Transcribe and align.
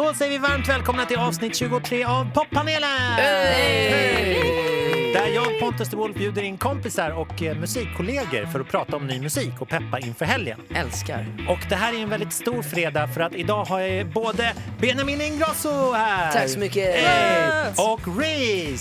Då 0.00 0.14
säger 0.14 0.30
vi 0.30 0.38
varmt 0.38 0.68
välkomna 0.68 1.06
till 1.06 1.18
avsnitt 1.18 1.56
23 1.56 2.04
av 2.04 2.30
Poppanelen! 2.34 3.16
Där 5.12 5.26
jag, 5.34 5.60
Pontus 5.60 5.88
de 5.88 5.96
Wolf, 5.96 6.16
bjuder 6.16 6.42
in 6.42 6.58
kompisar 6.58 7.10
och 7.10 7.42
eh, 7.42 7.56
musikkollegor 7.56 8.46
för 8.46 8.60
att 8.60 8.68
prata 8.68 8.96
om 8.96 9.06
ny 9.06 9.20
musik 9.20 9.52
och 9.60 9.68
peppa 9.68 9.98
inför 9.98 10.24
helgen. 10.24 10.60
Älskar. 10.74 11.26
Och 11.48 11.58
det 11.68 11.74
här 11.74 11.92
är 11.92 11.98
en 11.98 12.08
väldigt 12.08 12.32
stor 12.32 12.62
fredag 12.62 13.08
för 13.08 13.20
att 13.20 13.34
idag 13.34 13.64
har 13.64 13.80
jag 13.80 14.06
både 14.06 14.52
Benjamin 14.80 15.20
Ingrosso 15.20 15.92
här. 15.92 16.32
Tack 16.32 16.48
så 16.48 16.58
mycket. 16.58 16.94
Och 17.78 18.18
Reese. 18.18 18.80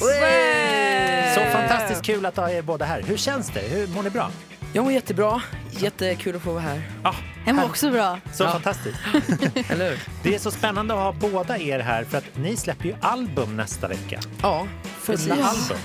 Så 1.35 1.41
fantastiskt 1.51 2.05
kul 2.05 2.25
att 2.25 2.37
ha 2.37 2.49
er 2.49 2.61
båda 2.61 2.85
här. 2.85 3.01
Hur 3.01 3.17
känns 3.17 3.49
det? 3.49 3.59
Hur 3.59 3.87
mår 3.87 4.03
ni 4.03 4.09
bra? 4.09 4.31
Jag 4.73 4.83
mår 4.83 4.93
jättebra. 4.93 5.41
Jättekul 5.71 6.35
att 6.35 6.41
få 6.41 6.51
vara 6.51 6.61
här. 6.61 6.81
Ja, 7.03 7.15
Jag 7.45 7.55
mår 7.55 7.65
också 7.65 7.91
bra. 7.91 8.19
så 8.33 8.43
Ja. 8.43 8.51
fantastiskt. 8.51 8.97
Eller 9.69 9.89
hur? 9.89 9.99
Det 10.23 10.35
är 10.35 10.39
så 10.39 10.51
spännande 10.51 10.93
att 10.93 10.99
ha 10.99 11.29
båda 11.29 11.57
er 11.59 11.79
här 11.79 12.03
för 12.03 12.17
att 12.17 12.37
ni 12.37 12.57
släpper 12.57 12.85
ju 12.85 12.95
album 13.01 13.57
nästa 13.57 13.87
vecka. 13.87 14.19
Ja, 14.41 14.67
Fulla 14.83 15.17
precis. 15.17 15.71
album. 15.71 15.77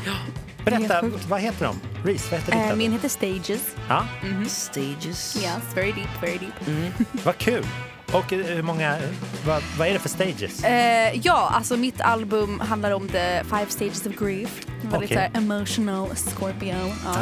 Berätta, 0.64 1.02
vad 1.28 1.40
heter 1.40 1.64
de? 1.66 1.80
Reese, 2.10 2.30
vad 2.30 2.40
heter 2.40 2.52
ditt 2.52 2.60
Eh, 2.60 2.62
album? 2.64 2.78
min 2.78 2.92
heter 2.92 3.08
Stages. 3.08 3.74
Ja, 3.88 4.06
Stages. 4.48 5.36
Yes, 5.42 5.56
very 5.74 5.92
deep, 5.92 6.22
very 6.22 6.38
deep. 6.38 7.08
vad 7.24 7.38
kul. 7.38 7.66
Och 8.12 8.32
eh, 8.32 8.38
hur 8.46 8.62
många, 8.62 8.98
vad, 9.46 9.62
vad 9.78 9.88
är 9.88 9.92
det 9.92 9.98
för 9.98 10.08
stages? 10.08 10.64
Eh, 10.64 11.20
ja, 11.22 11.50
alltså 11.54 11.76
mitt 11.76 12.00
album 12.00 12.60
handlar 12.60 12.90
om 12.90 13.08
the 13.08 13.44
five 13.44 13.66
stages 13.68 14.06
of 14.06 14.12
grief. 14.16 14.66
Väldigt 14.90 15.10
Okej. 15.10 15.30
så 15.34 15.38
emotional 15.38 16.08
Scorpio. 16.16 16.74
Ja. 17.04 17.14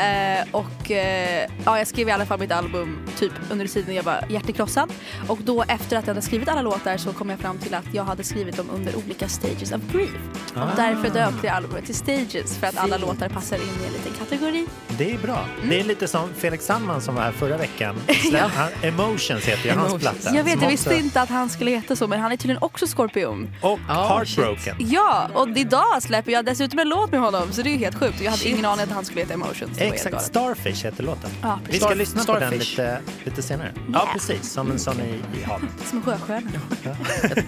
Eh, 0.00 0.44
och 0.50 0.90
eh, 0.90 1.46
ja, 1.64 1.78
jag 1.78 1.86
skrev 1.86 2.08
i 2.08 2.12
alla 2.12 2.26
fall 2.26 2.38
mitt 2.40 2.52
album 2.52 2.98
typ 3.18 3.32
under 3.50 3.66
tiden 3.66 3.94
jag 3.94 4.02
var 4.02 4.24
hjärtekrossad. 4.28 4.92
Och 5.28 5.38
då 5.42 5.62
efter 5.62 5.96
att 5.96 6.06
jag 6.06 6.14
hade 6.14 6.22
skrivit 6.26 6.48
alla 6.48 6.62
låtar 6.62 6.96
så 6.96 7.12
kom 7.12 7.30
jag 7.30 7.38
fram 7.38 7.58
till 7.58 7.74
att 7.74 7.94
jag 7.94 8.04
hade 8.04 8.24
skrivit 8.24 8.56
dem 8.56 8.66
under 8.74 8.96
olika 8.96 9.28
stages 9.28 9.72
of 9.72 9.80
grief. 9.92 10.10
Ah. 10.54 10.62
Och 10.64 10.70
därför 10.76 11.10
döpte 11.10 11.46
jag 11.46 11.56
albumet 11.56 11.84
till 11.86 11.94
Stages 11.94 12.58
för 12.58 12.66
att 12.66 12.76
alla 12.78 12.96
låtar 12.96 13.28
passar 13.28 13.56
in 13.56 13.62
i 13.62 13.86
en 13.86 13.92
liten 13.92 14.12
kategori. 14.18 14.66
Det 14.88 15.12
är 15.12 15.18
bra. 15.18 15.44
Mm. 15.56 15.68
Det 15.68 15.80
är 15.80 15.84
lite 15.84 16.08
som 16.08 16.34
Felix 16.34 16.64
Sandman 16.66 17.00
som 17.00 17.14
var 17.14 17.22
här 17.22 17.32
förra 17.32 17.56
veckan. 17.56 17.96
Han, 18.54 18.68
Emotions 18.82 19.44
heter 19.44 19.64
ju 19.68 19.70
hans 19.74 19.94
platta. 20.02 20.34
Jag 20.34 20.44
vet, 20.44 20.62
jag 20.62 20.68
visste 20.70 20.90
också- 20.90 21.00
inte 21.00 21.20
att 21.20 21.28
han 21.28 21.48
skulle 21.50 21.70
heta 21.70 21.96
så 21.96 22.06
men 22.06 22.20
han 22.20 22.32
är 22.32 22.36
tydligen 22.36 22.62
också 22.62 22.86
skorpion. 22.86 23.50
Och 23.62 23.78
Ah, 23.88 24.08
Heartbroken. 24.18 24.76
Ja, 24.78 25.28
och 25.34 25.48
idag 25.48 26.02
släpper 26.02 26.32
jag 26.32 26.44
dessutom 26.44 26.78
en 26.78 26.88
låt 26.88 26.99
med 27.10 27.20
honom 27.20 27.52
så 27.52 27.62
det 27.62 27.68
är 27.68 27.72
ju 27.72 27.78
helt 27.78 27.98
sjukt. 27.98 28.20
Jag 28.20 28.30
hade 28.30 28.42
Shit. 28.42 28.52
ingen 28.52 28.64
aning 28.64 28.84
att 28.84 28.90
han 28.90 29.04
skulle 29.04 29.20
heta 29.20 29.34
Emotions. 29.34 29.58
Det 29.60 29.66
var 29.74 29.80
helt 29.80 29.94
Exakt, 29.94 30.12
galet. 30.12 30.26
Starfish 30.26 30.84
heter 30.84 31.02
låten. 31.04 31.30
Ja, 31.42 31.58
Vi 31.62 31.66
precis. 31.66 31.80
ska 31.82 31.90
Star- 31.90 31.98
lyssna 31.98 32.24
på 32.24 32.32
den 32.38 32.48
Starfish. 32.50 32.70
lite, 32.70 33.00
lite 33.24 33.42
senare. 33.42 33.72
Ja, 33.92 34.08
precis. 34.12 34.50
Som 34.52 34.70
en 34.70 34.78
sån 34.78 35.00
i, 35.00 35.38
i 35.40 35.42
havet. 35.42 35.68
Som 35.88 35.98
en 35.98 36.04
sjöstjärna. 36.04 36.50
Jag, 36.82 36.96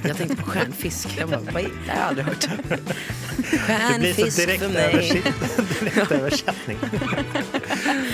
jag 0.08 0.17
tänkte 0.17 0.36
på 0.36 0.50
stjärnfisk. 0.50 1.08
Jag 1.19 1.28
bara, 1.28 1.41
vad 1.41 1.56
är 1.62 1.69
det? 1.86 1.92
har 1.92 1.98
jag 1.98 2.08
aldrig 2.08 2.27
hört. 2.27 2.48
Det 2.69 2.69
blir 2.69 3.56
så 3.58 3.67
Stjärnfisk 3.67 4.36
direkt, 4.36 4.62
för 4.62 4.69
mig. 4.69 4.84
översätt, 4.84 5.80
direkt 5.80 6.12
översättning. 6.12 6.78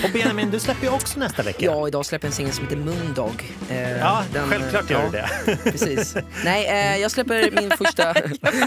Och 0.03 0.09
Benjamin, 0.13 0.51
du 0.51 0.59
släpper 0.59 0.83
ju 0.83 0.89
också 0.93 1.19
nästa 1.19 1.43
vecka. 1.43 1.65
Ja, 1.65 1.87
idag 1.87 2.05
släpper 2.05 2.27
jag 2.27 2.31
en 2.31 2.35
singel 2.35 2.53
som 2.53 2.63
heter 2.63 2.77
Moondog. 2.77 3.53
Eh, 3.69 3.97
Ja, 3.97 4.23
den, 4.33 4.49
självklart 4.49 4.89
gör 4.89 4.99
ja, 5.13 5.27
du 5.45 5.51
det. 5.51 5.57
Precis. 5.71 6.15
Nej, 6.45 6.65
eh, 6.67 6.97
jag 7.01 7.11
släpper 7.11 7.51
min 7.61 7.71
första... 7.77 8.13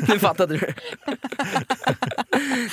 nu 0.09 0.19
fattade 0.19 0.57
du. 0.57 0.75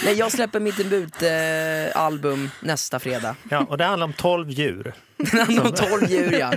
Nej, 0.03 0.13
jag 0.13 0.31
släpper 0.31 0.59
mitt 0.59 0.77
debutalbum 0.77 2.43
eh, 2.43 2.49
nästa 2.59 2.99
fredag. 2.99 3.35
Ja, 3.49 3.65
och 3.69 3.77
det 3.77 3.83
handlar 3.85 4.05
om 4.07 4.13
12 4.13 4.49
djur. 4.49 4.93
Den 5.19 5.39
handlar 5.39 5.65
om 5.65 5.71
12 5.71 6.09
djur 6.11 6.39
ja, 6.39 6.53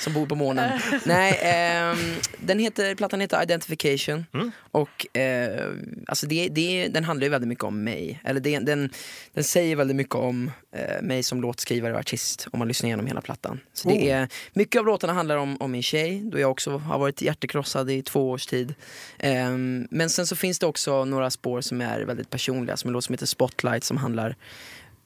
som 0.00 0.12
bor 0.12 0.26
på 0.26 0.34
månen. 0.34 0.80
Nej, 1.04 1.38
ehm, 1.42 1.96
den 2.38 2.58
heter, 2.58 2.94
plattan 2.94 3.20
heter 3.20 3.42
Identification. 3.42 4.26
Mm. 4.34 4.50
Och 4.70 5.16
eh, 5.16 5.70
alltså 6.06 6.26
det, 6.26 6.48
det, 6.48 6.88
den 6.88 7.04
handlar 7.04 7.24
ju 7.24 7.30
väldigt 7.30 7.48
mycket 7.48 7.64
om 7.64 7.84
mig. 7.84 8.20
Eller 8.24 8.40
det, 8.40 8.58
den, 8.58 8.90
den 9.34 9.44
säger 9.44 9.76
väldigt 9.76 9.96
mycket 9.96 10.14
om 10.14 10.50
eh, 10.76 11.02
mig 11.02 11.22
som 11.22 11.42
låtskrivare 11.42 11.92
och 11.92 11.98
artist 11.98 12.48
om 12.52 12.58
man 12.58 12.68
lyssnar 12.68 12.88
igenom 12.88 13.06
hela 13.06 13.20
plattan. 13.20 13.60
Så 13.72 13.88
det 13.88 13.94
Oh. 13.94 14.08
är, 14.08 14.28
mycket 14.52 14.78
av 14.78 14.86
låtarna 14.86 15.12
handlar 15.12 15.36
om, 15.36 15.56
om 15.60 15.72
min 15.72 15.82
tjej, 15.82 16.20
då 16.24 16.38
jag 16.38 16.50
också 16.50 16.78
har 16.78 16.98
varit 16.98 17.22
hjärtekrossad 17.22 17.90
i 17.90 18.02
två 18.02 18.30
års 18.30 18.46
tid. 18.46 18.74
Ehm, 19.18 19.88
men 19.90 20.10
sen 20.10 20.26
så 20.26 20.36
finns 20.36 20.58
det 20.58 20.66
också 20.66 21.04
några 21.04 21.30
spår 21.30 21.60
som 21.60 21.80
är 21.80 22.00
väldigt 22.00 22.30
personliga, 22.30 22.76
som 22.76 22.88
en 22.88 22.92
låt 22.92 23.04
som 23.04 23.12
heter 23.12 23.26
Spotlight 23.26 23.84
som 23.84 23.96
handlar 23.96 24.36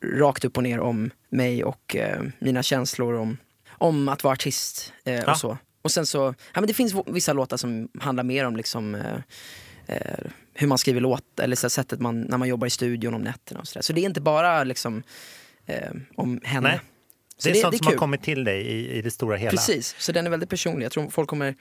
rakt 0.05 0.45
upp 0.45 0.57
och 0.57 0.63
ner 0.63 0.81
om 0.81 1.11
mig 1.29 1.65
och 1.65 1.97
eh, 1.97 2.23
mina 2.39 2.63
känslor 2.63 3.15
om, 3.15 3.37
om 3.69 4.09
att 4.09 4.25
vara 4.25 4.33
artist 4.33 4.93
eh, 5.05 5.15
Ja. 5.15 5.31
och 5.31 5.37
så. 5.39 5.59
Och 5.83 5.91
sen 5.93 6.07
så, 6.07 6.35
ja 6.55 6.61
men 6.61 6.67
det 6.67 6.75
finns 6.75 6.95
vissa 7.07 7.33
låtar 7.33 7.57
som 7.57 7.89
handlar 8.01 8.25
mer 8.25 8.45
om 8.45 8.57
liksom 8.57 8.95
eh, 8.95 9.17
eh, 9.87 10.31
hur 10.55 10.67
man 10.67 10.79
skriver 10.79 11.01
låt, 11.01 11.41
eller 11.41 11.57
så 11.57 11.71
sättet 11.71 12.01
man, 12.01 12.21
när 12.21 12.39
man 12.39 12.49
jobbar 12.49 12.67
i 12.67 12.71
studion 12.71 13.15
om 13.15 13.23
nätterna 13.23 13.61
och 13.61 13.69
sådär. 13.69 13.83
Så 13.83 13.93
det 13.93 14.01
är 14.01 14.05
inte 14.05 14.21
bara 14.21 14.65
liksom 14.65 15.03
eh, 15.67 15.91
om 16.17 16.41
henne. 16.45 16.69
Nej. 16.69 16.81
Så 17.39 17.49
Det 17.49 17.59
är 17.59 17.63
sånt 17.63 17.77
som 17.77 17.87
har 17.87 17.93
kul. 17.93 17.99
kommit 17.99 18.23
till 18.23 18.45
dig 18.45 18.61
i, 18.67 18.93
i 18.99 19.03
det 19.03 19.11
stora 19.11 19.37
hela. 19.37 19.51
Precis, 19.51 19.95
så 19.99 20.13
den 20.13 20.27
är 20.27 20.31
väldigt 20.31 20.51
personlig. 20.51 20.85
Jag 20.85 20.93
tror 20.93 21.11
folk 21.11 21.29
kommer 21.29 21.55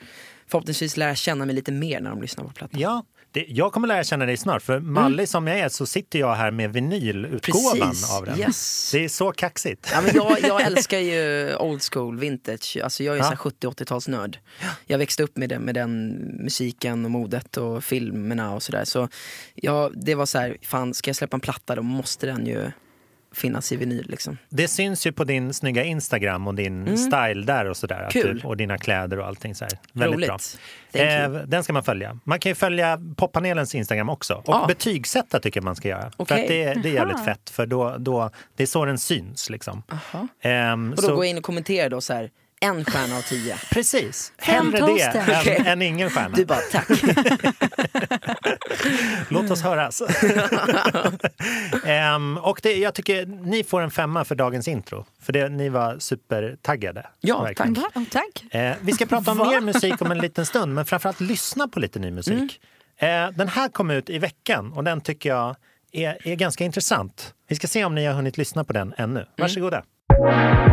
förhoppningsvis 0.48 0.98
lära 0.98 1.16
känna 1.16 1.46
mig 1.46 1.56
lite 1.56 1.72
mer 1.72 2.02
när 2.02 2.10
de 2.10 2.22
lyssnar 2.22 2.44
på 2.44 2.50
plattan. 2.52 2.80
Ja, 2.80 3.06
det, 3.32 3.46
jag 3.48 3.72
kommer 3.74 3.88
lära 3.88 4.04
känna 4.04 4.26
dig 4.26 4.38
snart. 4.38 4.62
För 4.62 4.80
mallig 4.80 5.30
som 5.30 5.48
jag 5.48 5.60
är 5.60 5.70
så 5.70 5.86
sitter 5.86 6.20
jag 6.20 6.36
här 6.36 6.52
med 6.52 6.74
vinylutgåvan 6.74 7.90
Precis, 7.90 8.12
av 8.12 8.26
den. 8.26 8.40
yes. 8.40 8.92
Det 8.92 9.04
är 9.04 9.10
så 9.10 9.32
kaxigt. 9.32 9.90
Ja, 9.94 10.02
men 10.02 10.16
jag, 10.16 10.38
jag 10.42 10.62
älskar 10.66 11.00
ju 11.00 11.56
old 11.56 11.82
school, 11.94 12.20
vintage. 12.20 12.78
Alltså 12.84 13.04
jag 13.04 13.16
är 13.16 13.20
Ja. 13.20 13.32
ja. 13.44 13.52
70-80-talsnörd. 13.70 14.38
Jag 14.86 14.98
växte 14.98 15.24
upp 15.24 15.38
med, 15.38 15.50
det, 15.50 15.60
med 15.60 15.76
den 15.76 16.08
musiken 16.44 17.06
och 17.06 17.12
modet 17.12 17.58
och 17.58 17.84
filmerna 17.84 18.54
och 18.56 18.64
sådär. 18.64 18.86
Så 18.86 19.10
ja, 19.56 19.92
det 19.94 20.16
var 20.16 20.26
så 20.26 20.38
här, 20.38 20.58
fan 20.62 20.94
ska 20.94 21.10
jag 21.10 21.16
släppa 21.16 21.38
en 21.38 21.42
platta 21.42 21.76
då 21.76 21.82
måste 21.82 22.26
den 22.28 22.46
ju 22.46 22.72
finnas 23.36 23.72
i 23.72 23.76
vinyl 23.76 24.06
liksom. 24.10 24.38
Det 24.50 24.68
syns 24.68 25.08
ju 25.08 25.12
på 25.12 25.24
din 25.24 25.54
snygga 25.54 25.84
Instagram 25.84 26.48
och 26.48 26.56
din 26.56 26.98
style 26.98 27.46
där 27.46 27.66
och 27.66 27.78
sådär. 27.78 27.98
Mm. 28.00 28.10
Kul. 28.10 28.40
Du, 28.40 28.48
och 28.48 28.58
dina 28.58 28.78
kläder 28.78 29.20
och 29.20 29.28
allting 29.28 29.56
så 29.56 29.66
här. 29.66 29.74
Väldigt 29.92 30.16
Roligt. 30.16 30.60
bra. 30.92 31.02
Eh, 31.02 31.30
den 31.32 31.64
ska 31.64 31.74
man 31.74 31.84
följa. 31.84 32.20
Man 32.24 32.40
kan 32.40 32.50
ju 32.50 32.56
följa 32.56 33.00
poppanelens 33.18 33.76
Instagram 33.76 34.10
också. 34.10 34.34
Och 34.34 34.44
Ja. 34.48 34.66
betygsätta 34.68 35.40
tycker 35.40 35.60
jag 35.60 35.64
man 35.66 35.76
ska 35.76 35.88
göra. 35.88 36.02
För 36.02 36.12
Okej. 36.18 36.42
att 36.42 36.48
det, 36.48 36.82
det 36.84 36.90
är 36.90 36.94
jävligt 36.94 37.16
Aha. 37.16 37.26
fett. 37.26 37.50
För 37.50 37.66
då, 37.66 37.96
då, 38.00 38.30
det 38.56 38.64
är 38.64 38.68
så 38.68 38.86
den 38.86 38.98
syns 38.98 39.50
liksom. 39.50 39.84
Ehm, 40.42 40.90
Och 40.90 40.96
då 40.96 41.02
så, 41.02 41.16
gå 41.16 41.26
in 41.26 41.38
och 41.38 41.44
kommentera 41.44 41.90
då 41.90 42.02
så 42.02 42.14
här, 42.14 42.30
en 42.66 42.86
stjärna 42.86 43.18
av 43.18 43.22
tio. 43.22 43.56
Precis. 43.72 44.34
Hellre 44.38 44.80
det 44.80 45.02
än, 45.02 45.24
Okej. 45.40 45.64
än 45.66 45.82
ingen 45.82 46.10
stjärna. 46.10 46.36
Du 46.36 46.46
bara 46.46 46.60
tack. 46.72 46.88
Låt 49.30 49.52
oss 49.52 49.62
höras. 49.62 50.02
Ehm, 51.86 52.38
och 52.38 52.60
det, 52.64 52.74
jag 52.78 52.94
tycker 52.94 53.26
ni 53.26 53.64
får 53.64 53.82
en 53.82 53.92
femma 53.92 54.26
för 54.26 54.36
dagens 54.36 54.68
intro. 54.68 55.06
För 55.22 55.34
det, 55.34 55.50
ni 55.50 55.70
var 55.70 56.00
supertaggade. 56.00 57.06
Ja, 57.20 57.42
verkligen. 57.42 57.76
tack. 57.76 57.96
Va? 57.96 58.02
Oh, 58.02 58.06
tack. 58.12 58.56
Eh, 58.56 58.76
vi 58.82 58.92
ska 58.92 59.06
prata 59.06 59.32
om 59.32 59.38
mer 59.50 59.62
musik 59.62 60.02
om 60.02 60.12
en 60.12 60.18
liten 60.18 60.46
stund, 60.46 60.74
men 60.74 60.86
framförallt 60.86 61.20
lyssna 61.20 61.68
på 61.68 61.80
lite 61.80 62.00
ny 62.00 62.12
musik. 62.12 62.60
Eh, 62.98 63.30
den 63.30 63.48
här 63.48 63.70
kom 63.70 63.92
ut 63.92 64.10
i 64.10 64.18
veckan 64.20 64.74
och 64.74 64.84
den 64.84 65.02
tycker 65.02 65.30
jag 65.30 65.56
är, 65.92 66.28
är 66.28 66.36
ganska 66.36 66.64
intressant. 66.64 67.34
Vi 67.48 67.56
ska 67.56 67.68
se 67.68 67.86
om 67.86 67.96
ni 67.96 68.06
har 68.06 68.14
hunnit 68.14 68.38
lyssna 68.38 68.64
på 68.64 68.74
den 68.74 68.94
ännu. 68.98 69.26
Varsågoda. 69.38 69.84
How 70.18 70.65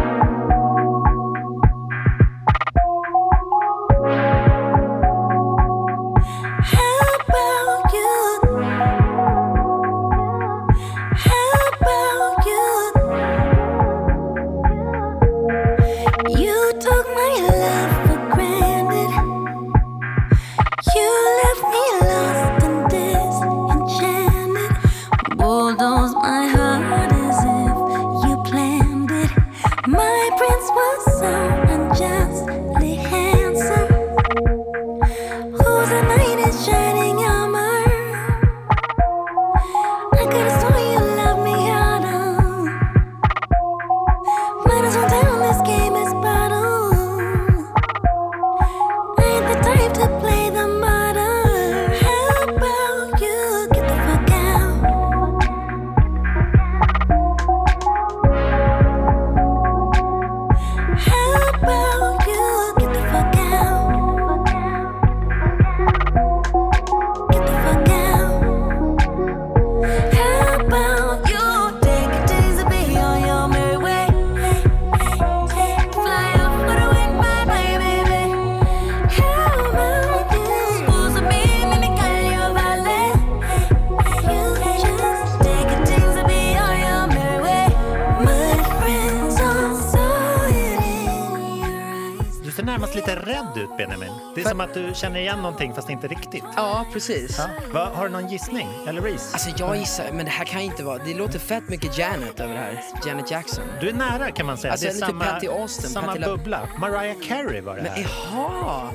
Det 94.35 94.41
är 94.41 94.43
För- 94.43 94.51
som 94.51 94.61
att 94.61 94.75
du 94.75 94.91
känner 94.95 95.21
igen 95.21 95.39
någonting 95.43 95.75
fast 95.75 95.91
inte 95.91 96.07
riktigt. 96.09 96.45
Ja, 96.57 96.87
precis. 96.93 97.39
Ja. 97.39 97.47
Va, 97.73 97.91
har 97.95 98.05
du 98.05 98.11
någon 98.11 98.29
gissning? 98.29 98.69
Eller 98.89 99.01
Reese? 99.01 99.33
Alltså 99.33 99.51
jag 99.59 99.77
gissar, 99.77 100.05
men 100.13 100.25
det 100.25 100.31
här 100.31 100.45
kan 100.45 100.61
inte 100.61 100.83
vara, 100.85 100.99
det 100.99 101.15
låter 101.15 101.39
fett 101.39 101.69
mycket 101.69 101.99
Janet 101.99 102.41
över 102.41 102.55
det 102.55 102.61
här. 102.61 102.81
Janet 103.07 103.31
Jackson. 103.31 103.65
Du 103.81 103.89
är 103.89 103.93
nära 103.93 104.31
kan 104.31 104.47
man 104.47 104.57
säga. 104.59 104.73
Alltså, 104.73 104.87
det 104.87 104.93
är 104.93 104.99
samma, 104.99 105.25
Patty 105.25 105.47
Austin, 105.47 105.91
samma 105.91 106.07
Patty 106.07 106.19
La- 106.21 106.27
bubbla. 106.27 106.69
Mariah 106.79 107.17
Carey 107.29 107.61
var 107.61 107.77
det 107.77 107.83
Men 107.83 107.93
här. 107.93 108.07
jaha! 108.35 108.91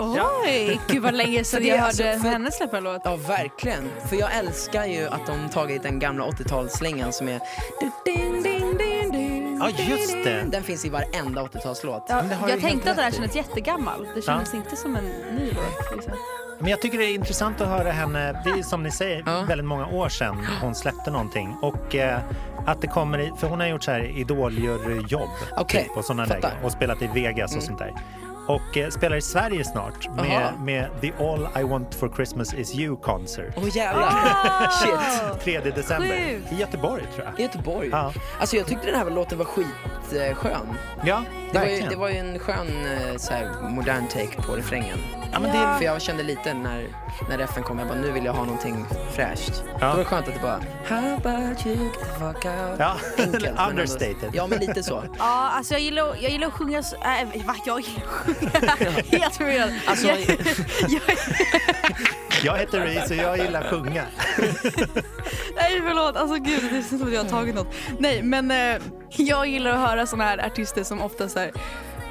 Oj, 0.46 0.80
gud 0.88 1.04
vad 1.04 1.14
länge 1.14 1.44
sedan 1.44 1.62
det 1.64 1.68
jag 1.68 1.80
alltså 1.80 2.04
hörde 2.04 2.20
för- 2.20 2.30
henne 2.30 2.52
släppa 2.52 2.78
en 2.78 2.84
låt. 2.84 3.02
Ja, 3.04 3.16
verkligen. 3.16 3.90
För 4.10 4.16
jag 4.16 4.36
älskar 4.38 4.86
ju 4.86 5.08
att 5.08 5.26
de 5.28 5.50
tagit 5.50 5.84
den 5.84 6.00
gamla 6.00 6.26
80-talsslingan 6.26 7.12
som 7.12 7.28
är... 7.28 7.40
Ding, 8.06 8.44
ding, 8.44 8.44
Ja, 9.60 9.70
just 9.70 10.14
det. 10.24 10.44
Den 10.52 10.64
finns 10.64 10.86
i 10.86 10.90
varenda 10.90 11.42
80-talslåt. 11.44 12.06
Ja, 12.10 12.16
Men 12.16 12.30
det 12.30 12.36
har 12.36 12.48
du 12.48 12.54
jag 12.54 12.60
helt 12.60 12.72
tänkte 12.72 12.90
att 12.92 12.96
det 12.98 13.02
här 13.04 13.10
rätt 13.12 13.14
i. 13.14 13.22
kändes 13.22 13.36
jättegammal. 13.36 14.08
Det 14.16 14.22
kändes 14.22 14.54
inte 14.54 14.76
som 14.76 14.96
en 14.96 15.04
ny 15.36 15.46
låt. 15.52 15.96
Liksom. 15.96 16.14
Men 16.60 16.70
jag 16.72 16.82
tycker 16.82 16.98
det 16.98 17.06
är 17.06 17.16
intressant 17.16 17.62
att 17.62 17.68
höra 17.68 17.92
henne. 17.92 18.42
Det 18.44 18.50
är 18.50 18.64
som 18.64 18.84
ni 18.84 18.92
säger 18.92 19.24
Ja. 19.26 19.42
väldigt 19.48 19.68
många 19.68 19.88
år 19.88 20.10
sedan 20.10 20.48
hon 20.62 20.76
släppte 20.76 21.12
någonting. 21.12 21.56
Och 21.62 21.96
eh, 21.96 22.20
att 22.66 22.82
det 22.82 22.88
kommer 22.88 23.20
i, 23.20 23.32
för 23.38 23.48
hon 23.48 23.60
har 23.60 23.68
gjort 23.68 23.84
så 23.84 23.92
här 23.92 24.04
idoljuryjobb 24.18 25.30
Okej, 25.58 25.84
typ, 25.84 25.98
och 25.98 26.06
sådana 26.06 26.26
fattar. 26.26 26.42
lägen 26.42 26.66
och 26.66 26.72
spelat 26.72 27.02
i 27.02 27.08
Vegas 27.08 27.56
och 27.56 27.64
sånt 27.64 27.80
där. 27.80 27.94
Och 28.48 28.78
eh, 28.78 28.90
spelar 28.90 29.18
i 29.18 29.22
Sverige 29.22 29.64
snart 29.64 30.10
med, 30.16 30.44
Aha. 30.44 30.52
med 30.58 30.90
The 31.02 31.12
All 31.20 31.48
I 31.60 31.64
Want 31.64 31.96
For 31.96 32.10
Christmas 32.16 32.54
Is 32.54 32.76
You 32.76 32.98
Concert. 33.02 33.54
Åh 33.58 33.76
jävlar! 33.78 34.12
Shit! 34.72 35.42
3 35.44 35.60
december 35.72 36.08
Sjukt. 36.26 36.52
i 36.52 36.56
Göteborg 36.56 37.04
tror 37.16 37.26
jag. 37.26 37.40
I 37.40 37.44
Göteborg. 37.44 37.90
Ja. 37.92 38.14
Alltså 38.40 38.56
jag 38.56 38.66
tyckte 38.68 38.86
den 38.92 38.96
här 39.00 39.10
låten 39.10 39.38
var 39.38 39.46
skitskön. 39.46 40.68
Ja, 41.04 41.24
Det 41.52 41.60
var, 41.60 41.66
ju, 41.66 41.70
verkligen. 41.72 41.90
det 41.90 41.96
var 41.96 42.10
ju 42.10 42.18
en 42.18 42.40
skön 42.40 42.68
eh, 42.86 43.18
så 43.18 43.34
här, 43.34 43.70
modern 43.70 44.08
take 44.08 44.42
på 44.42 44.56
refrängen. 44.56 44.98
ja, 45.34 45.40
men 45.40 45.52
det 45.52 45.58
är, 45.58 45.78
För 45.78 45.86
jag 45.86 46.02
kände 46.02 46.24
lite 46.24 46.54
när, 46.54 46.88
när 47.30 47.40
FN 47.40 47.64
kom, 47.64 47.80
jag 47.80 47.88
bara 47.88 47.98
nu 48.00 48.12
vill 48.12 48.26
jag 48.26 48.34
ha 48.34 48.44
någonting 48.46 48.86
fräscht. 49.12 49.64
Då 49.80 49.86
var 49.88 49.98
det 49.98 50.06
skönt 50.06 50.28
att 50.28 50.34
det 50.34 50.40
bara 50.42 50.60
How 50.88 51.14
about 51.14 51.66
you 51.66 51.76
get 51.84 51.94
the 51.94 52.06
fuck 52.06 52.46
out? 52.46 52.80
Ja, 52.80 52.96
Enkelt, 53.18 53.44
men 53.44 53.46
ändå- 53.58 53.70
understated. 53.70 54.30
Ja 54.34 54.48
men 54.48 54.60
lite 54.60 54.84
så. 54.84 55.04
Ja, 55.18 55.50
alltså 55.54 55.74
jag 55.74 55.82
gillar, 55.82 56.06
jag 56.22 56.32
gillar 56.32 56.48
att 56.48 56.54
sjunga... 56.54 56.84
så- 56.84 56.96
Äh, 56.96 57.46
va? 57.48 57.56
Jag 57.66 57.80
gillar 57.82 58.02
att 58.06 58.08
sjunga? 58.10 58.37
Helt 59.12 59.36
förvirrad. 59.36 59.72
Alltså, 59.86 60.08
jag, 60.08 60.20
jag, 60.90 61.02
jag 62.44 62.58
heter 62.58 62.80
Reese 62.82 63.10
och 63.12 63.18
jag 63.18 63.38
gillar 63.38 63.62
att 63.62 63.70
sjunga. 63.70 64.04
nej 65.56 65.82
förlåt, 65.88 66.16
alltså 66.18 66.36
gud 66.36 66.64
det 66.72 66.78
är 66.78 66.82
som 66.82 67.04
att 67.08 67.14
jag 67.14 67.24
har 67.24 67.30
tagit 67.30 67.56
något. 67.56 67.74
Nej 68.00 68.22
men 68.24 68.52
eh, 68.52 68.82
jag 69.18 69.48
gillar 69.48 69.72
att 69.72 69.90
höra 69.90 70.06
såna 70.08 70.24
här 70.24 70.46
artister 70.46 70.84
som 70.84 71.02
ofta 71.02 71.30
så 71.30 71.40
här, 71.40 71.52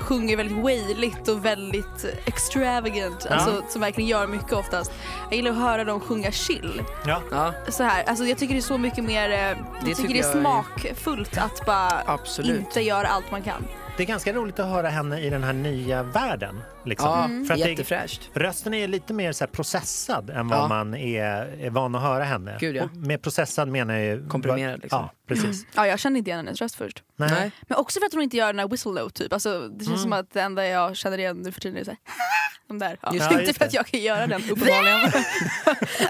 sjunger 0.00 0.36
väldigt 0.36 0.58
wailigt 0.58 1.28
och 1.28 1.44
väldigt 1.44 2.04
extravagant. 2.26 3.26
Ja. 3.30 3.34
Alltså 3.36 3.62
som 3.68 3.80
verkligen 3.80 4.08
gör 4.10 4.26
mycket 4.26 4.52
oftast. 4.52 4.92
Jag 5.30 5.36
gillar 5.36 5.50
att 5.50 5.56
höra 5.56 5.84
dem 5.84 6.00
sjunga 6.00 6.32
chill. 6.32 6.82
Ja. 7.06 7.22
ja, 7.30 7.52
Så 7.68 7.82
här, 7.82 8.04
alltså 8.06 8.24
jag 8.24 8.38
tycker 8.38 8.54
det 8.54 8.60
är 8.60 8.62
så 8.62 8.78
mycket 8.78 9.04
mer, 9.04 9.30
eh, 9.30 9.38
jag 9.38 9.56
tycker 9.84 9.94
tycker 9.94 10.14
det 10.14 10.20
är 10.20 10.22
jag 10.22 10.36
är- 10.36 10.40
smakfullt 10.40 11.38
att 11.38 11.66
bara 11.66 12.02
Absolut. 12.06 12.60
inte 12.60 12.80
göra 12.80 13.06
allt 13.08 13.30
man 13.30 13.42
kan. 13.42 13.64
Det 13.96 14.02
är 14.02 14.06
ganska 14.06 14.32
roligt 14.32 14.58
att 14.58 14.68
höra 14.68 14.88
henne 14.88 15.20
i 15.20 15.30
den 15.30 15.44
här 15.44 15.52
nya 15.52 16.02
världen. 16.02 16.60
Liksom. 16.86 17.08
ja 17.08 17.46
För 17.46 17.54
att 17.54 17.60
det, 17.60 17.68
jättefräscht. 17.70 18.30
rösten 18.34 18.74
är 18.74 18.88
lite 18.88 19.12
mer 19.14 19.32
så 19.32 19.44
här 19.44 19.50
processad 19.52 20.30
än 20.30 20.48
vad 20.48 20.58
Ja. 20.58 20.68
man 20.68 20.94
är, 20.94 21.60
är 21.60 21.70
van 21.70 21.94
att 21.94 22.02
höra 22.02 22.24
henne. 22.24 22.56
Gud, 22.60 22.76
ja. 22.76 22.88
Med 22.94 23.22
processad 23.22 23.68
menar 23.68 23.94
jag 23.94 24.04
ju... 24.04 24.28
Komprimerad, 24.28 24.80
liksom. 24.82 24.98
Ja, 25.02 25.12
precis. 25.28 25.66
Ja, 25.74 25.86
jag 25.86 25.98
kände 25.98 26.18
inte 26.18 26.30
igen 26.30 26.46
hennes 26.46 26.60
röst 26.60 26.74
först. 26.74 27.02
Nej. 27.16 27.30
Nej. 27.30 27.50
Men 27.68 27.78
också 27.78 28.00
för 28.00 28.06
att 28.06 28.12
hon 28.12 28.22
inte 28.22 28.36
gör 28.36 28.46
den 28.46 28.58
här 28.58 28.68
whistle 28.68 28.92
note 28.92 29.22
typ. 29.22 29.32
Alltså, 29.32 29.68
det 29.68 29.84
känns 29.84 29.88
Mm. 29.88 29.98
som 30.02 30.12
att 30.12 30.32
det 30.32 30.40
enda 30.40 30.66
jag 30.66 30.96
känner 30.96 31.18
igen 31.18 31.42
nu 31.42 31.52
för 31.52 31.60
tiden 31.60 31.78
är 31.78 31.84
såhär 31.84 31.98
de 32.68 32.78
där. 32.78 32.98
Ja. 33.02 33.14
Just 33.14 33.30
det. 33.30 33.40
inte 33.40 33.52
för 33.54 33.64
att 33.64 33.72
jag 33.74 33.86
kan 33.86 34.00
göra 34.00 34.26
den 34.26 34.42
uppenbarligen. 34.50 34.98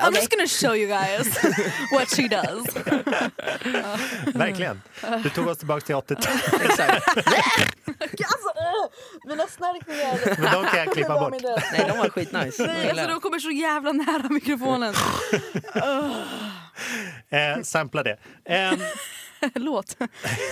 I'm 0.01 0.15
just 0.15 0.31
gonna 0.31 0.47
show 0.47 0.77
you 0.77 0.87
guys 0.87 1.45
what 1.93 2.09
she 2.17 2.29
does. 2.29 2.77
Verkligen. 4.35 4.83
Du 5.23 5.31
tog 5.31 5.47
oss 5.49 5.59
tillbaka 5.59 5.81
till 5.87 5.95
80-talet. 5.95 6.63
Exakt. 6.65 7.09
alltså, 8.07 8.53
mina 9.27 9.47
snarkningar. 9.47 10.37
De 10.67 10.71
kan 10.71 10.79
jag 10.85 10.93
klippa 10.95 11.21
bort. 11.21 11.43
Nej 11.73 11.85
de 11.89 11.99
var 11.99 12.09
skitnice. 12.09 12.67
Nej, 12.67 12.91
alltså, 12.91 13.07
de 13.07 13.21
kommer 13.21 13.39
så 13.39 13.51
jävla 13.51 13.93
nära 13.93 14.29
mikrofonen. 14.29 14.95
Eh, 17.29 17.63
sampla 17.63 18.03
det. 18.03 18.17
Eh, 18.45 18.73
låt. 19.55 19.97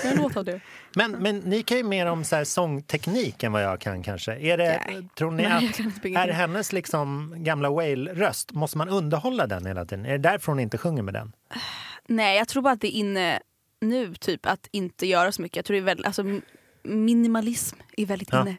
Jag 0.04 0.12
en 0.12 0.16
låt 0.18 0.36
av 0.36 0.44
det. 0.44 0.60
men, 0.96 1.12
men 1.12 1.38
ni 1.38 1.62
kan 1.62 1.76
ju 1.76 1.82
mer 1.84 2.06
om 2.06 2.24
så 2.24 2.36
här 2.36 2.44
sångteknik 2.44 3.42
än 3.42 3.52
vad 3.52 3.62
jag 3.62 3.80
kan 3.80 4.02
kanske. 4.02 4.32
Är 4.36 4.58
det, 4.58 4.82
Nej. 4.88 5.08
tror 5.18 5.30
ni 5.30 5.46
att 5.46 6.04
är 6.04 6.32
hennes 6.32 6.72
liksom 6.72 7.34
gamla 7.36 7.70
whale-röst, 7.70 8.52
måste 8.52 8.78
man 8.78 8.88
underhålla 8.88 9.46
den 9.46 9.66
hela 9.66 9.84
tiden? 9.84 10.06
Är 10.06 10.10
det 10.12 10.18
därför 10.18 10.52
hon 10.52 10.60
inte 10.60 10.78
sjunger 10.78 11.02
med 11.02 11.14
den? 11.14 11.32
Nej, 12.06 12.38
jag 12.38 12.48
tror 12.48 12.62
bara 12.62 12.72
att 12.72 12.80
det 12.80 12.96
är 12.96 12.98
inne 12.98 13.40
nu 13.80 14.14
typ 14.14 14.46
att 14.46 14.68
inte 14.70 15.06
göra 15.06 15.32
så 15.32 15.42
mycket. 15.42 15.56
Jag 15.56 15.64
tror 15.64 15.74
det 15.74 15.80
är 15.80 15.84
väldigt, 15.84 16.06
alltså, 16.06 16.22
minimalism 16.82 17.76
är 17.96 18.06
väldigt 18.06 18.28
Ja. 18.32 18.40
inne. 18.42 18.56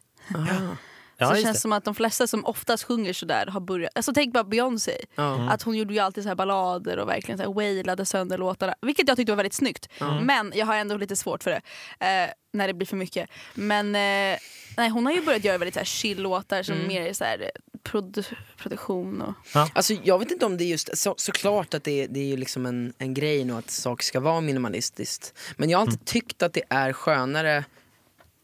Ja, 1.18 1.28
så 1.28 1.34
det 1.34 1.42
känns 1.42 1.58
det. 1.58 1.62
som 1.62 1.74
att 1.74 1.84
de 1.84 1.96
flesta 1.96 2.28
som 2.28 2.46
oftast 2.46 2.84
sjunger 2.84 3.14
sådär 3.14 3.46
har 3.48 3.60
börjat, 3.60 3.92
alltså 3.96 4.14
tänk 4.14 4.34
bara 4.34 4.44
Beyoncé. 4.44 4.98
Ja. 5.16 5.50
Att 5.52 5.62
hon 5.62 5.78
gjorde 5.78 5.94
ju 5.94 6.00
alltid 6.00 6.24
så 6.24 6.28
här 6.30 6.36
ballader 6.36 6.98
och 6.98 7.10
verkligen 7.10 7.38
så 7.38 7.44
här 7.44 7.54
wailade 7.54 8.06
sönder 8.06 8.38
låtarna. 8.38 8.76
Vilket 8.82 9.08
jag 9.08 9.18
tyckte 9.18 9.32
var 9.32 9.38
väldigt 9.38 9.54
snyggt. 9.54 9.90
Men 10.22 10.54
jag 10.56 10.66
har 10.66 10.76
ändå 10.76 10.98
lite 10.98 11.16
svårt 11.16 11.44
för 11.44 11.52
det. 11.52 11.62
Eh, 12.06 12.30
när 12.54 12.68
det 12.68 12.74
blir 12.74 12.88
för 12.88 12.96
mycket. 12.98 13.30
Men 13.54 13.88
eh, 13.96 14.38
nej, 14.78 14.90
hon 14.90 15.06
har 15.06 15.14
ju 15.14 15.22
börjat 15.26 15.44
göra 15.44 15.58
väldigt 15.58 15.74
så 15.74 15.80
här 15.80 15.86
chill-låtar 15.86 16.64
som 16.64 16.76
Mm. 16.76 16.88
mer 16.88 17.02
är 17.02 17.14
så 17.14 17.24
här 17.24 17.40
eh, 17.42 17.80
produ- 17.90 18.36
produktion 18.58 19.22
och... 19.22 19.34
Alltså 19.74 19.94
jag 20.04 20.20
vet 20.20 20.32
inte 20.32 20.46
om 20.46 20.58
det 20.58 20.64
är 20.64 20.68
just, 20.68 20.98
så, 20.98 21.14
såklart 21.18 21.74
att 21.74 21.84
det 21.84 22.04
är, 22.04 22.08
det 22.08 22.20
är 22.20 22.26
ju 22.26 22.38
liksom 22.38 22.66
en, 22.66 22.94
en 22.98 23.14
grej 23.14 23.44
nu 23.44 23.54
att 23.54 23.70
saker 23.70 24.04
ska 24.04 24.20
vara 24.20 24.42
minimalistiskt. 24.42 25.34
Men 25.58 25.70
jag 25.70 25.78
har 25.78 25.82
alltid 25.86 26.06
tyckt 26.06 26.44
att 26.44 26.54
det 26.54 26.64
är 26.70 26.94
skönare 26.94 27.64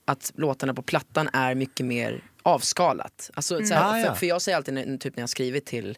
att 0.06 0.32
låtarna 0.36 0.74
på 0.74 0.82
plattan 0.82 1.30
är 1.34 1.56
mycket 1.56 1.86
mer 1.86 2.24
avskalat. 2.44 3.30
Alltså, 3.34 3.66
så 3.66 3.74
här, 3.74 3.92
Ah, 3.94 4.00
ja. 4.00 4.06
för, 4.08 4.16
för 4.20 4.26
jag 4.26 4.42
säger 4.42 4.56
alltid 4.56 4.74
när, 4.74 4.98
typ 4.98 5.16
när 5.16 5.22
jag 5.24 5.30
skrivit 5.30 5.66
till 5.66 5.98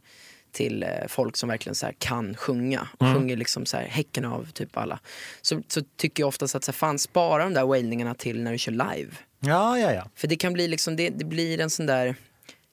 till 0.52 0.84
eh, 0.84 0.90
folk 1.08 1.38
som 1.38 1.50
verkligen 1.50 1.76
så 1.76 1.90
kan 2.00 2.36
sjunga 2.36 2.88
och 2.98 3.02
Mm. 3.08 3.16
sjunger 3.20 3.38
liksom 3.38 3.66
så 3.66 3.78
här 3.78 3.84
häcken 3.86 4.26
av 4.26 4.52
typ 4.52 4.78
alla. 4.78 5.00
Så, 5.42 5.62
så 5.68 5.82
tycker 5.98 6.24
jag 6.24 6.28
oftast 6.28 6.56
att 6.56 6.64
så 6.64 6.72
här, 6.72 6.74
fan 6.74 7.00
spara 7.00 7.44
de 7.44 7.54
där 7.54 7.66
wailningarna 7.66 8.16
till 8.16 8.44
när 8.44 8.52
du 8.52 8.58
kör 8.58 8.72
live. 8.72 9.12
Ja, 9.40 9.80
ja, 9.80 9.94
ja. 9.94 10.10
För 10.16 10.28
det 10.28 10.36
kan 10.36 10.54
bli 10.54 10.68
liksom, 10.68 10.96
det, 10.96 11.10
det 11.10 11.26
blir 11.26 11.60
en 11.60 11.70
sån 11.70 11.86
där 11.86 12.16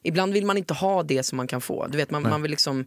Ibland 0.03 0.33
vill 0.33 0.45
man 0.45 0.57
inte 0.57 0.73
ha 0.73 1.03
det 1.03 1.23
som 1.23 1.37
man 1.37 1.47
kan 1.47 1.61
få. 1.61 1.87
Du 1.87 1.97
vet 1.97 2.11
man, 2.11 2.21
man 2.23 2.41
vill 2.41 2.51
liksom 2.51 2.85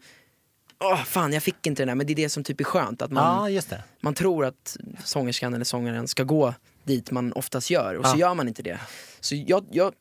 Åh 0.81 1.05
fan 1.05 1.33
jag 1.33 1.43
fick 1.43 1.67
inte 1.67 1.83
den 1.83 1.89
där 1.89 1.95
men 1.95 2.07
det 2.07 2.13
är 2.13 2.15
det 2.15 2.29
som 2.29 2.45
typ 2.45 2.61
är 2.61 2.65
skönt 2.65 3.03
att 3.03 3.11
man, 3.11 3.55
Ja, 3.55 3.61
det. 3.69 3.83
man 4.01 4.15
tror 4.15 4.45
att 4.47 4.77
sångerskan 5.05 5.55
eller 5.55 5.65
sångaren 5.65 6.09
ska 6.09 6.23
gå 6.25 6.55
dit 6.85 7.11
man 7.11 7.33
oftast 7.33 7.71
gör 7.71 7.95
och 7.95 8.07
så 8.07 8.13
Ja. 8.17 8.21
gör 8.21 8.35
man 8.35 8.49
inte 8.49 8.63
det. 8.63 8.79
Så 9.21 9.35
jag, 9.35 9.65
jag, 9.71 9.93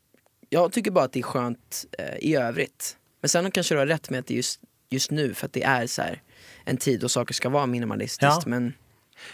jag 0.54 0.72
tycker 0.72 0.92
bara 0.92 1.06
att 1.06 1.14
det 1.14 1.20
är 1.20 1.24
skönt 1.24 1.86
eh, 1.98 2.18
i 2.18 2.36
övrigt. 2.36 2.98
Men 3.22 3.30
sen 3.30 3.52
kanske 3.52 3.76
du 3.76 3.80
har 3.80 3.86
rätt 3.86 4.10
med 4.10 4.20
att 4.20 4.28
det 4.28 4.34
just, 4.34 4.60
just 4.90 5.12
nu 5.12 5.34
för 5.34 5.46
att 5.46 5.54
det 5.54 5.64
är 5.64 5.88
så 5.88 6.02
här 6.02 6.22
en 6.66 6.78
tid 6.78 7.00
då 7.00 7.10
saker 7.10 7.34
ska 7.34 7.50
vara 7.50 7.66
minimalistiskt. 7.66 8.22
Ja. 8.22 8.44
Men 8.46 8.64
Men 8.64 8.74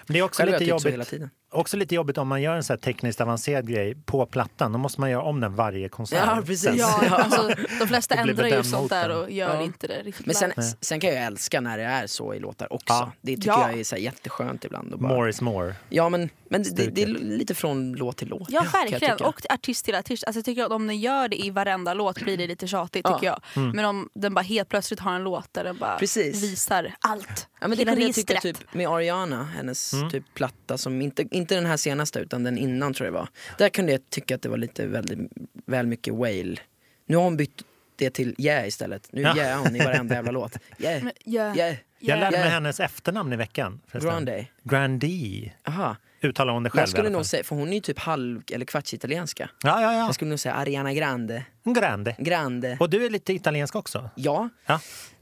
det 0.07 0.19
är 0.19 0.23
också 0.23 0.45
lite 0.45 0.63
jobbigt. 0.63 1.21
Också 1.51 1.77
lite 1.77 1.95
jobbigt 1.95 2.17
om 2.17 2.27
man 2.27 2.41
gör 2.41 2.55
en 2.55 2.63
så 2.63 2.73
här 2.73 2.77
tekniskt 2.77 3.21
avancerad 3.21 3.69
grej 3.69 3.95
på 4.05 4.25
plattan. 4.25 4.71
Då 4.71 4.77
måste 4.77 5.01
man 5.01 5.09
göra 5.11 5.21
om 5.21 5.39
den 5.39 5.55
varje 5.55 5.89
konsert. 5.89 6.23
Ja, 6.25 6.41
precis. 6.45 6.75
Ja, 6.75 6.99
alltså, 7.11 7.51
de 7.79 7.87
flesta 7.87 8.15
ändrar 8.15 8.47
ju 8.47 8.63
sånt 8.63 8.89
där 8.89 9.09
och 9.09 9.31
gör 9.31 9.55
Ja. 9.55 9.61
inte 9.61 9.87
det 9.87 10.01
riktigt 10.03 10.25
Men 10.25 10.35
sen, 10.35 10.51
sen 10.81 10.99
kan 10.99 11.09
jag 11.13 11.23
älska 11.23 11.61
när 11.61 11.77
det 11.77 11.83
är 11.83 12.07
så 12.07 12.33
i 12.33 12.39
låtar 12.39 12.73
också. 12.73 12.85
Ja. 12.93 13.11
Det 13.21 13.35
tycker 13.35 13.49
Ja. 13.49 13.69
jag 13.71 13.79
är 13.79 13.83
så 13.83 13.95
här 13.95 14.01
jätteskönt 14.03 14.65
ibland. 14.65 14.93
Och 14.93 14.99
bara, 14.99 15.13
More 15.13 15.29
is 15.29 15.41
more. 15.41 15.75
Ja 15.89 16.09
men, 16.09 16.29
men 16.49 16.63
det, 16.63 16.87
det 16.87 17.03
är 17.03 17.07
lite 17.07 17.55
från 17.55 17.93
låt 17.93 18.17
till 18.17 18.27
låt. 18.27 18.49
Ja 18.49 18.61
kan 18.61 18.81
jag 18.81 18.89
verkligen, 18.91 19.17
och 19.17 19.41
artist 19.49 19.85
till 19.85 19.95
artist. 19.95 20.23
Alltså, 20.23 20.37
jag 20.37 20.45
tycker 20.45 20.63
att 20.63 20.71
om 20.71 20.87
den 20.87 20.99
gör 20.99 21.27
det 21.27 21.45
i 21.45 21.49
varenda 21.49 21.93
låt 21.93 22.21
blir 22.21 22.37
det 22.37 22.47
lite 22.47 22.67
tjatigt 22.67 23.05
Ja. 23.09 23.13
tycker 23.13 23.27
jag. 23.27 23.39
Mm. 23.55 23.71
Men 23.75 23.85
om 23.85 24.09
den 24.13 24.33
bara 24.33 24.41
helt 24.41 24.69
plötsligt 24.69 24.99
har 24.99 25.13
en 25.15 25.23
låt 25.23 25.53
där 25.53 25.63
den 25.63 25.77
bara 25.77 25.97
Precis. 25.97 26.43
visar 26.43 26.95
allt. 26.99 27.47
Ja, 27.61 27.67
men 27.67 27.77
det 27.77 27.85
kunde 27.85 28.01
jag 28.01 28.13
tycka 28.15 28.39
typ 28.39 28.73
med 28.73 28.87
Ariana, 28.87 29.43
hennes 29.43 29.93
Mm. 29.93 30.09
typ 30.09 30.23
platta 30.33 30.77
som 30.77 31.01
inte, 31.01 31.23
inte 31.39 31.55
den 31.55 31.65
här 31.65 31.77
senaste 31.77 32.19
utan 32.19 32.43
den 32.43 32.57
innan 32.57 32.93
tror 32.93 33.05
jag 33.07 33.13
det 33.13 33.19
var. 33.19 33.27
Där 33.57 33.69
kunde 33.69 33.91
jag 33.91 34.09
tycka 34.09 34.35
att 34.35 34.41
det 34.41 34.49
var 34.49 34.57
lite 34.57 34.87
väldigt, 34.87 35.19
väl 35.65 35.87
mycket 35.87 36.13
wail. 36.13 36.59
Nu 37.05 37.15
har 37.15 37.23
hon 37.23 37.37
bytt 37.37 37.61
det 37.95 38.09
till 38.09 38.35
yeah 38.37 38.67
istället. 38.67 39.07
Nu 39.11 39.21
Ja. 39.21 39.37
yeah 39.37 39.63
hon 39.63 39.75
i 39.75 39.79
varenda 39.79 40.15
jävla 40.15 40.31
låt. 40.31 40.57
Yeah, 40.77 41.03
Men, 41.03 41.13
ja, 41.25 41.55
yeah, 41.55 41.75
Jag 41.99 42.19
lärde 42.19 42.31
mig 42.31 42.39
Yeah. 42.39 42.53
hennes 42.53 42.79
efternamn 42.79 43.33
i 43.33 43.35
veckan. 43.35 43.81
förresten. 43.87 44.11
Grande. 44.11 44.45
Grandee 44.63 45.53
Aha. 45.67 45.95
uttalar 46.21 46.53
hon 46.53 46.63
det 46.63 46.69
själv 46.69 46.81
Jag 46.81 46.89
skulle 46.89 47.09
nog 47.09 47.25
säga, 47.25 47.43
för 47.43 47.55
hon 47.55 47.69
är 47.69 47.73
ju 47.73 47.79
typ 47.79 47.99
halv 47.99 48.41
eller 48.51 48.65
kvarts 48.65 48.93
italienska. 48.93 49.49
Ja, 49.63 49.81
ja, 49.81 49.93
ja. 49.93 50.05
Jag 50.05 50.15
skulle 50.15 50.29
nog 50.29 50.39
säga 50.39 50.53
Ariana 50.55 50.93
Grande. 50.93 51.45
Grande. 51.63 52.15
Grande. 52.17 52.77
Och 52.79 52.89
du 52.89 53.05
är 53.05 53.09
lite 53.09 53.33
italiensk 53.33 53.75
också? 53.75 54.09
Ja, 54.15 54.49
Ja, 54.65 54.79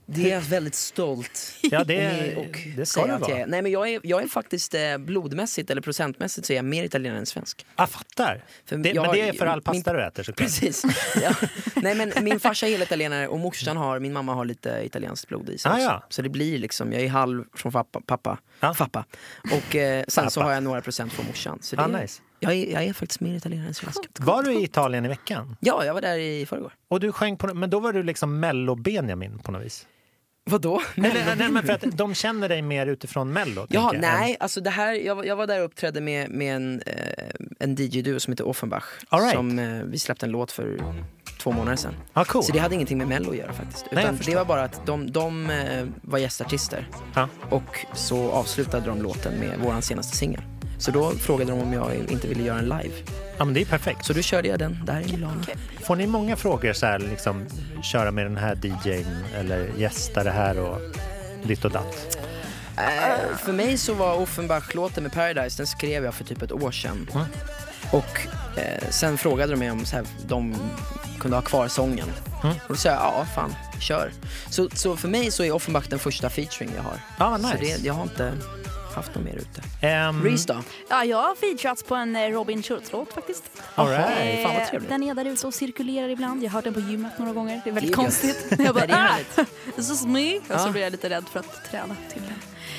det 0.09 0.31
är 0.31 0.33
jag 0.33 0.41
väldigt 0.41 0.75
stolt 0.75 1.53
ja 1.61 1.83
det, 1.83 2.35
och, 2.35 2.59
det 2.77 2.85
ska 2.85 3.01
att 3.13 3.29
jag 3.29 3.39
är. 3.39 3.47
Nej 3.47 3.61
men 3.61 3.71
jag 3.71 3.89
är, 3.89 3.99
jag 4.03 4.23
är 4.23 4.27
faktiskt 4.27 4.73
eh, 4.73 4.97
blodmässigt 4.97 5.69
eller 5.69 5.81
procentmässigt 5.81 6.47
så 6.47 6.53
är 6.53 6.55
jag 6.57 6.65
mer 6.65 6.83
italienare 6.83 7.19
än 7.19 7.25
svensk. 7.25 7.65
Jag 7.75 7.89
fattar. 7.89 8.43
För 8.65 8.77
det, 8.77 8.89
jag 8.91 9.01
men 9.05 9.11
det 9.15 9.21
är 9.29 9.33
för 9.33 9.45
all 9.45 9.57
min- 9.57 9.63
pasta 9.63 9.93
du 9.93 10.03
äter 10.05 10.23
såklart. 10.23 10.37
Precis. 10.37 10.83
Ja. 11.23 11.31
Nej 11.75 11.95
men 11.95 12.13
min 12.21 12.39
farsa 12.39 12.67
är 12.67 12.71
hela 12.71 12.83
italienare 12.83 13.27
och 13.27 13.39
morsan 13.39 13.77
har, 13.77 13.99
min 13.99 14.13
mamma 14.13 14.33
har 14.33 14.45
lite 14.45 14.81
italienskt 14.85 15.27
blod 15.27 15.49
i 15.49 15.57
sig 15.57 15.71
Ah, 15.71 15.79
ja. 15.79 16.03
Så 16.09 16.21
det 16.21 16.29
blir 16.29 16.57
liksom, 16.57 16.93
jag 16.93 17.01
är 17.01 17.09
halv 17.09 17.43
från 17.55 17.71
pappa, 17.71 18.01
pappa, 18.05 18.37
Ja. 18.59 18.75
pappa. 18.77 19.05
och 19.43 19.75
eh, 19.75 20.03
sen 20.07 20.29
så 20.31 20.39
Pappa. 20.39 20.47
har 20.47 20.53
jag 20.53 20.63
några 20.63 20.81
procent 20.81 21.13
från 21.13 21.25
morsan. 21.25 21.59
Så 21.61 21.75
det, 21.75 21.81
Ah, 21.83 21.87
nice. 21.87 22.21
jag, 22.39 22.53
är, 22.53 22.71
jag 22.73 22.83
är 22.83 22.93
faktiskt 22.93 23.19
mer 23.19 23.35
italienare 23.35 23.67
än 23.67 23.73
svensk. 23.73 23.99
Var 24.19 24.43
du 24.43 24.53
i 24.53 24.63
Italien 24.63 25.05
i 25.05 25.07
veckan? 25.07 25.57
Ja, 25.59 25.85
jag 25.85 25.93
var 25.93 26.01
där 26.01 26.17
i 26.17 26.45
förrgår. 26.45 26.71
Och 26.87 26.99
du 26.99 27.11
sjöng 27.11 27.37
på, 27.37 27.53
men 27.53 27.69
då 27.69 27.79
var 27.79 27.93
du 27.93 28.03
liksom 28.03 28.39
mello-Benjamin 28.39 29.39
på 29.39 29.51
något 29.51 29.65
vis? 29.65 29.87
Vadå? 30.47 30.81
Eller, 30.95 31.35
nej, 31.35 31.51
men 31.51 31.63
för 31.63 31.73
att 31.73 31.81
de 31.97 32.13
känner 32.13 32.49
dig 32.49 32.61
mer 32.61 32.87
utifrån 32.87 33.33
mello? 33.33 33.67
Ja, 33.69 33.89
tänker 33.91 34.07
jag. 34.07 34.19
nej, 34.19 34.37
alltså 34.39 34.61
det 34.61 34.69
här, 34.69 34.93
jag, 34.93 35.15
var- 35.15 35.23
jag 35.23 35.35
var 35.35 35.47
där 35.47 35.59
och 35.59 35.65
uppträdde 35.65 36.01
med, 36.01 36.29
med 36.29 36.55
en, 36.55 36.81
eh, 36.85 36.93
en 37.59 37.75
DJ-duo 37.75 38.19
som 38.19 38.31
heter 38.33 38.47
Offenbach. 38.47 38.83
Right. 39.11 39.33
Som 39.33 39.59
eh, 39.59 39.81
vi 39.83 39.99
släppte 39.99 40.25
en 40.25 40.31
låt 40.31 40.51
för 40.51 40.81
två 41.39 41.51
månader 41.51 41.77
sedan. 41.77 41.93
Ah, 42.13 42.25
cool. 42.25 42.43
Så 42.43 42.51
det 42.51 42.59
hade 42.59 42.75
ingenting 42.75 42.97
med 42.97 43.07
mello 43.07 43.29
att 43.31 43.37
göra 43.37 43.53
faktiskt. 43.53 43.85
Nej, 43.91 44.03
Utan 44.03 44.17
förstår. 44.17 44.31
det 44.31 44.37
var 44.37 44.45
bara 44.45 44.63
att 44.63 44.85
de, 44.85 45.11
de 45.11 45.49
eh, 45.49 45.85
var 46.01 46.19
gästartister. 46.19 46.87
Ja. 47.15 47.29
Och 47.49 47.85
så 47.93 48.31
avslutade 48.31 48.85
de 48.85 49.01
låten 49.01 49.39
med 49.39 49.59
våran 49.59 49.81
senaste 49.81 50.17
singel. 50.17 50.41
Så 50.79 50.91
då 50.91 51.11
frågade 51.11 51.51
de 51.51 51.61
om 51.61 51.73
jag 51.73 51.95
inte 52.09 52.27
ville 52.27 52.43
göra 52.43 52.59
en 52.59 52.65
live. 52.65 52.93
ja, 53.37 53.45
men 53.45 53.53
det 53.53 53.61
är 53.61 53.65
perfekt. 53.65 54.05
Så 54.05 54.13
då 54.13 54.21
körde 54.21 54.47
jag 54.47 54.59
den 54.59 54.79
där 54.85 55.01
i 55.01 55.11
Milano. 55.11 55.41
Får 55.83 55.95
ni 55.95 56.07
många 56.07 56.35
frågor 56.35 56.73
så 56.73 56.85
här, 56.85 56.99
liksom, 56.99 57.45
köra 57.83 58.11
med 58.11 58.25
den 58.25 58.37
här 58.37 58.55
DJn 58.63 59.05
eller 59.35 59.69
gästa 59.77 60.23
det 60.23 60.31
här 60.31 60.59
och 60.59 60.81
ditt 61.43 61.65
och 61.65 61.71
datt? 61.71 62.17
Eh, 62.77 63.37
för 63.37 63.53
mig 63.53 63.77
så 63.77 63.93
var 63.93 64.15
Offenbach-låten 64.15 65.03
med 65.03 65.11
Paradise, 65.13 65.57
den 65.57 65.67
skrev 65.67 66.03
jag 66.03 66.13
för 66.13 66.23
typ 66.23 66.41
ett 66.41 66.51
år 66.51 66.71
sedan. 66.71 67.09
Mm. 67.13 67.25
Och 67.91 68.27
eh, 68.57 68.89
sen 68.89 69.17
frågade 69.17 69.53
de 69.53 69.57
mig 69.59 69.71
om 69.71 69.85
så 69.85 69.95
här, 69.95 70.05
de 70.27 70.55
kunde 71.19 71.37
ha 71.37 71.41
kvar 71.41 71.67
sången. 71.67 72.07
Mm. 72.43 72.55
Och 72.55 72.67
då 72.69 72.75
sa 72.75 72.89
jag, 72.89 72.97
ja 72.97 73.25
fan, 73.35 73.55
kör. 73.79 74.11
Så, 74.49 74.69
så 74.73 74.95
för 74.97 75.07
mig 75.07 75.31
så 75.31 75.43
är 75.43 75.51
Offenbach 75.51 75.87
den 75.87 75.99
första 75.99 76.29
featuring 76.29 76.71
jag 76.75 76.83
har. 76.83 76.99
Ja, 77.19 77.29
vad 77.29 77.41
Så 77.41 77.47
nice. 77.47 77.77
det, 77.77 77.85
jag 77.85 77.93
har 77.93 78.03
inte 78.03 78.33
haft 78.97 79.15
någon 79.15 79.23
mer 79.23 79.35
ute. 79.35 79.61
Ehm, 79.87 80.23
Reese 80.23 80.45
då? 80.45 80.63
Ja, 80.89 81.03
jag 81.03 81.17
har 81.17 81.35
featurats 81.35 81.83
på 81.83 81.95
en 81.95 82.15
eh, 82.15 82.29
Robin 82.29 82.63
Schultz-låt 82.63 83.13
faktiskt. 83.13 83.43
all 83.75 83.87
right. 83.87 84.09
Eh, 84.39 84.43
fan 84.45 84.55
vad 84.55 84.67
trevligt. 84.67 84.89
Den 84.89 85.03
är 85.03 85.13
där 85.13 85.25
ute 85.25 85.47
och 85.47 85.53
cirkulerar 85.53 86.09
ibland. 86.09 86.43
Jag 86.43 86.49
har 86.49 86.53
hört 86.53 86.63
den 86.63 86.73
på 86.73 86.79
gymmet 86.79 87.19
några 87.19 87.33
gånger. 87.33 87.61
Det 87.63 87.69
är 87.69 87.73
väldigt 87.73 87.91
Det 87.91 88.01
är 88.01 88.03
konstigt. 88.03 88.53
Jag 88.59 88.75
bara, 88.75 88.85
ah, 89.37 89.43
this 89.75 89.91
is 89.91 90.05
me. 90.05 90.37
Och 90.37 90.59
så 90.59 90.69
blir 90.71 90.81
jag 90.81 90.91
lite 90.91 91.09
rädd 91.09 91.25
för 91.31 91.39
att 91.39 91.71
träna 91.71 91.95
till 92.13 92.21
den. 92.21 92.33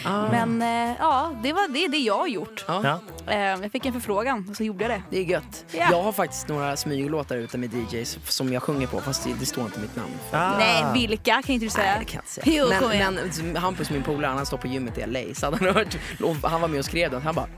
Ah. 0.05 0.28
Men 0.31 0.62
eh, 0.62 0.97
ja, 0.99 1.33
det 1.43 1.52
var 1.52 1.69
det, 1.69 1.85
är 1.85 1.88
det 1.88 1.99
jag 1.99 2.19
har 2.19 2.26
gjort. 2.26 2.64
Ja. 2.69 3.00
Eh, 3.26 3.38
jag 3.38 3.73
fick 3.73 3.87
en 3.87 3.93
förfrågan 3.93 4.47
och 4.50 4.57
så 4.57 4.64
gjorde 4.64 4.85
jag 4.85 4.90
det. 4.90 5.02
det 5.11 5.19
är 5.19 5.25
gött. 5.25 5.64
Ja. 5.73 5.88
Jag 5.90 6.02
har 6.02 6.12
faktiskt 6.12 6.49
några 6.49 6.76
smyglåtar 6.76 7.37
ute 7.37 7.59
med 7.59 7.75
DJs 7.75 8.19
som 8.25 8.52
jag 8.52 8.62
sjunger 8.62 8.87
på 8.87 9.00
fast 9.00 9.25
det, 9.25 9.35
det 9.40 9.47
står 9.47 9.64
inte 9.64 9.81
mitt 9.81 9.97
namn. 9.97 10.12
Ah. 10.33 10.59
Nej, 10.59 10.85
vilka 10.95 11.43
kan 11.43 11.55
inte 11.55 11.67
du 11.67 11.71
säga? 11.71 11.90
Nej, 11.90 11.99
det 11.99 12.05
kan 12.05 12.17
jag 12.17 12.23
inte 12.23 12.33
säga. 12.33 12.78
Jo, 12.81 12.88
men, 12.99 13.19
men 13.52 13.57
Hampus, 13.57 13.90
min 13.90 14.02
polare, 14.02 14.33
han 14.33 14.47
står 14.47 14.59
på 14.59 14.67
gymmet 14.67 14.99
i 14.99 15.07
LA. 15.07 15.35
Så 15.35 15.47
hade 15.47 15.57
han, 15.57 15.75
hört, 15.75 15.97
han 16.43 16.61
var 16.61 16.69
med 16.69 16.78
och 16.78 16.85
skrev 16.85 17.11
den. 17.11 17.23
Han 17.23 17.35
bara, 17.35 17.49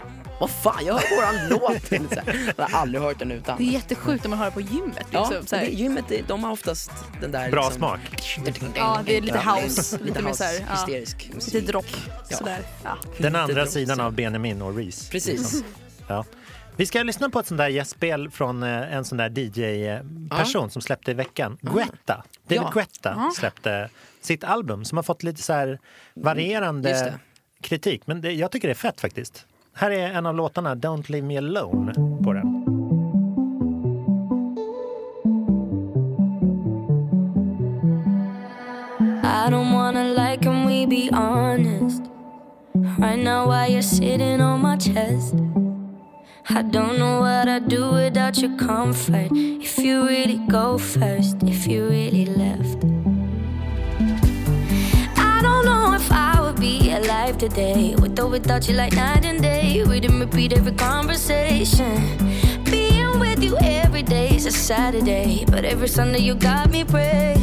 vad 0.41 0.51
fan, 0.51 0.87
jag 0.87 0.95
hör 0.95 1.17
våran 1.17 1.49
låt. 1.51 1.93
Jag 2.57 2.65
har 2.69 2.81
aldrig 2.81 3.03
hört 3.03 3.19
den 3.19 3.31
utan. 3.31 3.59
Det 3.59 3.63
är 3.65 3.73
jätteschysst 3.73 4.25
när 4.25 4.29
man 4.29 4.39
hör 4.39 4.47
det 4.47 4.53
på 4.53 4.61
gymmet. 4.61 5.07
Ja, 5.11 5.29
Liksom, 5.31 5.47
så 5.47 5.57
här. 5.57 5.65
det, 5.65 5.71
gymmet, 5.71 6.05
det- 6.09 6.29
de 6.29 6.45
har 6.45 6.53
oftast 6.53 6.91
den 7.21 7.33
där... 7.33 7.51
Bra 7.51 7.63
liksom, 7.63 7.79
smak. 7.79 8.39
Ja, 8.77 9.01
det 9.07 9.17
är 9.17 9.21
lite 9.21 9.41
Ja, 9.45 9.55
house, 9.65 9.99
lite 10.03 10.23
mer 10.23 10.33
så 10.33 10.45
här, 10.45 10.55
ja. 10.55 10.75
hysterisk 10.75 11.31
musik. 11.35 11.55
Lite 11.55 11.67
dropp. 11.73 11.87
Ja. 12.29 12.37
Sådär. 12.37 12.59
Ja. 12.85 12.97
Den 13.19 13.37
andra 13.37 13.55
dropp. 13.55 13.69
sidan 13.69 14.01
av 14.01 14.13
Benjamin 14.13 14.63
och 14.63 14.77
Reese. 14.77 15.09
Precis. 15.11 15.65
Ja. 16.09 16.25
Vi 16.77 16.87
ska 16.87 17.03
lyssna 17.03 17.31
på 17.31 17.41
ett 17.41 17.47
sånt 17.47 17.59
där 17.59 17.69
gästspel 17.69 18.31
från 18.31 18.63
eh, 18.63 18.95
en 18.95 19.05
sån 19.05 19.19
där 19.19 19.31
DJ-person 19.39 20.71
som 20.71 20.83
släppte 20.83 21.11
i 21.11 21.15
veckan. 21.15 21.59
Guetta. 21.61 22.25
David 22.49 22.63
Ja. 22.63 22.71
Guetta 22.75 23.31
släppte 23.37 23.89
sitt 24.21 24.45
album 24.45 24.85
som 24.85 24.99
har 24.99 25.03
fått 25.03 25.23
lite 25.23 25.43
så 25.43 25.77
varierande 26.15 27.15
kritik. 27.63 28.07
Men 28.07 28.21
det, 28.21 28.33
jag 28.33 28.51
tycker 28.51 28.69
det 28.69 28.73
är 28.73 28.75
fett 28.75 29.01
faktiskt. 29.01 29.47
Här 29.73 29.91
är 29.91 30.13
en 30.13 30.27
av 30.27 30.35
låtarna, 30.35 30.75
Don't 30.75 31.11
Leave 31.11 31.27
Me 31.27 31.39
Alone, 31.39 31.95
på 32.25 32.33
den. 32.33 32.47
I 39.23 39.51
don't 39.51 39.73
wanna 39.73 40.05
like 40.05 40.43
can 40.43 40.67
we 40.67 40.87
be 40.87 41.11
honest? 41.13 42.03
Right 42.99 43.19
now, 43.19 43.49
while 43.49 43.71
you're 43.71 43.83
sitting 43.83 44.41
on 44.41 44.61
my 44.61 44.77
chest, 44.77 45.35
I 46.49 46.63
don't 46.63 46.99
know 46.99 47.21
what 47.21 47.49
I'd 47.49 47.69
do 47.69 47.93
without 47.93 48.39
your 48.39 48.57
comfort. 48.57 49.31
If 49.33 49.79
you 49.79 50.07
really 50.07 50.41
go 50.49 50.79
first, 50.79 51.43
if 51.43 51.67
you 51.67 51.89
really 51.89 52.27
left. 52.27 52.90
Alive 56.93 57.39
today 57.39 57.95
with 57.97 58.19
or 58.19 58.27
without 58.27 58.69
you, 58.69 58.75
like 58.75 58.93
night 58.95 59.25
and 59.25 59.43
day. 59.43 59.83
Read 59.85 60.05
and 60.05 60.21
repeat 60.21 60.53
every 60.53 60.73
conversation. 60.73 61.97
Being 62.65 63.19
with 63.19 63.43
you 63.43 63.57
every 63.61 64.03
day 64.03 64.35
is 64.37 64.47
a 64.47 64.51
Saturday, 64.51 65.45
but 65.47 65.65
every 65.65 65.89
Sunday 65.89 66.21
you 66.21 66.35
got 66.35 66.71
me 66.71 66.85
praying. 66.85 67.41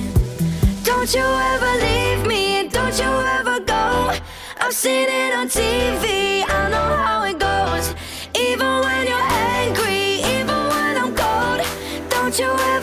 Don't 0.84 1.14
you 1.14 1.26
ever 1.54 1.72
leave 1.86 2.26
me, 2.28 2.68
don't 2.70 2.98
you 2.98 3.12
ever 3.40 3.60
go. 3.60 4.18
I've 4.60 4.74
seen 4.74 5.08
it 5.10 5.34
on 5.36 5.48
TV, 5.48 6.44
I 6.48 6.70
know 6.70 6.90
how 7.06 7.24
it 7.24 7.40
goes. 7.40 7.94
Even 8.36 8.82
when 8.86 9.08
you're 9.08 9.30
angry, 9.60 10.22
even 10.36 10.60
when 10.74 10.98
I'm 10.98 11.14
cold. 11.16 11.62
Don't 12.10 12.38
you 12.40 12.46
ever 12.46 12.77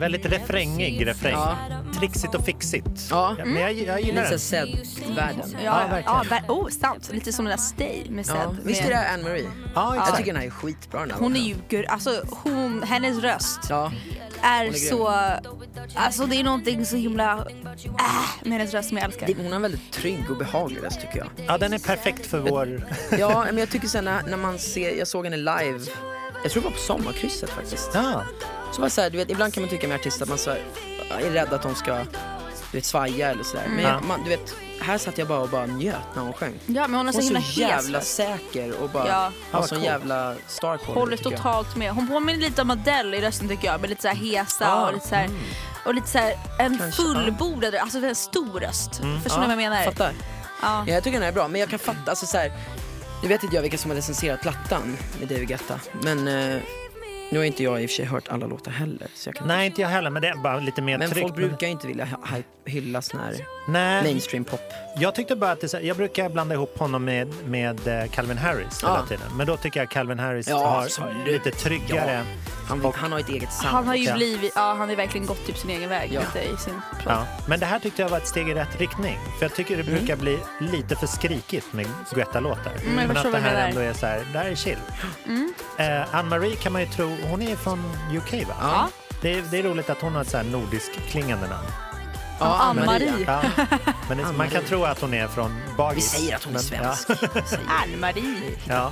Väldigt 0.00 0.26
refrängig 0.26 1.06
refräng. 1.06 1.32
Ja. 1.32 1.56
Trixigt 1.98 2.34
och 2.34 2.44
fixigt. 2.44 2.88
Ja. 3.10 3.36
men 3.44 3.54
jag, 3.62 3.72
jag 3.72 4.00
gillar 4.00 4.22
Lite 4.22 4.30
den. 4.30 4.38
Zed-världen. 4.38 5.42
Ja, 5.52 5.58
Ja, 5.64 5.82
ja, 5.82 5.88
verkligen. 5.88 6.44
ver- 6.44 6.50
oh, 6.52 6.68
sant. 6.68 7.10
Lite 7.12 7.32
som 7.32 7.44
den 7.44 7.50
där 7.56 7.62
Stay 7.64 8.10
med 8.10 8.26
Zed. 8.26 8.36
Ja. 8.36 8.54
Visst 8.64 8.84
är 8.84 8.88
det 8.88 9.08
Anne-Marie? 9.08 9.48
Ja, 9.74 9.94
Jag 9.94 9.96
exakt. 9.96 10.16
tycker 10.18 10.32
den 10.32 10.40
här 10.40 10.46
är 10.46 10.50
skitbra 10.50 11.00
den 11.00 11.10
här 11.10 11.18
Hon 11.18 11.36
är 11.36 11.40
ju, 11.40 11.54
gud, 11.68 11.86
alltså 11.88 12.22
hon, 12.30 12.82
hennes 12.82 13.18
röst 13.22 13.60
Ja, 13.68 13.92
är, 14.42 14.64
grym. 14.64 14.74
så, 14.74 15.08
alltså 15.94 16.26
det 16.26 16.36
är 16.36 16.44
någonting 16.44 16.86
så 16.86 16.96
himla, 16.96 17.32
äh, 17.32 17.44
med 18.42 18.52
hennes 18.58 18.74
röst 18.74 18.88
som 18.88 18.98
jag 18.98 19.04
älskar. 19.04 19.26
det- 19.26 19.34
hon 19.36 19.46
har 19.46 19.56
en 19.56 19.62
väldigt 19.62 19.92
trygg 19.92 20.30
och 20.30 20.36
behaglig 20.36 20.82
röst 20.84 21.00
tycker 21.00 21.18
jag. 21.18 21.28
Ja, 21.46 21.58
den 21.58 21.72
är 21.72 21.78
perfekt 21.78 22.26
för 22.26 22.38
vår... 22.38 22.82
Ja, 23.18 23.44
men 23.44 23.58
jag 23.58 23.70
tycker 23.70 23.88
sen 23.88 24.04
när, 24.04 24.22
när 24.22 24.36
man 24.36 24.58
ser, 24.58 24.98
jag 24.98 25.08
såg 25.08 25.24
henne 25.24 25.36
live, 25.36 25.80
jag 26.42 26.52
tror 26.52 26.62
det 26.62 26.68
var 26.68 26.74
på 26.76 26.82
sommarkrysset 26.82 27.50
faktiskt. 27.50 27.90
Ja, 27.94 28.22
Så 28.72 28.82
var 28.82 28.88
så 28.88 29.00
här, 29.00 29.10
du 29.10 29.16
vet, 29.18 29.30
ibland 29.30 29.54
kan 29.54 29.62
man 29.62 29.70
tycka 29.70 29.88
med 29.88 29.94
artister 29.94 30.22
att 30.22 30.28
man 30.28 30.38
så 30.38 30.50
här, 30.50 30.62
är 31.20 31.30
rädd 31.30 31.52
att 31.52 31.62
de 31.62 31.74
ska 31.74 31.94
du 32.72 32.76
vet, 32.78 32.84
svaja 32.84 33.30
eller 33.30 33.44
sådär. 33.44 33.64
Men 33.68 33.84
Ja. 33.84 33.88
jag, 33.90 34.04
man, 34.04 34.22
du 34.24 34.28
vet, 34.30 34.54
här 34.80 34.98
satt 34.98 35.18
jag 35.18 35.28
bara 35.28 35.40
och 35.40 35.48
bara 35.48 35.66
njöt 35.66 35.96
när 36.14 36.22
hon 36.22 36.32
sjöng. 36.32 36.54
Ja 36.66 36.86
men 36.88 36.94
hon 36.94 37.06
har 37.06 37.12
så 37.12 37.34
Hon 37.34 37.42
så 37.42 37.60
jävla 37.60 38.00
säker 38.00 38.82
och 38.82 38.90
bara 38.90 39.08
Ja. 39.08 39.32
har 39.50 39.62
sån 39.66 39.78
cool. 39.78 39.84
jävla 39.86 40.34
star 40.46 40.76
quality, 40.76 41.00
Håller 41.00 41.16
totalt 41.16 41.76
med. 41.76 41.92
Hon 41.92 42.08
påminner 42.08 42.40
lite 42.40 42.62
om 42.62 42.70
Adele 42.70 43.16
i 43.16 43.20
rösten 43.20 43.48
tycker 43.48 43.66
jag. 43.68 43.80
Med 43.80 43.90
lite 43.90 44.02
så 44.02 44.08
här 44.08 44.14
hesa 44.14 44.64
Ja, 44.64 44.86
och 44.86 44.92
lite 44.94 45.08
så 45.08 45.14
här, 45.14 45.30
och 45.86 45.94
lite 45.94 46.08
så 46.08 46.18
här 46.18 46.34
en 46.58 46.78
Kanske, 46.78 47.02
fullbordad, 47.02 47.74
alltså 47.74 47.98
en 47.98 48.14
stor 48.14 48.60
röst. 48.60 48.90
Förstår 49.22 49.40
ni 49.40 49.46
vad 49.46 49.50
jag 49.50 49.56
menar? 49.56 49.84
Fattar. 49.84 50.12
Ja. 50.62 50.84
Ja, 50.86 50.94
jag 50.94 51.04
tycker 51.04 51.20
den 51.20 51.28
är 51.28 51.32
bra, 51.32 51.48
men 51.48 51.60
jag 51.60 51.70
kan 51.70 51.78
fatta, 51.78 52.10
alltså 52.10 52.26
så 52.26 52.36
här, 52.38 52.52
nu 53.22 53.28
vet 53.28 53.42
inte 53.42 53.56
jag 53.56 53.62
vilka 53.62 53.78
som 53.78 53.90
har 53.90 53.96
recenserat 53.96 54.40
plattan 54.42 54.96
med 55.18 55.28
David 55.28 55.48
Guetta, 55.48 55.80
men 56.02 56.28
nu 57.30 57.38
har 57.38 57.44
inte 57.44 57.62
jag 57.62 57.82
i 57.82 57.86
och 57.86 57.90
för 57.90 57.94
sig 57.94 58.04
hört 58.04 58.28
alla 58.28 58.46
låtar 58.46 58.70
heller. 58.70 59.08
Så 59.14 59.28
jag 59.28 59.34
kan 59.36 59.46
nej 59.48 59.66
inte 59.66 59.80
jag 59.80 59.88
heller, 59.88 60.10
men 60.10 60.22
det 60.22 60.28
är 60.28 60.34
bara 60.36 60.58
lite 60.58 60.82
mer 60.82 60.98
men 60.98 61.10
tryggt. 61.10 61.22
folk 61.28 61.34
brukar 61.36 61.66
ju 61.66 61.72
inte 61.72 61.86
vilja 61.86 62.04
hy- 62.04 62.36
hy- 62.36 62.42
hylla 62.70 63.02
sån 63.02 63.20
här 63.20 63.34
Nej, 63.68 64.02
mainstream 64.04 64.44
pop. 64.44 64.60
jag 64.96 65.14
tyckte 65.14 65.36
bara 65.36 65.50
att 65.50 65.60
det, 65.60 65.80
jag 65.82 65.96
brukar 65.96 66.28
blanda 66.28 66.54
ihop 66.54 66.78
honom 66.78 67.04
med, 67.04 67.28
med 67.46 67.88
eh, 67.88 68.10
Calvin 68.10 68.38
Harris 68.38 68.82
hela 68.82 68.94
Ja. 69.00 69.06
tiden. 69.06 69.36
Men 69.36 69.46
då 69.46 69.56
tycker 69.56 69.80
jag 69.80 69.90
Calvin 69.90 70.18
Harris 70.18 70.48
Ja, 70.48 70.56
har 70.68 70.82
absolut. 70.82 71.26
lite 71.26 71.50
tryggare. 71.50 72.22
Han, 72.68 72.84
Och- 72.84 72.94
han 72.96 73.12
har 73.12 73.18
ett 73.20 73.28
eget 73.28 73.52
sound. 73.52 73.74
Han 73.74 73.86
har 73.86 73.94
ju 73.94 74.12
blivit, 74.12 74.52
ja 74.54 74.60
han 74.68 74.78
har 74.80 74.88
ju 74.88 74.94
verkligen 74.96 75.26
gått 75.26 75.46
typ 75.46 75.56
sin 75.58 75.70
egen 75.70 75.88
väg 75.88 76.10
Ja. 76.12 76.20
lite 76.20 76.48
i 76.54 76.56
sin. 76.56 76.80
Ja. 77.06 77.26
Men 77.48 77.60
det 77.60 77.66
här 77.66 77.78
tyckte 77.78 78.02
jag 78.02 78.08
var 78.08 78.18
ett 78.18 78.28
steg 78.28 78.48
i 78.48 78.54
rätt 78.54 78.80
riktning. 78.80 79.18
För 79.38 79.44
jag 79.44 79.54
tycker 79.54 79.76
det 79.76 79.82
Mm. 79.82 79.94
brukar 79.94 80.16
bli 80.16 80.38
lite 80.60 80.96
för 80.96 81.06
skrikigt 81.06 81.72
med 81.72 81.86
Guetta-låtar. 82.14 82.72
jag 82.84 82.94
Men 82.94 83.10
att 83.10 83.22
det 83.24 83.30
vad 83.30 83.32
du 83.40 83.44
här 83.44 83.52
menar. 83.54 83.68
ändå 83.68 83.80
är 83.80 83.92
så 83.92 84.06
här, 84.06 84.22
det 84.32 84.38
här 84.38 84.46
är 84.50 84.54
chill. 84.54 84.76
Mm. 85.26 85.52
Eh, 85.78 86.14
Anne-Marie 86.14 86.56
kan 86.56 86.72
man 86.72 86.82
ju 86.82 86.88
tro, 86.88 87.16
hon 87.22 87.42
är 87.42 87.56
från 87.56 87.78
UK 88.16 88.32
va? 88.48 88.54
Ja. 88.60 88.88
Det, 89.22 89.34
är, 89.38 89.42
det 89.50 89.58
är 89.58 89.62
roligt 89.62 89.90
att 89.90 90.00
hon 90.00 90.14
har 90.14 90.20
ett 90.22 90.28
så 90.30 90.36
här 90.36 90.44
nordisk 90.44 90.92
klingande 90.92 91.48
namn. 91.48 91.66
Ja, 92.40 92.58
Ann-Marie. 92.60 93.12
Ja. 93.26 93.42
Men 94.08 94.18
det, 94.18 94.24
man 94.36 94.50
kan 94.50 94.64
tro 94.64 94.84
att 94.84 95.00
hon 95.00 95.14
är 95.14 95.28
från 95.28 95.54
Vi 95.56 95.74
Bagis. 95.76 96.10
säger 96.10 96.36
att 96.36 96.44
hon 96.44 96.54
är 96.54 96.58
svensk. 96.58 97.10
Ann-Marie. 97.82 98.58
Ja. 98.68 98.90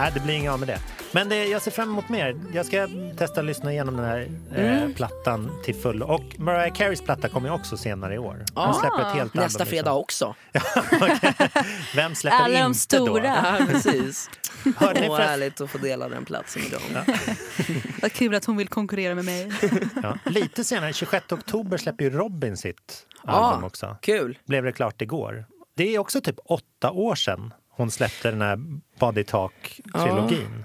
Nej, 0.00 0.10
det 0.14 0.20
blir 0.20 0.34
inget 0.34 0.52
av 0.52 0.58
med 0.58 0.68
det. 0.68 0.78
Men 1.12 1.28
det, 1.28 1.44
jag 1.46 1.62
ser 1.62 1.70
fram 1.70 1.88
emot 1.88 2.08
mer. 2.08 2.40
Jag 2.52 2.66
ska 2.66 2.88
testa 3.18 3.40
att 3.40 3.46
lyssna 3.46 3.72
igenom 3.72 3.96
den 3.96 4.04
här 4.06 4.28
eh, 4.54 4.80
Mm. 4.80 4.94
plattan 4.94 5.50
till 5.64 5.74
fullo. 5.74 6.06
Och 6.06 6.22
Mariah 6.38 6.74
Careys 6.74 7.00
platta 7.02 7.28
kommer 7.28 7.50
också 7.52 7.76
senare 7.76 8.14
i 8.14 8.18
år. 8.18 8.44
Ah. 8.54 8.72
släpper 8.72 9.00
ett 9.00 9.14
helt 9.16 9.34
Nästa 9.34 9.58
album, 9.62 9.70
fredag 9.70 9.92
också. 9.92 10.34
Liksom. 10.52 11.32
Vem 11.94 12.14
släpper 12.14 12.36
Alla 12.38 12.58
de 12.58 12.64
inte 12.66 12.78
stora. 12.78 13.24
Ja, 13.58 13.66
precis. 13.70 14.30
Hörde 14.76 15.06
Åh, 15.10 15.18
härligt 15.18 15.60
att 15.60 15.70
få 15.70 15.78
dela 15.78 16.08
den 16.08 16.24
platsen 16.24 16.62
med 16.62 16.70
dem. 16.70 17.16
Vad 18.02 18.12
kul 18.12 18.34
att 18.34 18.44
hon 18.44 18.56
vill 18.56 18.68
konkurrera 18.68 19.14
med 19.14 19.24
mig. 19.24 19.52
då? 19.60 19.68
Ja. 20.02 20.18
Lite 20.24 20.64
senare, 20.64 20.92
26 20.92 21.32
oktober, 21.32 21.76
släpper 21.78 22.04
ju 22.04 22.10
Robin 22.10 22.56
sitt 22.56 23.06
Ah. 23.24 23.32
album 23.32 23.64
också. 23.64 23.96
Kul. 24.02 24.38
Blev 24.46 24.64
det 24.64 24.72
klart 24.72 25.02
igår. 25.02 25.44
Det 25.76 25.94
är 25.94 25.98
också 25.98 26.20
typ 26.20 26.36
åtta 26.44 26.90
år 26.90 27.14
sedan 27.14 27.54
hon 27.80 27.90
släppte 27.90 28.30
den 28.30 28.40
här 28.40 28.58
Body 28.98 29.24
Talk-trilogin. 29.24 30.64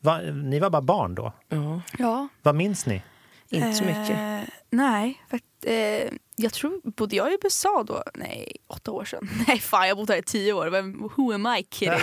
Va, 0.00 0.18
ni 0.18 0.58
var 0.60 0.70
bara 0.70 0.82
barn 0.82 1.14
då. 1.14 1.32
Ja, 1.48 1.80
Ja. 1.98 2.28
Vad 2.42 2.54
minns 2.54 2.86
ni? 2.86 3.02
inte 3.50 3.72
så 3.72 3.84
mycket. 3.84 4.10
Eh, 4.10 4.40
nej, 4.70 5.22
för, 5.30 5.36
att, 5.36 5.42
eh, 5.66 6.12
jag 6.36 6.52
tror, 6.52 6.80
bodde 6.96 7.16
jag 7.16 7.32
i 7.32 7.36
USA 7.44 7.84
då? 7.86 8.02
Nej, 8.14 8.56
åtta 8.66 8.90
år 8.90 9.04
sedan. 9.04 9.28
Nej 9.48 9.58
fan, 9.60 9.88
jag 9.88 9.94
har 9.96 10.02
bott 10.02 10.08
här 10.08 10.16
i 10.16 10.22
tio 10.22 10.52
år. 10.52 10.66
Vem, 10.66 11.02
who 11.16 11.32
am 11.34 11.46
I 11.46 11.66
kidding? 11.70 11.98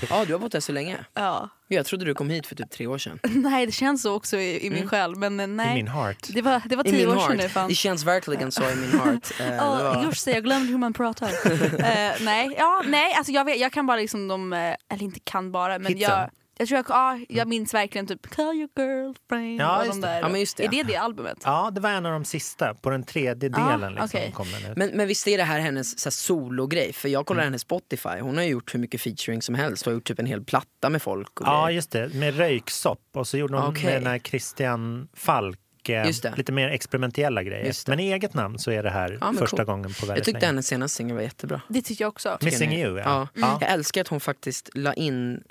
Ja, 0.10 0.24
du 0.24 0.32
har 0.32 0.38
bott 0.38 0.52
där 0.52 0.60
så 0.60 0.72
länge. 0.72 0.98
ja. 1.14 1.48
Jag 1.68 1.86
trodde 1.86 2.04
du 2.04 2.14
kom 2.14 2.30
hit 2.30 2.46
för 2.46 2.54
typ 2.54 2.70
tre 2.70 2.86
år 2.86 2.98
sedan. 2.98 3.18
Nej, 3.30 3.66
det 3.66 3.72
känns 3.72 4.02
så 4.02 4.14
också 4.14 4.36
i, 4.36 4.66
i 4.66 4.70
min 4.70 4.76
Mm. 4.78 4.88
själ. 4.88 5.16
Men 5.16 5.40
eh, 5.40 5.46
nej, 5.46 5.70
I 5.70 5.74
min 5.74 5.88
heart. 5.88 6.28
det 6.28 6.42
var, 6.42 6.62
det 6.64 6.76
var 6.76 6.84
tio 6.84 7.06
år 7.06 7.10
sedan 7.12 7.20
heart. 7.20 7.36
nu. 7.36 7.48
Fan. 7.48 7.68
Det 7.68 7.74
känns 7.74 8.04
verkligen 8.04 8.52
så 8.52 8.62
i 8.70 8.76
min 8.76 9.00
heart. 9.00 9.32
Det 9.38 9.56
Ja, 9.56 9.70
var- 9.94 10.04
just 10.04 10.24
det, 10.24 10.30
jag 10.32 10.44
glömde 10.44 10.68
hur 10.72 10.78
man 10.78 10.92
pratar. 10.92 11.28
Eh, 11.28 12.12
nej, 12.20 12.54
ja, 12.58 12.82
nej 12.86 13.14
alltså 13.14 13.32
jag, 13.32 13.44
vet, 13.44 13.60
jag 13.60 13.72
kan 13.72 13.86
bara 13.86 13.96
liksom 13.96 14.28
de, 14.28 14.52
eller 14.52 15.02
inte 15.02 15.20
kan 15.20 15.52
bara, 15.52 15.78
men 15.78 15.92
Hitsen. 15.94 16.10
jag, 16.18 16.30
jag 16.62 16.68
tror 16.68 16.76
jag, 16.78 17.18
ja, 17.20 17.24
jag 17.28 17.48
minns 17.48 17.74
verkligen 17.74 18.06
typ 18.06 18.30
Call 18.30 18.54
your 18.54 18.68
girlfriend 18.76 19.60
Ja, 19.60 19.78
och 19.78 19.86
just 19.86 20.00
de 20.02 20.06
det. 20.06 20.12
där. 20.14 20.20
Ja, 20.20 20.28
men 20.28 20.40
just 20.40 20.56
det. 20.56 20.64
Är 20.64 20.68
det 20.68 20.82
det 20.82 20.96
albumet? 20.96 21.38
Ja, 21.44 21.70
det 21.72 21.80
var 21.80 21.90
en 21.90 22.06
av 22.06 22.12
de 22.12 22.24
sista 22.24 22.74
på 22.74 22.90
den 22.90 23.02
tredje 23.04 23.50
Ja, 23.56 23.58
delen. 23.72 23.92
liksom, 23.92 24.04
okej. 24.04 24.32
kom 24.34 24.46
den 24.62 24.70
ut. 24.70 24.76
Men, 24.76 24.90
men 24.96 25.08
visst 25.08 25.28
är 25.28 25.36
det 25.38 25.44
här 25.44 25.60
hennes 25.60 25.98
så 26.00 26.06
här, 26.06 26.10
sologrej? 26.10 26.92
För 26.92 27.08
jag 27.08 27.26
kollar 27.26 27.40
Mm. 27.42 27.46
hennes 27.46 27.62
Spotify, 27.62 28.20
hon 28.20 28.36
har 28.36 28.44
ju 28.44 28.50
gjort 28.50 28.74
hur 28.74 28.78
mycket 28.80 29.00
featuring 29.00 29.42
som 29.42 29.54
helst. 29.54 29.84
Hon 29.84 29.92
har 29.92 29.94
gjort 29.96 30.04
typ 30.08 30.18
en 30.18 30.26
hel 30.26 30.44
platta 30.44 30.90
med 30.90 31.02
folk. 31.02 31.40
Och 31.40 31.46
Ja, 31.46 31.64
grejer. 31.64 31.76
just 31.76 31.90
det. 31.90 32.14
Med 32.14 32.36
röyksopp. 32.36 33.00
Och 33.14 33.26
så 33.26 33.36
gjorde 33.38 33.56
hon 33.58 33.68
Okej. 33.70 33.84
med 33.84 33.94
den 33.94 34.06
här 34.06 34.18
Christian 34.18 35.08
Falk 35.14 35.58
eh, 35.90 36.06
det. 36.22 36.34
lite 36.36 36.52
mer 36.52 36.68
experimentella 36.68 37.42
grejer. 37.42 37.74
Men 37.88 38.00
i 38.00 38.12
eget 38.12 38.34
namn 38.34 38.58
så 38.58 38.70
är 38.70 38.82
det 38.82 38.90
här 38.90 39.18
Ja, 39.20 39.32
första 39.38 39.56
cool. 39.56 39.66
gången 39.66 39.90
på 39.90 39.96
jag 40.00 40.06
väldigt 40.06 40.24
tyckte 40.24 40.40
länge. 40.40 40.46
hennes 40.46 40.66
senaste 40.66 40.96
singel 40.96 41.14
var 41.16 41.22
jättebra. 41.22 41.60
Det 41.68 41.82
tycker 41.82 42.04
jag 42.04 42.08
också. 42.08 42.38
Missing 42.42 42.72
you, 42.72 42.98
ja. 42.98 43.02
Ja. 43.04 43.28
ja. 43.34 43.58
Jag 43.60 43.70
älskar 43.70 44.00
att 44.00 44.08
hon 44.08 44.20
faktiskt 44.20 44.70
la 44.74 44.94
in 44.94 45.42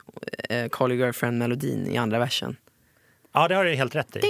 eh, 0.49 0.69
Call 0.69 0.91
your 0.91 1.05
girlfriend-melodin 1.05 1.87
i 1.87 1.97
andra 1.97 2.19
versen. 2.19 2.55
Ja, 3.33 3.47
det 3.47 3.55
har 3.55 3.65
du 3.65 3.75
helt 3.75 3.95
rätt 3.95 4.15
i. 4.15 4.19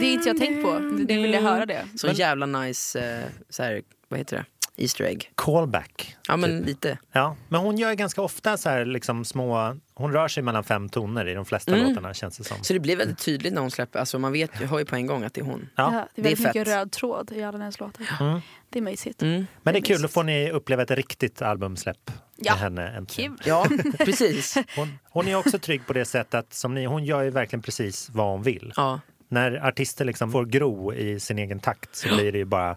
Det 0.00 0.06
är 0.06 0.12
inte 0.12 0.28
jag 0.28 0.38
tänkt 0.38 0.62
på. 0.64 0.78
Det, 0.78 1.04
det 1.04 1.22
vill 1.22 1.32
jag 1.32 1.42
höra 1.42 1.66
det. 1.66 1.84
Så 1.96 2.08
jävla 2.08 2.46
nice, 2.46 3.00
eh, 3.00 3.24
så 3.48 3.62
här, 3.62 3.82
vad 4.08 4.18
heter 4.18 4.36
det? 4.36 4.44
Easter 4.76 5.04
egg. 5.04 5.32
Callback. 5.34 6.16
Ja 6.28 6.36
men 6.36 6.58
Typ. 6.58 6.66
lite. 6.66 6.98
Ja, 7.12 7.36
men 7.48 7.60
hon 7.60 7.78
gör 7.78 7.94
ganska 7.94 8.22
ofta 8.22 8.56
så 8.56 8.68
här 8.68 8.84
liksom 8.84 9.24
små... 9.24 9.76
Hon 9.94 10.12
rör 10.12 10.28
sig 10.28 10.42
mellan 10.42 10.64
fem 10.64 10.88
toner 10.88 11.28
i 11.28 11.34
de 11.34 11.44
flesta 11.44 11.72
Mm. 11.76 11.88
låtarna 11.88 12.14
känns 12.14 12.38
det 12.38 12.44
som. 12.44 12.56
Så 12.64 12.72
det 12.72 12.80
blir 12.80 12.96
väldigt 12.96 13.18
tydligt 13.18 13.52
när 13.52 13.60
hon 13.60 13.70
släpper, 13.70 13.98
alltså 13.98 14.18
man 14.18 14.32
vet, 14.32 14.60
ju- 14.60 14.66
hör 14.66 14.78
ju 14.78 14.84
på 14.84 14.96
en 14.96 15.06
gång 15.06 15.24
att 15.24 15.34
det 15.34 15.40
är 15.40 15.44
hon. 15.44 15.68
Ja, 15.76 15.82
Ja. 15.82 15.90
det 15.90 15.96
är 15.98 16.04
det 16.14 16.20
är 16.20 16.22
väldigt 16.22 16.38
mycket 16.38 16.68
fett. 16.68 16.76
röd 16.76 16.92
tråd 16.92 17.32
i 17.32 17.42
alla 17.42 17.58
hennes 17.58 17.80
låtar. 17.80 18.06
Mm. 18.20 18.40
Det 18.70 18.78
är 18.78 18.82
mysigt. 18.82 19.22
Mm. 19.22 19.34
Men 19.34 19.46
det 19.62 19.70
är 19.70 19.72
det 19.72 19.78
är 19.78 19.94
kul, 19.94 20.02
då 20.02 20.08
får 20.08 20.22
ni 20.22 20.50
uppleva 20.50 20.82
ett 20.82 20.90
riktigt 20.90 21.42
albumsläpp 21.42 22.10
Ja. 22.36 22.52
med 22.52 22.60
henne 22.60 22.88
äntligen. 22.96 23.36
Kul. 23.36 23.46
Ja, 23.48 23.66
precis. 23.98 24.56
Hon, 24.76 24.98
hon 25.10 25.28
är 25.28 25.34
också 25.36 25.58
trygg 25.58 25.86
på 25.86 25.92
det 25.92 26.04
sättet 26.04 26.34
att 26.34 26.54
som 26.54 26.74
ni, 26.74 26.84
hon 26.84 27.04
gör 27.04 27.22
ju 27.22 27.30
verkligen 27.30 27.62
precis 27.62 28.08
vad 28.12 28.26
hon 28.26 28.42
vill. 28.42 28.72
Ja. 28.76 29.00
När 29.28 29.66
artister 29.68 30.04
liksom 30.04 30.32
får 30.32 30.44
gro 30.44 30.94
i 30.94 31.20
sin 31.20 31.38
egen 31.38 31.60
takt 31.60 31.96
så 31.96 32.08
blir 32.14 32.32
det 32.32 32.38
ju 32.38 32.44
bara 32.44 32.76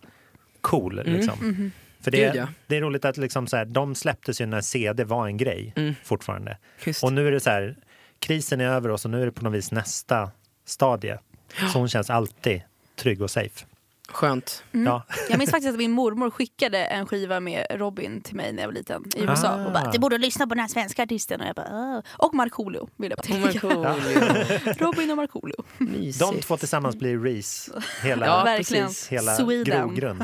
cool. 0.62 1.02
Liksom. 1.06 1.72
För 2.06 2.12
det. 2.12 2.18
Gud, 2.18 2.36
ja. 2.36 2.48
det 2.68 2.78
är 2.78 2.82
roligt 2.82 3.06
att 3.06 3.18
liksom 3.18 3.48
så 3.48 3.58
här, 3.58 3.66
de 3.66 3.96
släpptes 3.96 4.42
ju 4.42 4.46
när 4.46 4.62
CD 4.62 5.04
var 5.04 5.28
en 5.28 5.38
grej 5.38 5.74
Mm. 5.76 5.96
fortfarande. 6.04 6.58
Just. 6.86 7.04
Och 7.04 7.14
nu 7.14 7.28
är 7.28 7.32
det 7.32 7.40
så 7.40 7.50
här, 7.50 7.76
krisen 8.20 8.62
är 8.62 8.66
över 8.66 8.90
oss 8.90 9.06
och 9.06 9.12
nu 9.12 9.22
är 9.22 9.26
det 9.26 9.32
på 9.32 9.44
något 9.44 9.54
vis 9.54 9.72
nästa 9.72 10.32
stadie. 10.66 11.20
Så 11.74 11.80
hon 11.80 11.90
känns 11.90 12.10
alltid 12.10 12.62
trygg 12.96 13.22
och 13.22 13.32
safe. 13.32 13.66
Skönt. 14.10 14.64
Mm. 14.74 14.86
Ja. 14.86 15.04
Jag 15.30 15.38
minns 15.38 15.52
faktiskt 15.52 15.72
att 15.74 15.78
min 15.78 15.92
mormor 15.92 16.30
skickade 16.32 16.86
en 16.86 17.06
skiva 17.08 17.40
med 17.40 17.66
Robin 17.70 18.22
till 18.22 18.36
mig 18.36 18.54
när 18.54 18.62
jag 18.62 18.68
var 18.68 18.74
liten 18.74 19.04
i 19.16 19.22
USA. 19.24 19.48
Ah. 19.48 19.66
Och 19.66 19.72
bara, 19.74 19.92
du 19.92 20.00
borde 20.00 20.18
lyssna 20.18 20.48
på 20.48 20.54
den 20.54 20.60
här 20.62 20.68
svenska 20.68 21.04
artisten. 21.04 21.42
Och 21.42 21.48
jag 21.48 21.56
bara, 21.56 21.68
"Åh." 21.72 22.00
Och 22.18 22.34
Markoolio 22.34 22.90
vill 22.96 23.10
jag 23.12 23.18
bara 23.18 23.52
tillägga. 23.52 23.96
Robin 24.78 25.12
och 25.12 25.18
Markoolio. 25.18 25.56
De 26.20 26.40
två 26.42 26.58
tillsammans 26.58 26.96
blir 26.96 27.20
Reese, 27.20 27.70
hela, 28.04 28.26
Ja, 28.26 28.44
Verkligen. 28.44 28.88
precis. 28.88 29.08
hela 29.08 29.36
Sweden. 29.36 29.96
grogrund. 29.96 30.24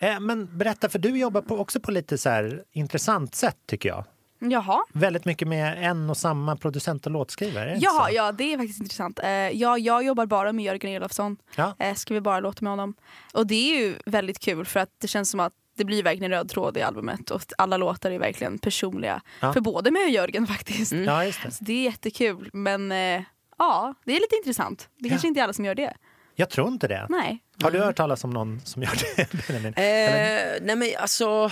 Eh, 0.00 0.20
men 0.20 0.58
berätta, 0.58 0.88
för 0.88 0.98
du 0.98 1.18
jobbar 1.18 1.40
på, 1.40 1.58
också 1.58 1.80
på 1.80 1.90
lite 1.90 2.18
så 2.18 2.28
här 2.28 2.64
intressant 2.72 3.34
sätt 3.34 3.56
tycker 3.66 3.88
jag. 3.88 4.04
Jaha. 4.40 4.84
Väldigt 4.92 5.24
mycket 5.24 5.48
med 5.48 5.90
en 5.90 6.10
och 6.10 6.16
samma 6.16 6.56
producent 6.56 7.06
och 7.06 7.12
låtskrivare. 7.12 7.74
inte 7.74 7.84
Ja, 7.84 8.10
ja, 8.10 8.32
det 8.32 8.52
är 8.52 8.58
faktiskt 8.58 8.80
intressant. 8.80 9.18
Eh, 9.22 9.30
ja, 9.30 9.78
jag 9.78 10.04
jobbar 10.04 10.26
bara 10.26 10.52
med 10.52 10.64
Jörgen 10.64 10.94
Elofsson. 10.96 11.36
Ja. 11.56 11.74
Eh, 11.78 11.94
skriver 11.94 12.20
bara 12.20 12.40
låtar 12.40 12.62
med 12.62 12.72
honom. 12.72 12.94
Och 13.32 13.46
det 13.46 13.54
är 13.54 13.78
ju 13.78 13.94
väldigt 14.06 14.38
kul 14.38 14.66
för 14.66 14.80
att 14.80 14.90
det 14.98 15.08
känns 15.08 15.30
som 15.30 15.40
att 15.40 15.52
det 15.76 15.84
blir 15.84 16.02
verkligen 16.02 16.30
röd 16.30 16.48
tråd 16.48 16.76
i 16.76 16.82
albumet 16.82 17.30
och 17.30 17.42
alla 17.58 17.76
låtar 17.76 18.10
är 18.10 18.18
verkligen 18.18 18.58
personliga. 18.58 19.22
Ja. 19.40 19.52
För 19.52 19.60
både 19.60 19.90
mig 19.90 20.04
och 20.04 20.10
Jörgen 20.10 20.46
faktiskt. 20.56 20.92
Mm. 20.92 21.04
ja, 21.04 21.24
just 21.24 21.42
det. 21.42 21.50
Så 21.50 21.64
det 21.64 21.72
är 21.72 21.82
jättekul. 21.82 22.50
Men 22.52 22.92
eh, 22.92 23.22
ja, 23.58 23.94
det 24.04 24.12
är 24.16 24.20
lite 24.20 24.36
intressant. 24.36 24.88
Det 24.98 25.08
kanske 25.08 25.28
inte 25.28 25.40
är 25.40 25.44
alla 25.44 25.52
som 25.52 25.64
gör 25.64 25.74
det. 25.74 25.94
Jag 26.40 26.50
tror 26.50 26.68
inte 26.68 26.88
det. 26.88 27.06
Nej. 27.08 27.38
Har 27.62 27.70
du 27.70 27.78
hört 27.78 27.96
talas 27.96 28.24
om 28.24 28.30
någon 28.30 28.60
som 28.64 28.82
gör 28.82 28.92
det? 29.16 29.22
Eh, 29.82 30.58
nej 30.62 30.76
men 30.76 30.88
alltså, 30.98 31.50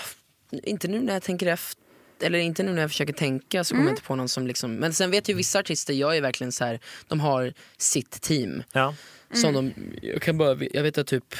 inte 0.50 0.88
nu 0.88 1.00
när 1.00 1.12
jag 1.12 1.22
tänker 1.22 1.46
efter. 1.46 1.82
Eller 2.22 2.38
inte 2.38 2.62
nu 2.62 2.72
när 2.72 2.80
jag 2.80 2.90
försöker 2.90 3.12
tänka 3.12 3.64
så 3.64 3.74
kommer 3.74 3.80
Mm. 3.82 3.88
jag 3.88 3.92
inte 3.92 4.02
på 4.06 4.14
någon 4.16 4.28
som 4.28 4.46
liksom 4.46 4.74
Men 4.74 4.92
sen 4.92 5.10
vet 5.10 5.28
ju 5.28 5.34
vissa 5.34 5.58
artister 5.58 5.94
gör 5.94 6.12
ju 6.12 6.20
verkligen 6.20 6.52
så 6.52 6.64
här 6.64 6.80
De 7.08 7.20
har 7.20 7.52
sitt 7.78 8.10
team 8.22 8.62
Ja. 8.72 8.94
Som 9.34 9.50
Mm. 9.56 9.72
de, 10.00 10.06
jag 10.12 10.22
kan 10.22 10.38
bara, 10.38 10.56
jag 10.72 10.82
vet 10.82 10.98
att 10.98 11.06
typ 11.06 11.34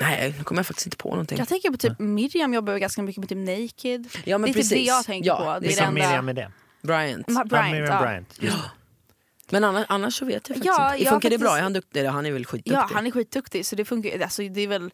Nej, 0.00 0.34
nu 0.38 0.44
kommer 0.44 0.58
jag 0.58 0.66
faktiskt 0.66 0.86
inte 0.86 0.96
på 0.96 1.08
någonting 1.10 1.38
Jag 1.38 1.48
tänker 1.48 1.70
på 1.70 1.76
typ 1.76 1.98
Miriam 1.98 2.54
jobbar 2.54 2.72
ju 2.72 2.78
ganska 2.78 3.02
mycket 3.02 3.20
med 3.20 3.28
typ 3.28 3.38
Naked. 3.38 4.08
Ja 4.24 4.38
men 4.38 4.42
det 4.42 4.52
är 4.52 4.54
precis 4.54 4.70
typ 4.70 4.78
det 4.78 4.84
jag 4.84 5.04
tänker 5.04 5.28
ja, 5.28 5.36
på. 5.36 5.44
Det 5.44 5.50
är 5.50 5.60
Det 5.60 5.66
är 5.66 5.68
Vilken 5.68 5.94
det 5.94 6.00
enda- 6.00 6.08
Miriam 6.08 6.28
är 6.28 6.32
det? 6.34 6.50
Bryant 6.82 7.26
Ma- 7.26 7.34
ja, 7.38 7.44
Bryant, 7.44 7.70
Miriam 7.72 7.94
ja. 7.94 8.02
Bryant. 8.02 8.36
Just. 8.40 8.56
Men 9.54 9.64
annars, 9.64 9.86
annars 9.88 10.14
så 10.18 10.24
vet 10.24 10.48
jag 10.48 10.56
faktiskt 10.56 10.64
Ja, 10.78 10.92
inte 10.92 11.04
jag 11.04 11.12
Funkar 11.12 11.30
det 11.30 11.38
bra? 11.38 11.48
faktiskt- 11.48 11.58
Är 11.58 11.62
han 11.62 11.72
duktig? 11.72 12.00
Eller 12.00 12.10
Han 12.10 12.26
är 12.26 12.32
väl 12.32 12.44
skitduktig? 12.46 12.72
Ja, 12.72 12.88
han 12.92 13.06
är 13.06 13.10
skitduktig 13.10 13.66
så 13.66 13.76
det 13.76 13.84
funkar 13.84 14.20
alltså, 14.22 14.42
det 14.42 14.60
är 14.60 14.68
väl, 14.68 14.90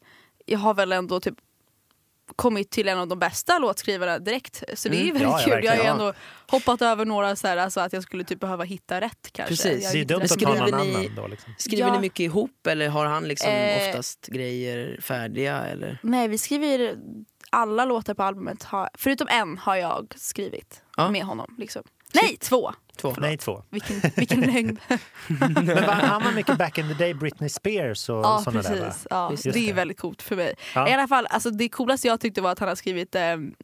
Jag 0.46 0.58
har 0.58 0.74
väl 0.74 0.92
ändå 0.92 1.20
typ 1.20 1.34
kommit 2.36 2.70
till 2.70 2.88
en 2.88 2.98
av 2.98 3.08
de 3.08 3.18
bästa 3.18 3.58
låtskrivarna 3.58 4.18
direkt. 4.18 4.62
Så 4.74 4.88
det 4.88 4.96
är 4.96 5.04
ju 5.04 5.10
Mm. 5.10 5.22
väldigt 5.22 5.46
Ja, 5.46 5.54
kul. 5.54 5.64
Jag 5.64 5.72
har 5.76 5.78
ju 5.82 5.88
ändå 5.88 6.12
hoppat 6.50 6.82
över 6.82 7.04
några 7.04 7.36
så 7.36 7.46
här, 7.48 7.56
alltså 7.56 7.80
att 7.80 7.92
jag 7.92 8.02
skulle 8.02 8.24
typ 8.24 8.40
behöva 8.40 8.64
hitta 8.64 9.00
rätt 9.00 9.28
kanske. 9.32 9.48
Precis. 9.54 9.84
Jag 9.84 9.92
Det 9.92 10.00
är 10.00 10.04
dumt 10.04 10.22
att 10.22 10.28
ta 10.28 10.34
Skriver 10.34 10.70
någon 10.70 10.86
ni- 10.88 10.94
annan 10.96 11.14
då. 11.14 11.26
Liksom. 11.26 11.54
Skriver 11.58 11.86
Ja. 11.88 11.92
ni 11.94 12.00
mycket 12.00 12.20
ihop 12.20 12.66
eller 12.66 12.88
har 12.88 13.06
han 13.06 13.28
liksom 13.28 13.50
Eh. 13.50 13.88
oftast 13.88 14.26
grejer 14.26 14.98
färdiga? 15.02 15.56
Eller? 15.64 15.98
Nej 16.02 16.28
vi 16.28 16.38
skriver 16.38 16.96
alla 17.50 17.84
låtar 17.84 18.14
på 18.14 18.22
albumet, 18.22 18.62
har, 18.62 18.88
förutom 18.94 19.28
en 19.30 19.58
har 19.58 19.76
jag 19.76 20.14
skrivit 20.16 20.82
Ja. 20.96 21.10
med 21.10 21.22
honom. 21.24 21.54
Liksom. 21.58 21.82
Nej, 22.14 22.36
två! 22.36 22.72
Två? 23.00 23.14
Nej, 23.18 23.36
två. 23.38 23.62
Vilken, 23.70 24.00
vilken 24.16 24.40
lögn. 24.52 24.78
Men 25.26 25.54
var, 25.66 25.82
han 25.92 26.22
var 26.24 26.32
mycket 26.32 26.58
back 26.58 26.78
in 26.78 26.88
the 26.88 26.94
day, 26.94 27.14
Britney 27.14 27.48
Spears 27.48 28.08
och 28.08 28.16
Ja 28.16 28.40
såna 28.44 28.62
där 28.62 28.70
va? 28.80 28.84
precis. 28.86 29.06
Ja, 29.10 29.30
Just 29.30 29.42
det 29.52 29.70
är 29.70 29.74
väldigt 29.74 29.98
coolt 30.00 30.22
för 30.22 30.36
mig. 30.36 30.54
Ja. 30.74 30.88
I 30.88 30.92
alla 30.92 31.08
fall, 31.08 31.26
alltså, 31.26 31.50
det 31.50 31.68
coolaste 31.68 32.06
jag 32.06 32.20
tyckte 32.20 32.40
var 32.40 32.52
att 32.52 32.58
han 32.58 32.68
har 32.68 32.76
skrivit 32.76 33.14
ehm, 33.14 33.54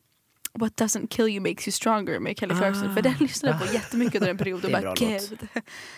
What 0.59 0.73
doesn't 0.81 1.09
kill 1.09 1.29
you 1.29 1.41
makes 1.41 1.69
you 1.69 1.73
stronger 1.73 2.19
med 2.21 2.39
Kelly 2.39 2.55
Clarkson. 2.55 2.95
För 2.95 3.03
den 3.03 3.15
lyssnade 3.21 3.59
jag 3.61 3.69
på 3.69 3.75
jättemycket 3.75 4.15
under 4.15 4.31
en 4.31 4.39
period. 4.39 4.65
Och 4.65 4.71
Det 4.71 4.77
är 4.77 4.83
bara. 4.83 4.95
Gud, 4.95 5.39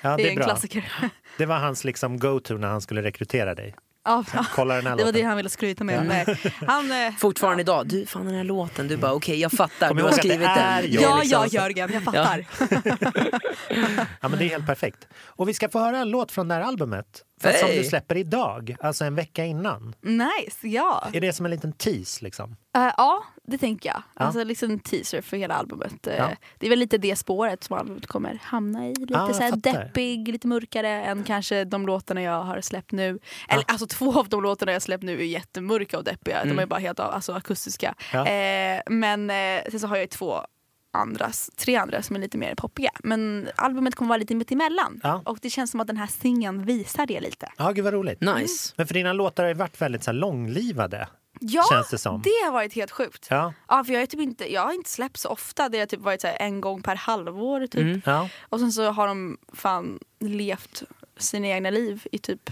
Ja, 0.00 0.16
det 0.16 0.26
är 0.26 0.28
en 0.30 0.34
bra. 0.36 0.44
klassiker. 0.44 0.92
Det 1.38 1.46
var 1.46 1.58
hans 1.58 1.84
liksom 1.84 2.18
go-to 2.18 2.54
när 2.56 2.68
han 2.68 2.80
skulle 2.80 3.02
rekrytera 3.02 3.54
dig. 3.54 3.74
Ja, 4.04 4.24
Kolla 4.54 4.74
den 4.74 4.86
här 4.86 4.96
det 4.96 5.04
var 5.04 5.12
det 5.12 5.18
låten. 5.18 5.28
han 5.28 5.36
ville 5.36 5.48
skryta 5.48 5.84
med. 5.84 6.06
Nej. 6.06 6.52
Han, 6.66 6.90
eh, 7.06 7.14
Fortfarande 7.18 7.60
idag, 7.60 7.86
du 7.88 8.06
fan 8.06 8.26
den 8.26 8.34
här 8.34 8.44
låten, 8.44 8.88
du 8.88 8.96
bara 8.96 9.12
okej 9.12 9.40
jag 9.40 9.52
fattar, 9.52 9.88
Kom 9.88 9.96
du 9.96 10.02
ihåg 10.02 10.10
har 10.10 10.18
att 10.18 10.22
det 10.22 10.28
skrivit 10.28 10.48
är 10.48 10.82
den. 10.82 10.92
jag. 10.92 11.02
ja, 11.02 11.18
liksom 11.20 11.40
ja 11.42 11.46
Jörgen, 11.62 11.90
jag 11.92 12.02
fattar. 12.02 12.44
Ja, 14.20 14.28
men 14.28 14.38
det 14.38 14.44
är 14.44 14.48
helt 14.48 14.66
perfekt. 14.66 15.08
Och 15.26 15.48
vi 15.48 15.54
ska 15.54 15.68
få 15.68 15.78
höra 15.78 15.98
en 15.98 16.10
låt 16.10 16.32
från 16.32 16.48
det 16.48 16.54
här 16.54 16.60
albumet. 16.62 17.22
Fast 17.40 17.58
som 17.58 17.68
du 17.68 17.84
släpper 17.84 18.16
idag, 18.16 18.76
alltså 18.80 19.04
en 19.04 19.14
vecka 19.14 19.44
innan. 19.44 19.94
Nice, 20.00 20.68
ja. 20.68 21.08
Är 21.12 21.20
det 21.20 21.32
som 21.32 21.46
en 21.46 21.50
liten 21.50 21.72
tease 21.72 22.24
liksom? 22.24 22.56
Eh, 22.76 22.92
ja, 22.96 23.24
det 23.42 23.58
tänker 23.58 23.88
jag. 23.88 24.02
Ja. 24.14 24.24
Alltså 24.24 24.44
liksom 24.44 24.70
en 24.70 24.78
teaser 24.78 25.20
för 25.22 25.36
hela 25.36 25.54
albumet. 25.54 26.06
Eh, 26.06 26.16
Ja. 26.16 26.30
Det 26.58 26.66
är 26.66 26.70
väl 26.70 26.78
lite 26.78 26.98
det 26.98 27.16
spåret 27.16 27.64
som 27.64 27.78
albumet 27.78 28.06
kommer 28.06 28.38
hamna 28.42 28.88
i. 28.88 28.94
Lite 28.94 29.12
Ja, 29.12 29.26
jag 29.26 29.36
så 29.36 29.42
här 29.42 29.56
deppig, 29.56 30.28
lite 30.28 30.46
mörkare 30.48 30.88
än 30.88 31.24
kanske 31.24 31.64
de 31.64 31.86
låtarna 31.86 32.22
jag 32.22 32.42
har 32.42 32.60
släppt 32.60 32.92
nu. 32.92 33.18
Eller 33.48 33.64
alltså 33.68 33.86
två 33.86 34.18
av 34.18 34.28
de 34.28 34.42
låtarna 34.42 34.72
jag 34.72 34.82
släppt 34.82 35.04
nu 35.04 35.20
är 35.20 35.24
jättemörka 35.24 35.98
och 35.98 36.04
deppiga. 36.04 36.44
De 36.44 36.58
är 36.58 36.66
bara 36.66 36.80
helt 36.80 37.00
alltså, 37.00 37.32
akustiska. 37.32 37.94
Ja. 38.12 38.26
Eh, 38.26 38.80
men 38.90 39.30
eh, 39.30 39.62
sen 39.70 39.80
så 39.80 39.86
har 39.86 39.96
jag 39.96 40.02
ju 40.02 40.08
två 40.08 40.40
andra, 40.90 41.30
tre 41.56 41.76
andra 41.76 42.02
som 42.02 42.16
är 42.16 42.20
lite 42.20 42.38
mer 42.38 42.54
poppiga. 42.54 42.90
Men 43.04 43.48
albumet 43.56 43.94
kommer 43.94 44.08
vara 44.08 44.18
lite 44.18 44.34
mitt 44.34 44.50
emellan. 44.52 45.00
Ja. 45.02 45.22
Och 45.24 45.38
det 45.42 45.50
känns 45.50 45.70
som 45.70 45.80
att 45.80 45.86
den 45.86 45.96
här 45.96 46.06
singeln 46.06 46.64
visar 46.64 47.06
det 47.06 47.20
lite. 47.20 47.48
Ja, 47.56 47.70
gud 47.70 47.84
vad 47.84 47.94
roligt. 47.94 48.20
Nice. 48.20 48.74
Men 48.76 48.86
för 48.86 48.94
dina 48.94 49.12
låtar 49.12 49.42
har 49.42 49.48
ju 49.48 49.54
varit 49.54 49.80
väldigt 49.80 50.04
så 50.04 50.10
här, 50.10 50.18
långlivade. 50.18 51.08
Ja, 51.40 51.64
Känns 51.70 51.90
det 51.90 51.98
som. 51.98 52.22
har 52.44 52.52
varit 52.52 52.74
helt 52.74 52.90
sjukt. 52.90 53.26
Ja, 53.30 53.52
Ja, 53.68 53.84
för 53.84 53.92
jag 53.92 54.00
har, 54.00 54.06
typ 54.06 54.20
inte, 54.20 54.52
jag 54.52 54.62
har 54.62 54.72
inte 54.72 54.90
släppt 54.90 55.16
så 55.16 55.28
ofta. 55.28 55.68
Det 55.68 55.78
har 55.78 55.86
typ 55.86 56.00
varit 56.00 56.20
så 56.20 56.26
här 56.26 56.36
en 56.40 56.60
gång 56.60 56.82
per 56.82 56.96
halvår. 56.96 57.60
Typ. 57.66 57.74
Mm. 57.80 58.02
ja. 58.06 58.28
Och 58.42 58.60
sen 58.60 58.72
så 58.72 58.90
har 58.90 59.06
de 59.06 59.38
fan 59.52 59.98
levt 60.20 60.82
sina 61.18 61.46
egna 61.46 61.70
liv 61.70 62.06
i 62.12 62.18
typ 62.18 62.50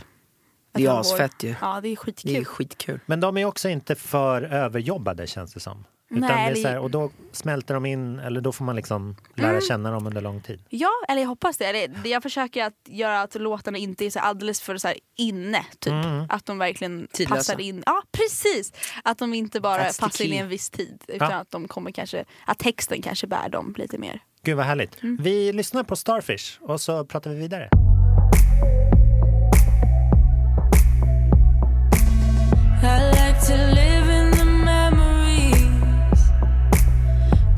Det 0.72 0.86
är 0.86 1.00
asfett 1.00 1.42
ju. 1.42 1.54
Ja, 1.60 1.80
det 1.80 1.88
är 1.88 1.90
Det 1.90 1.96
skitkul. 1.96 2.36
är 2.36 2.44
skitkul. 2.44 3.00
Men 3.06 3.20
de 3.20 3.36
är 3.36 3.44
också 3.44 3.68
inte 3.68 3.94
för 3.94 4.42
överjobbade 4.42 5.26
känns 5.26 5.54
det 5.54 5.60
som. 5.60 5.84
Utan 6.10 6.20
Nej, 6.20 6.52
det 6.54 6.60
är 6.60 6.62
så 6.62 6.68
här, 6.68 6.78
och 6.78 6.90
då 6.90 7.10
smälter 7.32 7.74
de 7.74 7.86
in, 7.86 8.18
eller 8.18 8.40
då 8.40 8.52
får 8.52 8.64
man 8.64 8.76
liksom 8.76 9.16
lära 9.34 9.48
Mm. 9.50 9.60
känna 9.60 9.90
dem 9.90 10.06
under 10.06 10.20
lång 10.20 10.40
tid. 10.40 10.62
Ja, 10.68 10.90
eller 11.08 11.20
jag 11.22 11.28
hoppas 11.28 11.56
det. 11.56 11.88
Jag 12.04 12.22
försöker 12.22 12.64
att 12.64 12.74
göra 12.88 13.20
att 13.22 13.34
låtarna 13.34 13.78
inte 13.78 14.06
är 14.06 14.10
så 14.10 14.18
alldeles 14.18 14.60
för 14.60 14.76
så 14.76 14.88
här 14.88 14.96
inne. 15.16 15.66
Typ. 15.78 15.92
Mm. 15.92 16.26
Att 16.30 16.46
de 16.46 16.58
verkligen 16.58 17.08
Tidlösa. 17.12 17.36
passar 17.36 17.60
in. 17.60 17.82
Ja, 17.86 18.02
precis! 18.12 18.72
Att 19.04 19.18
de 19.18 19.34
inte 19.34 19.60
bara 19.60 19.84
passar 19.84 20.24
in 20.24 20.32
i 20.32 20.36
en 20.36 20.48
viss 20.48 20.70
tid. 20.70 21.02
Utan 21.08 21.30
Ja. 21.30 21.36
att 21.36 21.50
de 21.50 21.68
kommer 21.68 21.90
kanske, 21.90 22.24
att 22.46 22.58
texten 22.58 23.02
kanske 23.02 23.26
bär 23.26 23.48
dem 23.48 23.74
lite 23.78 23.98
mer. 23.98 24.20
Gud 24.42 24.56
vad 24.56 24.66
härligt. 24.66 25.02
Mm. 25.02 25.16
Vi 25.22 25.52
lyssnar 25.52 25.82
på 25.84 25.96
Starfish 25.96 26.58
och 26.60 26.80
så 26.80 27.04
pratar 27.04 27.30
vi 27.30 27.36
vidare. 27.36 27.68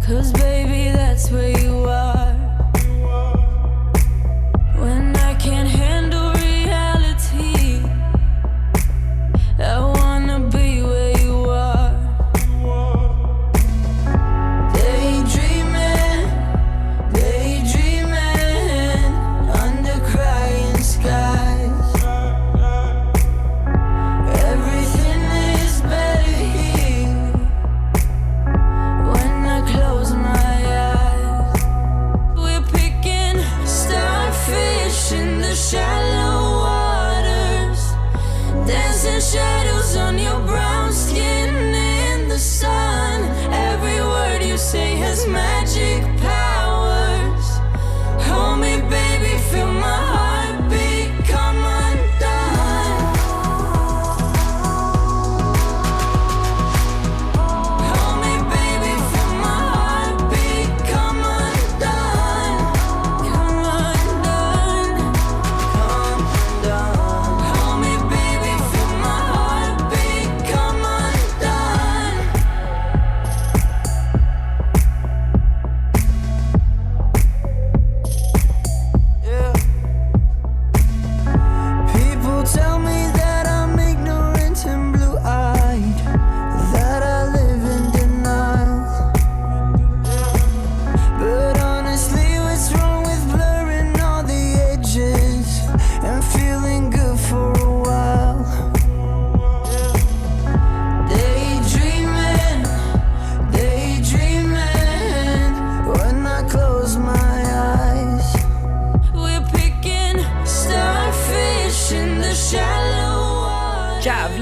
Cause 0.08 0.32
baby, 0.32 0.90
that's 0.90 1.30
where 1.30 1.57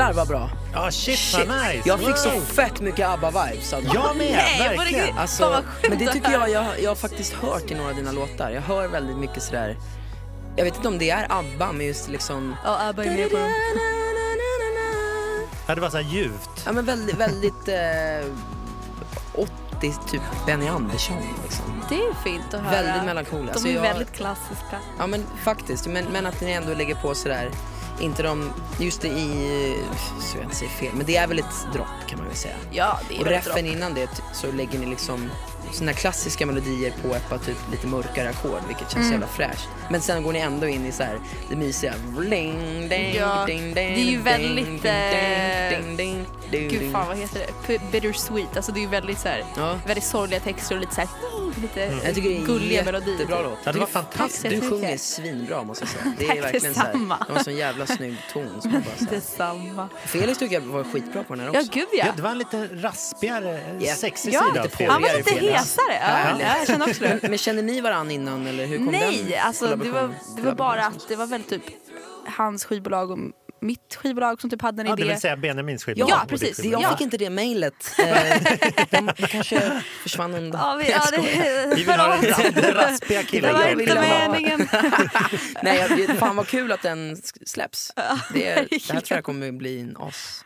Jävlar 0.06 0.24
vad 0.24 0.28
bra! 0.28 0.50
Ja, 0.72 0.90
shit, 0.90 1.18
Shit. 1.18 1.48
vad 1.48 1.58
nice! 1.68 1.82
Jag 1.88 2.00
fick 2.00 2.16
så 2.16 2.30
fett 2.30 2.80
mycket 2.80 3.08
ABBA-vibes. 3.08 3.74
Jag 3.94 4.16
med, 4.16 4.32
Nej, 4.58 4.76
verkligen. 4.76 5.18
Alltså, 5.18 5.62
men 5.88 5.98
det 5.98 6.12
tycker 6.12 6.32
jag, 6.32 6.50
jag, 6.50 6.66
jag 6.82 6.90
har 6.90 6.94
faktiskt 6.96 7.32
hört 7.32 7.70
i 7.70 7.74
några 7.74 7.90
av 7.90 7.96
dina 7.96 8.12
låtar. 8.12 8.50
Jag 8.50 8.62
hör 8.62 8.88
väldigt 8.88 9.16
mycket 9.16 9.42
sådär, 9.42 9.76
jag 10.56 10.64
vet 10.64 10.76
inte 10.76 10.88
om 10.88 10.98
det 10.98 11.10
är 11.10 11.26
ABBA 11.30 11.72
men 11.72 11.86
just 11.86 12.08
liksom 12.08 12.56
Ja, 12.64 12.88
Abba 12.88 13.04
är 13.04 13.10
med 13.10 13.30
på 13.30 13.36
dem. 13.36 13.50
Ja, 15.68 15.74
det 15.74 15.80
var 15.80 15.90
så 15.90 15.96
här 15.96 16.04
ljuvt. 16.14 16.50
Ja 16.66 16.72
men 16.72 16.84
väldigt, 16.84 17.16
väldigt 17.16 17.68
eh, 17.68 18.32
80 19.34 19.94
typ 20.10 20.22
Benny 20.46 20.68
Andersson 20.68 21.16
liksom. 21.42 21.82
Det 21.88 21.94
är 21.94 22.14
fint 22.24 22.54
att 22.54 22.60
höra. 22.60 22.70
Väldigt 22.82 23.04
melankoliskt. 23.04 23.46
De 23.46 23.52
Alltså, 23.52 23.68
är 23.68 23.72
jag- 23.74 23.82
väldigt 23.82 24.12
klassiska. 24.12 24.78
Ja 24.98 25.06
men 25.06 25.24
faktiskt, 25.44 25.86
men, 25.86 26.04
men 26.04 26.26
att 26.26 26.40
ni 26.40 26.52
ändå 26.52 26.74
lägger 26.74 26.94
på 26.94 27.14
sådär, 27.14 27.50
inte 28.00 28.22
de, 28.22 28.52
just 28.78 29.00
det 29.00 29.08
i, 29.08 29.76
så 30.20 30.36
jag 30.36 30.44
inte 30.44 30.56
säger 30.56 30.72
fel, 30.72 30.90
men 30.94 31.06
det 31.06 31.16
är 31.16 31.26
väl 31.26 31.38
ett 31.38 31.72
dropp 31.72 32.06
kan 32.06 32.18
man 32.18 32.28
väl 32.28 32.36
säga. 32.36 32.54
Ja, 32.70 32.98
det 33.08 33.16
är 33.16 33.20
Och 33.20 33.26
reffen 33.26 33.66
innan 33.66 33.94
det 33.94 34.22
så 34.32 34.52
lägger 34.52 34.78
ni 34.78 34.86
liksom 34.86 35.30
såna 35.72 35.92
klassiska 35.92 36.46
melodier 36.46 36.92
på 37.02 37.14
ett 37.14 37.28
par 37.28 37.38
typ 37.38 37.56
lite 37.70 37.86
mörkare 37.86 38.28
ackord 38.28 38.60
vilket 38.66 38.90
känns 38.90 39.06
så 39.06 39.12
jävla 39.12 39.26
fräscht. 39.26 39.68
Men 39.90 40.00
sen 40.00 40.22
går 40.22 40.32
ni 40.32 40.38
ändå 40.38 40.66
in 40.66 40.86
i 40.86 40.92
så 40.92 41.02
här 41.02 41.18
det 41.48 41.56
mysiga. 41.56 41.94
Bling, 42.18 42.88
ding, 42.88 43.14
Ja, 43.14 43.44
ding, 43.46 43.74
det 43.74 43.80
är 43.80 43.88
ju 43.98 44.04
ding, 44.04 44.22
väldigt, 44.22 44.66
ding, 44.66 44.80
ding, 44.82 44.92
eh, 44.92 45.70
ding, 45.70 45.96
ding, 45.96 46.26
ding, 46.50 46.68
Gud 46.68 46.80
ding. 46.80 46.92
fan 46.92 47.06
vad 47.08 47.16
heter 47.16 47.38
det? 47.38 47.52
P- 47.66 47.80
Bittersweet. 47.92 48.56
Alltså 48.56 48.72
det 48.72 48.80
är 48.80 48.82
ju 48.82 48.88
väldigt 48.88 49.18
så 49.18 49.28
här, 49.28 49.44
Ja. 49.56 49.78
väldigt 49.86 50.04
sorgliga 50.04 50.40
texter 50.40 50.74
och 50.74 50.80
lite 50.80 50.94
så 50.94 51.00
här, 51.00 51.08
lite 51.62 51.80
Jag 51.80 52.14
tycker 52.14 52.28
det 52.28 52.36
är 52.38 52.46
gulliga 52.46 52.84
melodier. 52.84 53.12
jättebra 53.12 53.42
låt. 53.42 53.58
Ja, 53.64 53.72
det 53.72 53.78
var 53.78 53.86
fantastiskt. 53.86 54.42
Du 54.62 54.70
sjunger 54.70 54.96
svinbra 54.96 55.62
måste 55.62 55.84
jag 55.84 55.88
säga. 55.90 56.14
Det 56.18 56.38
är 56.38 56.42
verkligen 56.42 56.74
så 56.74 56.80
här, 56.80 56.92
det 56.92 56.98
var 57.28 57.36
en 57.38 57.44
sån 57.44 57.56
jävla 57.56 57.86
snygg 57.86 58.16
ton. 58.32 58.62
Som 58.62 58.70
bara, 58.72 58.82
så 58.98 59.04
här. 59.04 59.10
Detsamma. 59.10 59.88
Felix 60.04 60.38
tycker 60.38 60.54
jag 60.54 60.60
var 60.60 60.84
skitbra 60.84 61.22
på 61.24 61.34
den 61.34 61.44
här 61.44 61.50
Ja 61.54 61.60
också. 61.60 61.72
gud 61.72 61.86
ja. 61.92 62.04
Ja, 62.06 62.12
det 62.16 62.22
var 62.22 62.30
en 62.30 62.38
lite 62.38 62.68
raspigare, 62.72 63.60
Ja. 63.80 63.94
sexig 63.94 64.32
Ja, 64.34 64.42
sida 64.52 64.68
Felix. 64.68 64.92
Han 64.92 65.02
var 65.02 65.16
lite 65.16 65.30
Hesare. 65.58 66.38
Ja, 66.40 66.56
jag 66.58 66.66
känner 66.66 66.88
också 66.88 67.02
det. 67.02 67.18
Men, 67.22 67.38
kände 67.38 67.62
ni 67.62 67.80
varann 67.80 68.10
innan 68.10 68.46
eller 68.46 68.66
hur 68.66 68.76
kom 68.76 68.86
den 68.92 68.94
Nej, 68.94 69.36
alltså 69.36 69.76
det 69.76 69.90
var, 69.90 70.10
det 70.36 70.42
var 70.42 70.54
bara 70.54 70.86
att 70.86 71.08
det 71.08 71.16
var 71.16 71.26
väl 71.26 71.42
typ 71.42 71.62
hans 72.36 72.64
skivbolag 72.64 73.10
och 73.10 73.18
mitt 73.60 73.94
skivbolag 74.02 74.40
som 74.40 74.50
typ 74.50 74.62
hade 74.62 74.82
en 74.82 74.86
Ja, 74.86 74.92
idé. 74.92 75.02
det 75.02 75.08
vill 75.08 75.20
säga 75.20 75.36
Benjamins 75.36 75.84
skivbolag. 75.84 76.10
Ja, 76.10 76.24
precis. 76.28 76.56
skivbolag. 76.56 76.82
Jag 76.82 76.90
Ja. 76.92 76.96
fick 76.96 77.00
inte 77.04 77.16
det 77.16 77.30
mejlet. 77.30 77.74
Eh, 77.98 78.40
de, 78.90 79.10
de 79.16 79.26
kanske 79.26 79.82
försvann 80.02 80.34
undan. 80.34 80.60
Ja, 80.60 80.76
vi, 80.84 80.90
ja, 80.90 81.02
det, 81.10 81.66
Vi 81.76 81.84
vill 81.84 81.94
ha 81.94 82.16
den, 82.16 82.52
den 82.54 82.74
raspiga 82.74 83.20
Det 83.20 83.26
killen. 83.26 83.54
var 83.54 83.62
jag 83.62 83.80
inte 83.80 83.94
meningen. 84.00 84.68
Nej, 85.62 85.86
jag, 86.08 86.16
fan 86.18 86.36
vad 86.36 86.48
kul 86.48 86.72
att 86.72 86.82
den 86.82 87.16
släpps. 87.46 87.92
Det, 88.34 88.44
det 88.70 88.92
här 88.92 89.00
tror 89.00 89.16
jag 89.16 89.24
kommer 89.24 89.52
bli 89.52 89.80
en 89.80 89.96
as. 89.96 90.44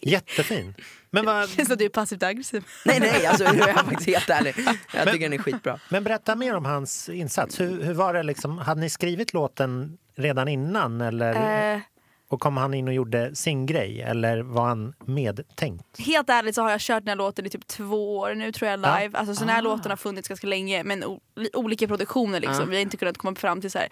Jättefin. 0.00 0.74
Men, 1.14 1.24
vad, 1.26 1.48
Känns 1.48 1.68
som 1.68 1.76
du 1.76 1.84
är 1.84 1.88
passivt 1.88 2.22
aggressiv. 2.22 2.64
Nej, 2.84 3.00
nej, 3.00 3.26
alltså, 3.26 3.44
jag 3.44 3.68
är 3.68 3.74
faktiskt 3.84 4.06
helt 4.06 4.30
ärlig. 4.30 4.54
Jag 4.94 5.12
tycker 5.12 5.18
den 5.30 5.32
är 5.32 5.42
skitbra. 5.42 5.78
men 5.88 6.04
berätta 6.04 6.36
mer 6.36 6.54
om 6.56 6.64
hans 6.64 7.08
insats. 7.08 7.60
Hur, 7.60 7.82
hur 7.82 7.94
var 7.94 8.14
det 8.14 8.22
liksom, 8.22 8.58
hade 8.58 8.80
ni 8.80 8.90
skrivit 8.90 9.32
låten 9.32 9.98
redan 10.16 10.48
innan 10.48 11.00
eller, 11.00 11.74
Eh, 11.74 11.80
och 12.28 12.40
kom 12.40 12.56
han 12.56 12.74
in 12.74 12.88
och 12.88 12.94
gjorde 12.94 13.34
sin 13.34 13.66
grej 13.66 14.02
eller 14.02 14.42
var 14.42 14.66
han 14.66 14.94
medtänkt? 15.06 15.98
helt 15.98 16.30
ärligt 16.30 16.54
så 16.54 16.62
har 16.62 16.70
jag 16.70 16.80
kört 16.80 17.02
den 17.02 17.08
här 17.08 17.16
låten 17.16 17.46
i 17.46 17.50
typ 17.50 17.66
två 17.66 18.18
år 18.18 18.34
nu 18.34 18.52
tror 18.52 18.70
jag 18.70 18.80
Ja. 18.80 18.98
live. 19.00 19.18
Alltså, 19.18 19.34
så 19.34 19.40
den 19.40 19.48
här 19.54 19.62
låten 19.62 19.90
har 19.90 19.96
funnits 19.96 20.28
ganska 20.28 20.46
länge 20.46 20.84
men 20.84 21.04
olika 21.52 21.86
produktioner 21.88 22.40
liksom. 22.40 22.60
Ja. 22.60 22.64
Vi 22.64 22.76
har 22.76 22.82
inte 22.82 22.96
kunnat 22.96 23.18
komma 23.18 23.34
fram 23.36 23.60
till 23.60 23.70
så 23.70 23.78
här. 23.78 23.88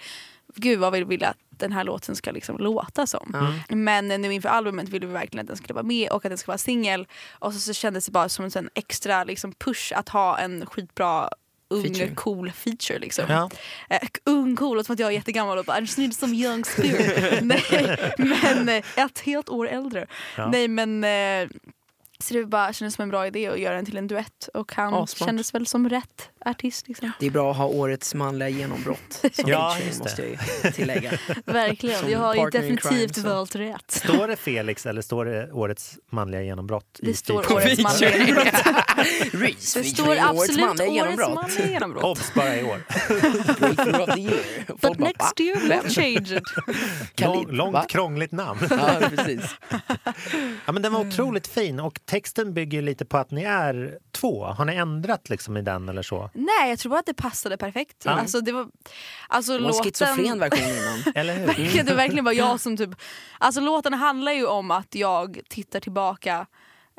Gud 0.56 0.78
vad 0.78 0.92
vi 0.92 1.04
vill 1.04 1.24
att 1.24 1.36
den 1.62 1.72
här 1.72 1.84
låten 1.84 2.16
ska 2.16 2.30
liksom 2.30 2.58
låta 2.58 3.06
som. 3.06 3.54
Men 3.68 4.10
eh, 4.10 4.18
nu 4.18 4.32
inför 4.32 4.48
albumet 4.48 4.88
ville 4.88 5.06
vi 5.06 5.12
verkligen 5.12 5.44
att 5.44 5.48
den 5.48 5.56
skulle 5.56 5.74
vara 5.74 5.84
med 5.84 6.10
och 6.10 6.24
att 6.24 6.30
den 6.30 6.38
skulle 6.38 6.50
vara 6.52 6.58
singel. 6.58 7.06
Och 7.32 7.52
så, 7.54 7.60
så 7.60 7.72
kändes 7.72 8.06
det 8.06 8.12
bara 8.12 8.28
som 8.28 8.44
en 8.54 8.70
extra 8.74 9.24
liksom, 9.24 9.52
push 9.52 9.92
att 9.96 10.08
ha 10.08 10.38
en 10.38 10.66
skitbra 10.66 11.28
ung 11.70 11.82
Feature. 11.82 12.14
cool 12.14 12.50
feature 12.52 12.98
liksom. 12.98 13.24
Ja. 13.28 13.50
Eh, 13.90 14.08
ung 14.24 14.56
cool, 14.56 14.76
låter 14.76 14.86
som 14.86 14.92
att 14.92 14.98
jag 14.98 15.08
är 15.08 15.12
jättegammal 15.12 15.58
och 15.58 15.64
bara 15.64 15.78
I 15.78 15.80
just 15.80 15.98
need 15.98 16.14
some 16.16 16.34
young 16.34 16.64
spirit. 16.64 17.42
Nej, 17.42 18.12
men 18.16 18.68
eh, 18.68 18.84
ett 19.04 19.18
helt 19.20 19.48
år 19.48 19.68
äldre. 19.68 20.06
Ja. 20.36 20.48
Nej 20.50 20.68
men 20.68 21.04
eh, 21.04 21.48
så 22.18 22.34
det 22.34 22.44
bara 22.46 22.72
kändes 22.72 22.94
som 22.94 23.02
en 23.02 23.08
bra 23.08 23.26
idé 23.26 23.48
att 23.48 23.58
göra 23.60 23.74
den 23.76 23.84
till 23.84 23.96
en 23.96 24.06
duett 24.06 24.48
och 24.54 24.72
han 24.74 24.94
Assmart. 24.94 25.28
kändes 25.28 25.54
väl 25.54 25.66
som 25.66 25.88
rätt 25.88 26.30
artist 26.44 26.88
liksom. 26.88 27.10
Det 27.20 27.26
är 27.26 27.30
bra 27.30 27.50
att 27.50 27.56
ha 27.56 27.66
årets 27.66 28.14
manliga 28.14 28.48
genombrott 28.48 29.24
som 29.32 29.44
Ja, 29.50 29.76
just 29.86 29.98
det. 29.98 30.04
måste 30.04 30.38
jag 30.62 30.74
tillägga. 30.74 31.12
Verkligen, 31.44 31.98
Som 31.98 32.10
jag 32.10 32.18
har 32.18 32.34
ju 32.34 32.50
definitivt 32.50 33.14
crime, 33.14 33.28
valt 33.28 33.54
rätt. 33.54 33.90
Står 33.90 34.28
det 34.28 34.36
Felix 34.36 34.86
eller 34.86 35.02
står 35.02 35.24
det 35.24 35.52
årets 35.52 35.98
manliga 36.10 36.42
genombrott? 36.42 37.00
i 37.02 37.06
Det 37.06 37.14
står 37.14 37.52
årets 37.52 37.82
manliga 37.82 38.16
genombrott. 38.18 38.54
Reese 39.32 39.74
Det 39.74 39.84
står 39.84 40.16
absolut 40.18 40.38
årets 40.38 40.58
manliga 40.58 41.66
genombrott. 41.66 42.04
Obs, 42.04 42.34
bara 42.34 42.56
i 42.56 42.62
år. 42.64 42.82
But 44.80 44.98
next 44.98 45.20
"Va? 45.20 45.32
year 45.44 45.68
Vem?" 45.68 45.80
we'll 45.84 45.88
change 45.94 46.36
it. 46.36 47.20
Lång, 47.20 47.46
långt 47.50 47.72
va? 47.74 47.84
krångligt 47.88 48.32
namn. 48.32 48.60
Ja, 48.70 49.00
precis. 49.16 49.44
Ja, 50.66 50.72
men 50.72 50.82
den 50.82 50.92
var 50.92 51.00
otroligt 51.00 51.46
fin 51.46 51.80
och 51.80 52.00
texten 52.04 52.54
bygger 52.54 52.82
lite 52.82 53.04
på 53.04 53.18
att 53.18 53.30
ni 53.30 53.42
är 53.42 53.98
två. 54.12 54.44
Har 54.44 54.64
ni 54.64 54.74
ändrat 54.74 55.30
liksom 55.30 55.56
i 55.56 55.62
den 55.62 55.88
eller 55.88 56.02
så? 56.02 56.30
Nej 56.32 56.70
jag 56.70 56.78
tror 56.78 56.90
bara 56.90 57.00
att 57.00 57.06
det 57.06 57.14
passade 57.14 57.56
perfekt. 57.56 57.96
Ja. 58.04 58.10
Alltså, 58.10 58.40
det 58.40 58.52
var, 58.52 58.68
alltså, 59.28 59.52
Det 59.52 59.58
var 59.58 59.68
en 59.70 59.76
låten... 59.76 59.84
schizofren 59.84 60.38
version 60.38 60.68
innan. 60.76 61.12
Eller 61.14 61.34
hur? 61.38 61.46
Verkligen, 61.46 61.86
det 61.86 61.94
verkligen 61.94 62.24
var 62.24 62.32
jag 62.32 62.60
som 62.60 62.76
typ... 62.76 62.90
Alltså 63.38 63.60
låten 63.60 63.94
handlar 63.94 64.32
ju 64.32 64.46
om 64.46 64.70
att 64.70 64.94
jag 64.94 65.40
tittar 65.48 65.80
tillbaka 65.80 66.46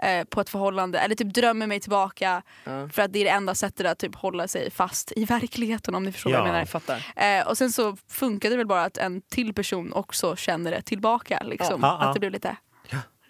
eh, 0.02 0.24
på 0.24 0.41
ett 0.41 0.50
förhållande, 0.50 1.00
eller 1.00 1.15
typ 1.15 1.34
drömmer 1.34 1.67
mig 1.67 1.80
tillbaka 1.80 2.41
Ja. 2.63 2.89
för 2.89 3.02
att 3.02 3.13
det 3.13 3.19
är 3.19 3.24
det 3.24 3.30
enda 3.30 3.56
sättet 3.56 3.86
att 3.88 4.00
typ 4.00 4.15
hålla 4.15 4.48
sig 4.48 4.72
fast 4.72 5.12
i 5.15 5.26
verkligheten 5.26 5.96
om 5.96 6.04
ni 6.04 6.12
förstår 6.12 6.30
vad 6.32 6.39
Ja. 6.39 6.46
jag 6.46 6.52
menar. 6.54 6.65
Fattar. 6.65 7.06
Eh, 7.15 7.48
och 7.48 7.58
sen 7.58 7.72
så 7.72 7.98
funkade 8.10 8.54
det 8.54 8.58
väl 8.58 8.67
bara 8.67 8.84
att 8.84 8.98
en 8.98 9.22
till 9.22 9.54
person 9.54 9.93
också 9.93 10.36
känner 10.36 10.72
det 10.72 10.82
tillbaka. 10.82 11.41
Liksom. 11.46 11.80
Ja. 11.82 11.98
Att 11.98 12.13
det 12.13 12.19
blev 12.19 12.32
lite, 12.32 12.56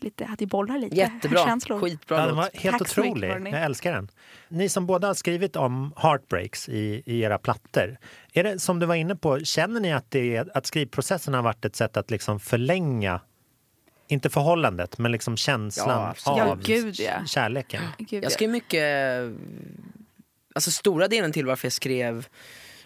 lite, 0.03 0.25
att 0.25 0.39
det 0.39 0.45
bollar 0.45 0.77
lite 0.77 0.95
Jättebra. 0.95 1.45
känslor. 1.45 1.79
Skitbra 1.79 2.17
Ja, 2.19 2.25
den 2.25 2.35
var 2.35 2.49
helt 2.53 2.71
Tack 2.79 2.81
otrolig. 2.81 3.29
Jag 3.29 3.63
älskar 3.63 3.93
den. 3.93 4.09
Ni 4.47 4.69
som 4.69 4.85
båda 4.85 5.07
har 5.07 5.13
skrivit 5.13 5.55
om 5.55 5.93
heartbreaks 5.97 6.69
i, 6.69 7.03
i 7.05 7.21
era 7.21 7.37
plattor. 7.37 7.97
Är 8.33 8.43
det 8.43 8.59
som 8.59 8.79
du 8.79 8.85
var 8.85 8.95
inne 8.95 9.15
på, 9.15 9.39
känner 9.39 9.79
ni 9.79 9.93
att, 9.93 10.11
det 10.11 10.35
är, 10.35 10.57
att 10.57 10.65
skrivprocessen 10.65 11.33
har 11.33 11.41
varit 11.41 11.65
ett 11.65 11.75
sätt 11.75 11.97
att 11.97 12.11
liksom 12.11 12.39
förlänga, 12.39 13.21
inte 14.07 14.29
förhållandet, 14.29 14.97
men 14.97 15.11
liksom 15.11 15.37
känslan 15.37 16.13
Ja, 16.25 16.31
av 16.31 16.37
Ja, 16.37 16.57
gud, 16.63 16.95
ja. 16.99 17.25
kärleken? 17.25 17.81
Gud, 17.97 18.13
Jag 18.13 18.23
ja. 18.23 18.29
skrev 18.29 18.49
mycket... 18.49 18.83
Alltså 20.55 20.71
stora 20.71 21.07
delen 21.07 21.31
till 21.31 21.45
varför 21.45 21.65
jag 21.65 21.73
skrev 21.73 22.27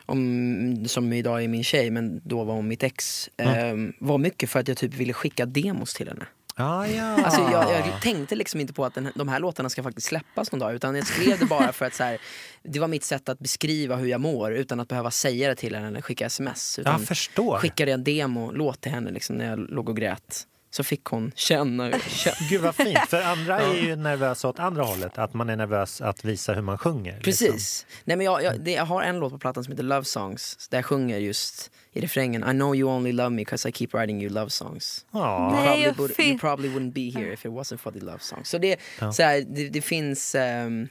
om, 0.05 0.85
som 0.87 1.13
idag 1.13 1.43
är 1.43 1.47
min 1.47 1.63
tjej, 1.63 1.89
men 1.91 2.21
då 2.23 2.43
var 2.43 2.53
hon 2.53 2.67
mitt 2.67 2.83
ex, 2.83 3.29
eh, 3.37 3.75
var 3.99 4.17
mycket 4.17 4.49
för 4.49 4.59
att 4.59 4.67
jag 4.67 4.77
typ 4.77 4.93
ville 4.93 5.13
skicka 5.13 5.45
demos 5.45 5.93
till 5.93 6.07
henne. 6.07 6.25
Ah, 6.59 6.85
ja. 6.85 7.23
Alltså 7.23 7.41
jag, 7.41 7.71
jag 7.71 8.01
tänkte 8.01 8.35
liksom 8.35 8.61
inte 8.61 8.73
på 8.73 8.85
att 8.85 8.93
den, 8.93 9.11
de 9.15 9.27
här 9.27 9.39
låtarna 9.39 9.69
ska 9.69 9.83
faktiskt 9.83 10.07
släppas 10.07 10.51
någon 10.51 10.59
dag 10.59 10.73
utan 10.73 10.95
jag 10.95 11.07
skrev 11.07 11.39
det 11.39 11.45
bara 11.45 11.71
för 11.71 11.85
att 11.85 11.93
så 11.93 12.03
här, 12.03 12.17
det 12.63 12.79
var 12.79 12.87
mitt 12.87 13.03
sätt 13.03 13.29
att 13.29 13.39
beskriva 13.39 13.95
hur 13.95 14.07
jag 14.07 14.21
mår 14.21 14.53
utan 14.53 14.79
att 14.79 14.87
behöva 14.87 15.11
säga 15.11 15.49
det 15.49 15.55
till 15.55 15.75
henne 15.75 15.87
eller 15.87 16.01
skicka 16.01 16.25
sms. 16.25 16.79
Utan 16.79 16.93
jag 16.93 17.07
förstår. 17.07 17.57
skickade 17.57 17.91
en 17.91 18.03
demo-låt 18.03 18.81
till 18.81 18.91
henne 18.91 19.11
liksom, 19.11 19.35
när 19.35 19.49
jag 19.49 19.59
låg 19.59 19.89
och 19.89 19.97
grät. 19.97 20.47
Så 20.77 20.83
fick 20.83 21.03
hon 21.05 21.31
känna, 21.35 21.99
känna. 22.09 22.35
Gud 22.49 22.61
vad 22.61 22.75
fint, 22.75 22.99
för 23.07 23.21
andra 23.21 23.59
är 23.59 23.73
ju 23.75 23.95
nervösa 23.95 24.47
åt 24.47 24.59
andra 24.59 24.83
hållet, 24.83 25.17
att 25.17 25.33
man 25.33 25.49
är 25.49 25.55
nervös 25.55 26.01
att 26.01 26.25
visa 26.25 26.53
hur 26.53 26.61
man 26.61 26.77
sjunger. 26.77 27.11
Liksom. 27.13 27.23
Precis. 27.23 27.85
Nej, 28.03 28.17
men 28.17 28.25
jag, 28.25 28.43
jag, 28.43 28.59
det, 28.59 28.71
jag 28.71 28.85
har 28.85 29.03
en 29.03 29.19
låt 29.19 29.31
på 29.33 29.39
plattan 29.39 29.63
som 29.63 29.71
heter 29.71 29.83
Love 29.83 30.05
Songs 30.05 30.67
där 30.69 30.77
jag 30.77 30.85
sjunger 30.85 31.17
just 31.17 31.71
i 31.93 32.01
refrängen 32.01 32.43
I 32.43 32.51
know 32.51 32.75
you 32.75 32.89
only 32.91 33.11
love 33.11 33.29
me 33.29 33.45
cause 33.45 33.69
I 33.69 33.71
keep 33.71 33.87
writing 33.93 34.21
you 34.23 34.33
love 34.33 34.49
songs. 34.49 35.05
Ja. 35.11 35.51
Nej. 35.53 35.65
probably, 35.65 35.85
vad 35.87 35.97
would, 35.97 36.19
you 36.19 36.39
probably 36.39 36.69
wouldn't 36.69 36.93
be 36.93 37.19
here 37.19 37.33
if 37.33 37.45
it 37.45 37.51
wasn't 37.51 37.77
for 37.77 37.91
the 37.91 37.99
love 37.99 38.19
songs. 38.19 38.49
Så 38.49 38.57
det, 38.57 38.79
Ja. 38.99 39.11
så 39.13 39.23
här, 39.23 39.41
det, 39.47 39.69
det 39.69 39.81
finns... 39.81 40.35
ehm, 40.35 40.87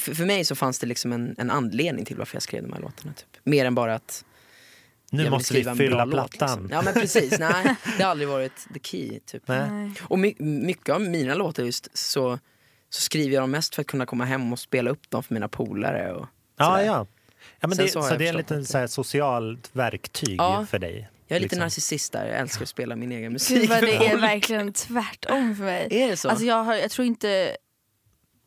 för, 0.00 0.14
för 0.14 0.24
mig 0.26 0.44
så 0.44 0.54
fanns 0.54 0.78
det 0.78 0.86
liksom 0.86 1.12
en, 1.12 1.34
en 1.38 1.50
anledning 1.50 2.04
till 2.04 2.16
varför 2.16 2.36
jag 2.36 2.42
skrev 2.42 2.62
de 2.62 2.72
här 2.72 2.80
låtarna. 2.80 3.12
Typ. 3.12 3.26
Mer 3.44 3.64
än 3.64 3.74
bara 3.74 3.94
att 3.94 4.24
Nu 5.10 5.30
måste 5.30 5.54
vi 5.54 5.64
fylla 5.64 6.04
låt, 6.04 6.14
plattan. 6.14 6.48
Liksom. 6.62 6.68
Ja 6.76 6.82
men 6.82 6.94
precis, 6.94 7.38
nej 7.38 7.74
det 7.96 8.02
har 8.02 8.10
aldrig 8.10 8.28
varit 8.28 8.66
the 8.74 8.80
key. 8.82 9.20
Typ. 9.26 9.48
Nej. 9.48 9.92
Och 10.02 10.18
my, 10.18 10.34
mycket 10.38 10.94
av 10.94 11.00
mina 11.00 11.34
låtar 11.34 11.62
just 11.62 11.98
så, 11.98 12.38
så 12.90 13.00
skriver 13.00 13.34
jag 13.34 13.42
dem 13.42 13.50
mest 13.50 13.74
för 13.74 13.80
att 13.82 13.86
kunna 13.86 14.06
komma 14.06 14.24
hem 14.24 14.52
och 14.52 14.58
spela 14.58 14.90
upp 14.90 15.10
dem 15.10 15.22
för 15.22 15.34
mina 15.34 15.48
polare. 15.48 16.12
Och 16.12 16.26
Ja, 16.58 16.82
ja. 16.82 17.06
ja 17.60 17.68
men 17.68 17.76
Sen 17.76 17.84
det, 17.86 17.92
så 17.92 18.02
så, 18.02 18.16
det 18.16 18.26
är 18.28 18.44
det- 18.48 18.64
så 18.64 18.78
här, 18.78 18.86
socialt 18.86 19.70
verktyg 19.72 20.34
Ja. 20.38 20.66
för 20.70 20.78
dig. 20.78 21.08
Jag 21.26 21.36
är 21.36 21.40
lite 21.40 21.54
liksom. 21.54 21.60
narcissist 21.64 22.12
där, 22.12 22.26
jag 22.26 22.38
älskar 22.38 22.62
att 22.62 22.68
spela 22.68 22.96
min 22.96 23.12
egen 23.12 23.22
Gud 23.22 23.32
musik. 23.32 23.68
vad 23.70 23.78
för 23.78 23.86
det 23.86 24.06
är 24.06 24.16
verkligen 24.20 24.72
tvärtom 24.72 25.56
för 25.56 25.64
mig. 25.64 25.88
Är 25.90 26.08
det 26.10 26.16
så? 26.16 26.28
Alltså 26.28 26.44
jag, 26.44 26.64
har, 26.64 26.74
jag 26.74 26.90
tror 26.90 27.06
inte, 27.06 27.56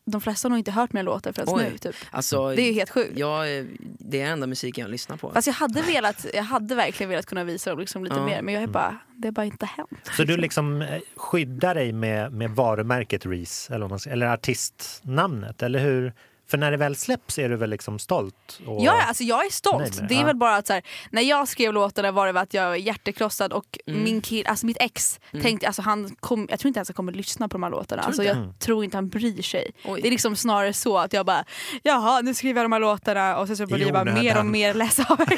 de 0.06 0.20
flesta 0.20 0.46
har 0.46 0.50
nog 0.50 0.58
inte 0.58 0.70
hört 0.70 0.92
mina 0.92 1.02
låtar 1.02 1.32
förrän 1.32 1.48
Oj. 1.50 1.68
nu. 1.72 1.78
Typ. 1.78 1.94
alltså, 2.10 2.48
Det 2.54 2.62
är 2.62 2.66
ju 2.66 2.72
helt 2.72 2.90
sjukt. 2.90 3.18
är- 3.48 3.66
det 3.98 4.20
är 4.20 4.30
enda 4.30 4.46
musiken 4.46 4.82
jag 4.82 4.90
lyssnar 4.90 5.16
på. 5.16 5.30
Fast 5.32 5.46
jag 5.46 5.54
hade, 5.54 5.82
velat, 5.82 6.26
jag 6.34 6.42
hade 6.42 6.74
verkligen 6.74 7.10
velat 7.10 7.26
kunna 7.26 7.44
visa 7.44 7.70
dem 7.70 7.78
liksom 7.80 8.04
lite 8.04 8.16
Ja. 8.16 8.26
mer 8.26 8.42
men 8.42 8.54
jag 8.54 8.62
är 8.62 8.66
bara, 8.66 8.98
det 9.16 9.28
har 9.28 9.32
bara 9.32 9.46
inte 9.46 9.66
hänt. 9.66 10.10
Så 10.16 10.24
du 10.24 10.36
liksom 10.36 10.82
eh, 10.82 11.00
skyddar 11.16 11.74
dig 11.74 11.92
med, 11.92 12.32
med 12.32 12.50
varumärket 12.50 13.26
Reese 13.26 13.70
eller, 13.70 14.08
eller 14.08 14.26
artistnamnet, 14.26 15.62
eller 15.62 15.78
hur? 15.78 16.12
För 16.54 16.58
när 16.58 16.70
det 16.70 16.76
väl 16.76 16.96
släpps 16.96 17.38
är 17.38 17.48
du 17.48 17.56
väl 17.56 17.70
liksom 17.70 17.98
stolt? 17.98 18.60
Och... 18.66 18.84
Ja, 18.84 19.02
alltså 19.02 19.24
jag 19.24 19.38
är 19.38 19.42
Nej, 19.42 19.50
stolt. 19.52 19.98
men, 19.98 20.08
det 20.08 20.14
är 20.14 20.18
ja. 20.20 20.26
väl 20.26 20.36
bara 20.36 20.56
att 20.56 20.66
så 20.66 20.72
här, 20.72 20.82
när 21.10 21.22
jag 21.22 21.48
skrev 21.48 21.72
låtarna 21.72 22.12
var 22.12 22.32
det 22.32 22.40
att 22.40 22.54
jag 22.54 22.68
var 22.68 22.74
hjärtekrossad 22.76 23.52
och 23.52 23.78
Mm. 23.86 24.02
min 24.04 24.20
kill, 24.20 24.46
alltså 24.46 24.66
mitt 24.66 24.76
ex 24.80 25.20
tänkte, 25.42 25.66
alltså 25.66 25.82
han 25.82 26.16
kom, 26.20 26.46
jag 26.50 26.60
tror 26.60 26.68
inte 26.68 26.78
ens 26.78 26.88
han 26.88 26.94
kommer 26.94 27.12
lyssna 27.12 27.48
på 27.48 27.52
de 27.52 27.62
här 27.62 27.70
låtarna. 27.70 28.02
Tror 28.02 28.08
Alltså 28.08 28.22
jag 28.24 28.36
inte? 28.36 28.58
tror 28.58 28.84
inte 28.84 28.96
han 28.96 29.08
bryr 29.08 29.42
sig. 29.42 29.70
Oj. 29.84 30.00
Det 30.02 30.08
är 30.08 30.10
liksom 30.10 30.36
snarare 30.36 30.72
så 30.72 30.98
att 30.98 31.12
jag 31.12 31.26
bara, 31.26 31.44
jaha 31.82 32.20
nu 32.20 32.34
skriver 32.34 32.60
jag 32.60 32.64
de 32.64 32.72
här 32.72 32.80
låtarna 32.80 33.36
och 33.36 33.46
sen 33.46 33.56
så 33.56 33.66
börjar 33.66 33.84
jag 33.86 33.92
bara 33.94 34.14
mer 34.14 34.38
och 34.38 34.46
mer 34.46 34.74
läsa 34.74 35.06
av 35.08 35.18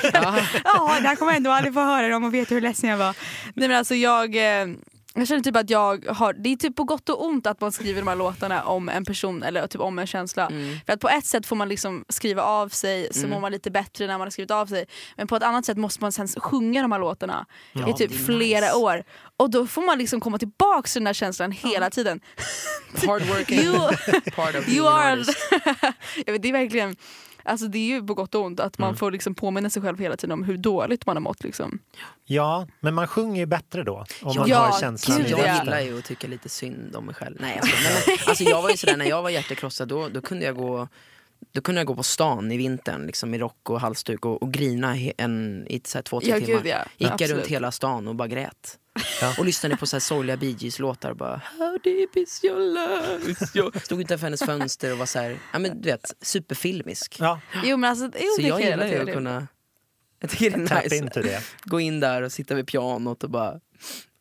Ja, 0.65 0.97
det 1.01 1.09
här 1.09 1.17
kommer 1.17 1.33
jag 1.33 1.37
ändå 1.37 1.51
aldrig 1.51 1.75
få 1.75 1.81
höra 1.81 2.09
dem 2.09 2.25
och 2.25 2.35
veta 2.35 2.55
hur 2.55 2.61
ledsen 2.63 2.91
jag 2.91 2.97
var. 2.99 3.15
Nej 3.55 3.69
men 3.69 3.79
alltså 3.79 3.95
jag 3.95 4.37
eh, 4.61 4.67
jag 5.17 5.29
känner 5.29 5.43
typ 5.43 5.57
att 5.57 5.71
jag 5.71 6.05
har, 6.07 6.33
det 6.33 6.53
är 6.53 6.57
typ 6.57 6.77
på 6.77 6.85
gott 6.85 7.09
och 7.09 7.25
ont 7.25 7.47
att 7.47 7.61
man 7.61 7.73
skriver 7.73 8.01
de 8.01 8.09
här 8.09 8.17
låtarna 8.17 8.63
om 8.65 8.89
en 8.89 9.05
person 9.05 9.43
eller 9.43 9.67
typ 9.67 9.81
om 9.81 9.99
en 9.99 10.07
känsla. 10.07 10.47
Mm. 10.47 10.79
För 10.87 10.93
att 10.93 11.01
på 11.01 11.09
ett 11.09 11.27
sätt 11.27 11.47
får 11.47 11.57
man 11.57 11.69
liksom 11.69 12.05
skriva 12.09 12.43
av 12.43 12.69
sig 12.69 13.09
så 13.13 13.19
Mm. 13.19 13.31
mår 13.31 13.41
man 13.41 13.53
lite 13.53 13.71
bättre 13.71 14.07
när 14.07 14.13
man 14.19 14.21
har 14.27 14.31
skrivit 14.31 14.51
av 14.51 14.67
sig. 14.67 14.85
Men 15.17 15.27
på 15.27 15.37
ett 15.37 15.43
annat 15.43 15.65
sätt 15.65 15.77
måste 15.79 16.03
man 16.05 16.13
sen 16.13 16.29
sjunga 16.29 16.83
de 16.83 16.93
här 16.93 16.99
låtarna 16.99 17.47
Ja, 17.73 17.89
i 17.91 17.93
typ 17.93 18.27
flera 18.27 18.61
nice. 18.67 18.77
år. 18.77 19.05
Och 19.37 19.51
då 19.51 19.67
får 19.67 19.83
man 19.83 19.99
liksom 19.99 20.21
komma 20.21 20.39
tillbaka 20.39 20.83
till 20.87 20.95
den 21.01 21.05
där 21.05 21.13
känslan 21.13 21.53
hela 21.53 21.91
tiden. 21.91 22.21
You, 23.03 23.13
of 23.17 23.49
being 23.49 24.77
you 24.77 24.87
an 24.89 24.97
are... 24.97 25.25
jag 26.27 26.33
vet, 26.33 26.43
det 26.43 26.49
är 26.49 26.53
verkligen 26.53 26.97
Alltså 27.47 27.67
det 27.69 27.79
är 27.79 27.87
ju 27.87 28.03
på 28.07 28.15
gott 28.15 28.35
och 28.35 28.43
ont 28.45 28.61
att 28.61 28.79
man 28.79 28.89
Mm. 28.89 28.97
får 28.99 29.11
liksom 29.11 29.35
påminna 29.35 29.71
sig 29.71 29.83
själv 29.83 29.99
hela 29.99 30.17
tiden 30.17 30.33
om 30.33 30.45
hur 30.45 30.57
dåligt 30.57 31.07
man 31.07 31.17
har 31.17 31.21
mått. 31.21 31.45
Liksom. 31.45 31.79
Ja, 32.25 32.67
men 32.81 32.95
man 32.95 33.07
sjunger 33.07 33.41
ju 33.41 33.47
bättre 33.47 33.83
då. 33.83 34.05
Om 34.23 34.37
man 34.37 34.49
Ja, 34.49 34.59
har 34.59 34.81
känslan 34.81 35.19
gud. 35.19 35.31
Jag 35.31 35.59
gillar 35.59 35.81
ju 35.81 35.99
att 35.99 36.05
tycka 36.05 36.27
lite 36.29 36.49
synd 36.49 36.97
om 36.97 37.07
mig 37.07 37.15
själv. 37.15 37.37
Nej. 37.41 37.61
Nej, 37.63 37.73
men, 38.07 38.17
alltså, 38.27 38.45
jag 38.45 38.63
var 38.63 38.71
ju 38.71 38.77
sådär, 38.77 38.97
när 38.97 39.07
jag 39.07 39.23
var 39.23 39.31
hjärtekrossad 39.31 39.89
då, 39.89 40.09
då 40.09 40.21
kunde 40.21 40.45
jag 40.45 40.57
gå 40.57 40.89
då 41.53 41.61
kunde 41.61 41.81
jag 41.81 41.87
gå 41.87 41.95
på 41.95 42.03
stan 42.03 42.53
i 42.53 42.57
vintern 42.57 43.07
liksom, 43.07 43.35
i 43.35 43.39
rock 43.39 43.71
och 43.71 43.81
halsduk 43.81 44.25
och, 44.25 44.43
och 44.43 44.53
grina 44.53 44.97
en, 45.19 45.67
i 45.69 45.81
så 45.85 46.03
två, 46.03 46.21
tre 46.21 46.31
Ja, 46.31 46.41
timmar. 46.41 46.63
gud, 46.63 46.67
ja. 46.67 46.79
Gick 46.97 47.21
jag 47.21 47.31
runt 47.31 47.47
hela 47.47 47.73
stan 47.73 48.09
och 48.09 48.15
bara 48.15 48.29
grät. 48.29 48.79
Ja. 49.21 49.35
Och 49.39 49.45
lyssnade 49.45 49.77
på 49.77 49.87
så 49.87 49.97
här 49.97 50.01
sorgliga 50.01 50.37
Bee 50.37 50.57
Gees 50.59 50.79
låtar 50.79 51.11
och 51.11 51.17
bara 51.17 51.43
How 51.59 51.79
deep 51.85 52.17
is 52.17 52.45
your 52.45 52.61
love? 52.61 53.31
Is 53.31 53.57
your... 53.57 53.79
Stod 53.79 54.01
utanför 54.01 54.27
hennes 54.27 54.43
fönster 54.43 54.93
och 54.93 54.99
var 54.99 55.07
så 55.07 55.19
här, 55.19 55.39
ja 55.53 55.59
men 55.59 55.81
du 55.81 55.91
vet, 55.91 56.13
superfilmisk. 56.21 57.17
Ja, 57.21 57.41
Jo 57.65 57.77
men 57.77 57.91
alltså, 57.91 58.05
jo, 58.05 58.29
Så 58.37 58.43
det 58.43 58.49
jag 58.49 58.61
gillar 58.61 58.87
ju 58.87 58.99
att 58.99 59.15
kunna 59.15 59.47
jag 60.21 60.31
tycker 60.31 60.51
det 60.51 60.97
är 60.97 61.23
nice. 61.23 61.43
Gå 61.65 61.81
in 61.81 62.01
där 62.01 62.23
och 62.23 62.33
sitta 62.33 62.55
vid 62.55 62.67
pianot 62.67 63.25
och 63.25 63.31
bara 63.31 63.61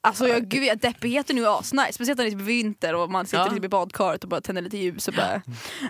Alltså 0.06 0.28
jag, 0.28 0.48
gud, 0.48 0.64
jag, 0.64 0.78
deppigheten 0.78 1.36
nu 1.36 1.46
är 1.46 1.60
asnice, 1.60 1.94
speciellt 1.94 2.18
när 2.18 2.26
det 2.26 2.30
är 2.30 2.38
typ 2.38 2.42
vinter 2.42 2.96
och 2.96 3.10
man 3.12 3.26
sitter 3.26 3.38
Ja. 3.46 3.50
typ 3.50 3.64
i 3.66 3.70
badkaret 3.70 4.24
och 4.24 4.30
bara 4.30 4.42
tänder 4.42 4.62
lite 4.62 4.78
ljus 4.78 5.08
och 5.08 5.14
bara 5.14 5.42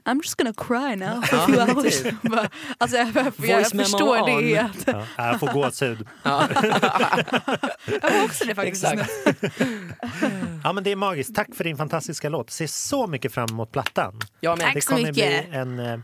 I'm 0.05 0.21
just 0.23 0.35
gonna 0.35 0.53
cry 0.53 0.95
now 0.95 1.21
for 1.21 1.37
Ja, 1.37 1.43
a 1.43 1.45
few 1.47 1.73
hours. 1.73 2.03
bara, 2.21 2.49
alltså 2.77 2.97
jag, 2.97 3.07
jag, 3.15 3.33
jag 3.61 3.69
förstår 3.71 4.21
on. 4.21 4.25
det. 4.43 4.69
Ja, 4.85 4.99
jag 5.17 5.39
får 5.39 5.47
gåshud. 5.53 6.07
ja. 6.23 6.47
Jag 8.01 8.09
har 8.11 8.25
också 8.25 8.45
det 8.45 8.55
faktiskt. 8.55 8.85
Ja, 10.63 10.73
men 10.73 10.83
det 10.83 10.91
är 10.91 10.95
magiskt. 10.95 11.35
Tack 11.35 11.55
för 11.55 11.63
din 11.63 11.77
fantastiska 11.77 12.29
låt. 12.29 12.49
Ser 12.51 12.67
så 12.67 13.07
mycket 13.07 13.33
fram 13.33 13.49
emot 13.49 13.71
plattan. 13.71 14.19
Jag 14.39 14.57
med. 14.57 14.65
Tack 14.65 14.73
Det 14.73 14.85
kommer 14.85 15.11
bli 15.11 15.47
en, 15.51 15.79
eh, 15.79 15.99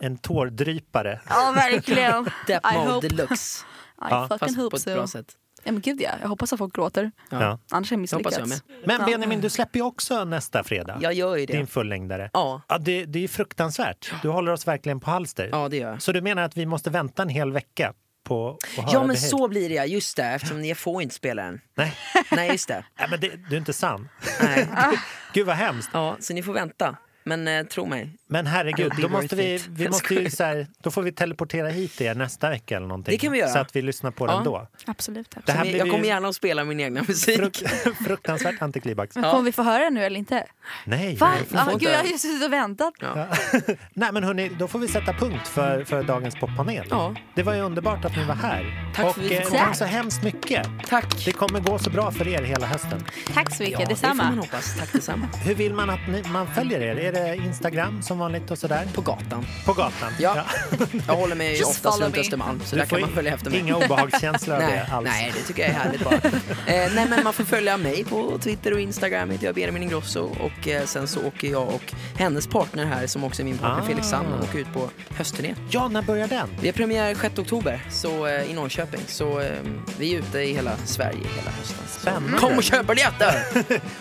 en 0.00 0.18
tårdrypare. 0.18 1.20
Ja 1.28 1.52
verkligen. 1.54 2.24
Depp 2.46 2.62
mode 2.74 3.08
deluxe. 3.08 3.64
I 3.64 4.06
Ja, 4.10 4.28
fucking 4.28 4.38
Fast 4.38 4.56
på 4.56 4.62
hope 4.62 4.76
ett 4.76 4.82
so. 4.82 4.94
bra 4.94 5.06
sätt. 5.06 5.26
Ja, 5.68 5.72
men 5.72 5.80
gud 5.82 6.00
ja, 6.00 6.10
jag 6.20 6.28
hoppas 6.28 6.52
att 6.52 6.58
folk 6.58 6.74
gråter. 6.74 7.10
Ja. 7.30 7.58
Annars 7.70 7.90
har 7.90 7.96
jag 7.98 8.18
hoppas 8.18 8.38
jag 8.38 8.48
misslyckats. 8.48 8.68
med. 8.68 8.86
Men 8.86 9.00
Ja. 9.00 9.06
Benjamin, 9.06 9.40
du 9.40 9.50
släpper 9.50 9.78
ju 9.78 9.84
också 9.84 10.24
nästa 10.24 10.64
fredag. 10.64 10.98
Jag 11.00 11.12
gör 11.12 11.36
ju 11.36 11.46
det. 11.46 11.52
Din 11.52 11.66
fullängdare. 11.66 12.30
Ja. 12.32 12.62
Ja, 12.68 12.78
det, 12.78 13.04
det 13.04 13.24
är 13.24 13.28
fruktansvärt. 13.28 14.12
Du 14.22 14.28
håller 14.28 14.52
oss 14.52 14.66
verkligen 14.66 15.00
på 15.00 15.10
halster. 15.10 15.48
ja, 15.52 15.68
det 15.68 15.76
gör 15.76 15.90
jag. 15.90 16.02
Så 16.02 16.12
du 16.12 16.20
menar 16.20 16.42
att 16.42 16.56
vi 16.56 16.66
måste 16.66 16.90
vänta 16.90 17.22
en 17.22 17.28
hel 17.28 17.52
vecka 17.52 17.92
på 18.24 18.58
höra 18.76 18.86
Ja 18.92 19.06
men 19.06 19.16
så 19.16 19.48
blir 19.48 19.68
det 19.68 19.74
ja, 19.74 19.84
just 19.84 20.16
det, 20.16 20.24
eftersom 20.24 20.64
jag 20.64 20.78
får 20.78 21.02
inte 21.02 21.14
spela 21.14 21.42
den. 21.42 21.60
Nej, 21.74 21.94
Nej 22.32 22.50
just 22.50 22.68
det. 22.68 22.84
Nej 22.98 23.08
men 23.10 23.20
det, 23.20 23.30
du 23.48 23.54
är 23.54 23.58
inte 23.58 23.72
sann. 23.72 24.08
Nej. 24.42 24.68
Gud 25.34 25.46
vad 25.46 25.56
hemskt. 25.56 25.90
Ja, 25.92 26.16
så 26.20 26.34
ni 26.34 26.42
får 26.42 26.52
vänta. 26.52 26.96
Men 27.24 27.48
eh, 27.48 27.66
tro 27.66 27.86
mig, 27.86 28.17
Men 28.30 28.46
herregud, 28.46 28.92
då, 29.02 29.08
måste 29.08 29.36
vi, 29.36 29.62
vi 29.70 29.88
måste 29.88 30.14
ju 30.14 30.30
så 30.30 30.44
här, 30.44 30.66
då 30.82 30.90
får 30.90 31.02
vi 31.02 31.12
teleportera 31.12 31.68
hit 31.68 32.00
er 32.00 32.14
nästa 32.14 32.50
vecka 32.50 32.76
eller 32.76 32.86
någonting. 32.86 33.12
Det 33.12 33.18
kan 33.18 33.32
vi 33.32 33.38
göra. 33.38 33.50
Så 33.50 33.58
att 33.58 33.76
vi 33.76 33.82
lyssnar 33.82 34.10
på 34.10 34.26
den 34.26 34.36
Ja. 34.36 34.42
då. 34.44 34.68
Absolut. 34.86 35.30
Det 35.30 35.38
absolut. 35.38 35.72
här 35.72 35.78
jag 35.78 35.90
kommer 35.90 36.04
gärna 36.04 36.28
att 36.28 36.34
spela 36.34 36.64
min 36.64 36.80
egna 36.80 37.02
musik. 37.08 37.38
fruk- 37.40 37.94
fruktansvärt 38.06 38.62
antiklimax. 38.62 39.16
Men 39.16 39.30
kommer 39.30 39.42
vi 39.44 39.52
få 39.52 39.62
höra 39.62 39.84
det 39.84 39.90
nu 39.90 40.04
eller 40.04 40.18
inte? 40.18 40.46
Nej, 40.84 41.16
Va? 41.16 41.32
Ah, 41.54 41.70
gud, 41.72 41.82
jag 41.82 41.98
har 41.98 42.04
ju 42.04 42.18
suttit 42.18 42.44
och 42.46 42.52
väntat. 42.52 42.94
Ja. 43.00 43.26
nej 43.94 44.12
men 44.12 44.24
hörni, 44.24 44.50
då 44.58 44.68
får 44.68 44.78
vi 44.78 44.88
sätta 44.88 45.12
punkt 45.12 45.48
för, 45.48 45.84
för 45.84 46.02
dagens 46.02 46.34
poppanel. 46.34 46.86
Ja. 46.90 47.14
Det 47.34 47.42
var 47.42 47.54
ju 47.54 47.60
underbart 47.60 48.04
att 48.04 48.16
ni 48.16 48.24
var 48.24 48.34
här. 48.34 48.92
Tack 48.94 49.04
och 49.06 49.14
för 49.14 49.20
att 49.22 49.30
vi 49.30 49.36
eh, 49.36 49.42
fick 49.42 49.50
tack 49.58 49.76
så 49.76 49.84
hemskt 49.84 50.22
mycket. 50.22 50.66
Tack! 50.88 51.24
Det 51.24 51.32
kommer 51.32 51.60
gå 51.60 51.78
så 51.78 51.90
bra 51.90 52.10
för 52.10 52.28
er 52.28 52.42
hela 52.42 52.66
hösten. 52.66 53.04
Tack 53.34 53.54
så 53.56 53.62
mycket, 53.62 53.80
ja, 53.80 53.86
det 53.88 53.96
får 53.96 54.06
man 54.08 54.16
detsamma. 54.16 54.40
hoppas. 54.40 54.78
Tack 54.78 54.92
detsamma. 54.92 55.26
Hur 55.44 55.54
vill 55.54 55.74
man 55.74 55.90
att 55.90 56.08
ni, 56.08 56.22
man 56.32 56.46
följer 56.54 56.80
er? 56.80 56.96
Är 56.96 57.12
det 57.12 57.36
Instagram 57.36 58.02
som 58.02 58.17
vanligt 58.18 58.50
och 58.50 58.58
sådär? 58.58 58.88
På 58.94 59.00
gatan. 59.00 59.46
På 59.66 59.72
gatan? 59.72 60.12
Ja. 60.18 60.44
Jag 61.06 61.16
håller 61.16 61.36
mig 61.36 61.58
Just 61.58 61.70
oftast 61.70 62.00
runt 62.00 62.14
me. 62.14 62.20
Östermalm, 62.20 62.60
så 62.64 62.74
Du 62.76 62.80
där 62.80 62.88
kan 62.88 63.00
man 63.00 63.10
följa 63.10 63.34
efter 63.34 63.50
mig. 63.50 63.58
Inga 63.60 63.76
obehagskänslor 63.76 64.56
av 64.56 64.62
det 64.70 64.86
alls. 64.92 65.04
nej, 65.08 65.32
det 65.36 65.42
tycker 65.42 65.62
jag 65.62 65.70
är 65.70 65.74
härligt 65.78 66.04
bara. 66.04 66.14
eh, 66.14 66.92
nej, 66.94 67.06
men 67.08 67.24
man 67.24 67.32
får 67.32 67.44
följa 67.44 67.76
mig 67.76 68.04
på 68.04 68.38
Twitter 68.38 68.72
och 68.72 68.80
Instagram, 68.80 69.30
heter 69.30 69.46
jag 69.46 69.54
Benjamin 69.54 69.82
Ingrosso. 69.82 70.20
Och 70.40 70.68
eh, 70.68 70.84
sen 70.84 71.08
så 71.08 71.20
åker 71.26 71.48
jag 71.48 71.68
och 71.68 71.92
hennes 72.16 72.46
partner 72.46 72.84
här, 72.86 73.06
som 73.06 73.24
också 73.24 73.42
är 73.42 73.44
min 73.44 73.58
partner, 73.58 73.82
Ah. 73.82 73.86
Felix 73.86 74.08
Sandman, 74.08 74.42
åker 74.42 74.58
ut 74.58 74.72
på 74.72 74.90
höstturné. 75.16 75.54
Ja, 75.70 75.88
när 75.88 76.02
börjar 76.02 76.28
den? 76.28 76.48
Vi 76.60 76.68
har 76.68 76.72
premiär 76.72 77.14
6 77.20 77.38
oktober 77.38 77.80
så, 77.90 78.26
eh, 78.26 78.50
i 78.50 78.54
Norrköping, 78.54 79.00
så 79.06 79.40
eh, 79.40 79.50
vi 79.98 80.14
är 80.14 80.18
ute 80.18 80.38
i 80.38 80.52
hela 80.54 80.76
Sverige 80.84 81.18
hela 81.36 81.50
hösten. 81.50 81.76
Så 81.88 82.00
Spännande. 82.00 82.38
Kom 82.38 82.56
och 82.56 82.62
köp 82.62 82.86
biljetter! 82.86 83.42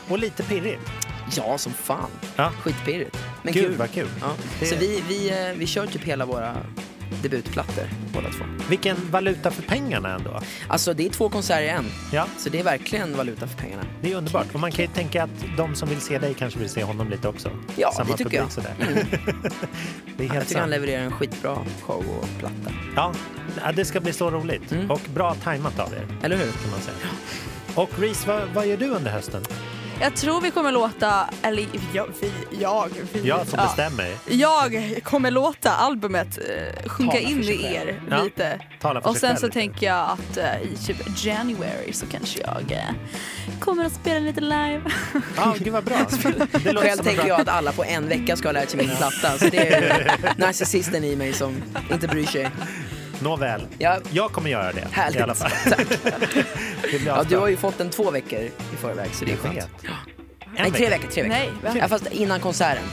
Och 0.10 0.17
lite 0.19 0.43
pirrigt. 0.43 0.82
ja, 1.36 1.58
som 1.58 1.73
fan. 1.73 2.10
Ja. 2.36 2.51
Skitpirrigt. 2.63 3.17
Men 3.43 3.54
Gud 3.54 3.63
kul. 3.65 3.76
vad 3.76 3.91
kul. 3.91 4.08
Ja. 4.21 4.28
Det- 4.60 4.65
Så 4.65 4.76
vi, 4.76 5.04
vi, 5.08 5.30
eh, 5.30 5.58
vi 5.58 5.67
kör 5.67 5.86
typ 5.88 6.04
hela 6.04 6.26
våra 6.26 6.56
debutplattor 7.23 7.84
båda 8.13 8.30
två. 8.30 8.45
Vilken 8.69 8.97
valuta 9.12 9.52
för 9.52 9.62
pengarna 9.62 10.15
ändå. 10.15 10.39
Alltså 10.67 10.93
det 10.93 11.06
är 11.06 11.10
två 11.10 11.30
konserter 11.30 11.62
i 11.63 11.67
en, 11.69 11.86
Ja, 12.13 12.28
så 12.38 12.50
det 12.50 12.60
är 12.60 12.63
verkligen 12.63 13.17
valuta 13.17 13.47
för 13.47 13.58
pengarna. 13.58 13.84
det 14.02 14.12
är 14.12 14.15
underbart. 14.15 14.45
Och 14.54 14.60
man 14.60 14.71
kan 14.71 14.86
ju 14.86 14.91
tänka 14.91 15.23
att 15.23 15.30
de 15.58 15.76
som 15.76 15.89
vill 15.89 16.02
se 16.02 16.19
dig 16.19 16.34
kanske 16.34 16.60
vill 16.60 16.69
se 16.69 16.84
honom 16.84 17.10
lite 17.10 17.28
också. 17.28 17.50
Ja, 17.76 17.91
Samma 17.95 18.12
det 18.12 18.17
tycker 18.17 18.41
publik 18.47 18.65
jag. 18.80 18.88
Mm. 18.88 19.08
Det 20.17 20.23
är 20.23 20.28
Jag 20.28 20.34
helt 20.34 20.47
tycker 20.47 20.60
han 20.62 20.69
sant. 20.69 20.82
levererar 20.82 21.04
en 21.04 21.12
skitbra 21.12 21.58
show 21.82 22.06
och 22.21 22.39
platta. 22.39 22.71
Ja, 22.95 23.13
ja, 23.63 23.71
det 23.71 23.86
ska 23.86 24.00
bli 24.00 24.13
så 24.13 24.32
roligt. 24.32 24.71
Mm. 24.71 24.91
Och 24.91 25.02
bra 25.13 25.36
tajmat 25.43 25.80
av 25.80 25.93
er, 25.93 26.08
Eller 26.23 26.38
hur? 26.38 26.43
kan 26.52 26.71
man 26.71 26.82
säga. 26.82 26.97
Och 27.76 27.89
Reese, 28.00 28.28
vad, 28.28 28.50
vad 28.54 28.67
gör 28.67 28.78
du 28.78 28.88
under 28.88 29.12
hösten? 29.12 29.43
Jag 30.01 30.15
tror 30.15 30.41
vi 30.41 30.51
kommer 30.51 30.71
låta, 30.71 31.29
eller 31.41 31.67
jag, 31.93 32.07
vi, 32.21 32.31
jag, 32.62 32.89
vi, 33.13 33.27
Jag 33.27 33.47
som 33.47 33.60
ja. 33.60 33.65
bestämmer. 33.65 34.13
Jag 34.29 34.99
kommer 35.03 35.31
låta 35.31 35.71
albumet 35.71 36.38
eh, 36.38 36.89
sjunka 36.89 37.17
Tala 37.17 37.29
in 37.29 37.43
i 37.43 37.73
er 37.75 38.01
Ja, 38.10 38.23
lite. 38.23 38.60
Tala 38.81 39.01
för 39.01 39.10
Och 39.10 39.17
sen 39.17 39.38
så 39.38 39.45
lite. 39.45 39.60
tänker 39.60 39.86
jag 39.88 40.10
att 40.10 40.38
eh, 40.38 40.62
i 40.62 40.77
typ 40.86 41.25
January 41.25 41.93
så 41.93 42.05
kanske 42.05 42.39
jag 42.39 42.71
eh, 42.71 42.79
kommer 43.60 43.86
att 43.86 43.93
spela 43.93 44.19
lite 44.19 44.41
live. 44.41 44.81
Ja, 45.38 45.55
gud 45.60 45.73
vad 45.73 45.83
bra. 45.83 45.97
Det 46.63 46.73
låter 46.73 46.88
Själv 46.88 47.03
tänker 47.03 47.21
bra... 47.21 47.27
jag 47.27 47.41
att 47.41 47.47
alla 47.47 47.71
på 47.71 47.83
en 47.83 48.07
vecka 48.10 48.36
ska 48.36 48.47
ha 48.47 48.53
lärt 48.53 48.69
sig 48.69 48.77
min 48.88 48.95
platta. 48.97 49.38
Så 49.38 49.45
det 49.45 49.67
är 49.73 50.12
narcissisten 50.38 51.03
i 51.03 51.15
mig 51.15 51.33
som 51.33 51.63
inte 51.91 52.07
bryr 52.07 52.25
sig. 52.25 52.49
Nåväl, 53.21 53.62
Ja, 53.77 53.97
jag 54.12 54.32
kommer 54.32 54.49
göra 54.49 54.71
det 54.71 54.88
Härligt. 54.91 55.19
i 55.19 55.23
alla 55.23 55.36
fall. 55.36 55.51
Ja, 57.06 57.23
du 57.30 57.38
har 57.38 57.47
ju 57.47 57.58
fått 57.58 57.77
den 57.77 57.89
två 57.89 58.12
veckor 58.12 58.39
i 58.39 58.51
förväg 58.82 59.10
så 59.15 59.25
det 59.25 59.32
är 59.32 59.38
skönt. 59.38 59.58
En 59.58 60.63
Nej, 60.63 60.71
tre 60.71 60.89
veckor. 60.89 61.08
Tre 61.10 61.23
veckor. 61.23 61.36
Nej? 61.63 61.77
Ja, 61.80 61.88
fast 61.88 62.12
innan 62.12 62.39
konserten. 62.39 62.84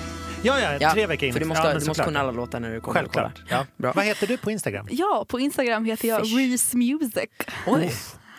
Ja, 0.43 0.61
ja, 0.61 0.77
Ja, 0.81 0.93
tre 0.93 1.07
veckor 1.07 1.27
in. 1.27 1.33
För 1.33 1.41
du 1.41 1.47
måste, 1.47 1.69
ja, 1.69 1.79
du 1.79 1.87
måste 1.87 2.05
kunna 2.05 2.21
alla 2.21 2.31
låtar 2.31 2.61
när 2.61 2.71
du 2.75 2.81
kommer 2.81 3.05
och. 3.05 3.15
Självklart. 3.15 3.43
Ja. 3.49 3.67
Bra. 3.77 3.93
Vad 3.93 4.05
heter 4.05 4.27
du 4.27 4.37
på 4.37 4.51
Instagram? 4.51 4.89
Ja, 4.91 5.27
på 5.29 5.41
Instagram 5.41 5.85
heter 5.85 6.09
jag 6.09 6.21
Fish. 6.21 6.37
Reese 6.37 6.75
Music. 6.75 7.31
Oj, 7.67 7.93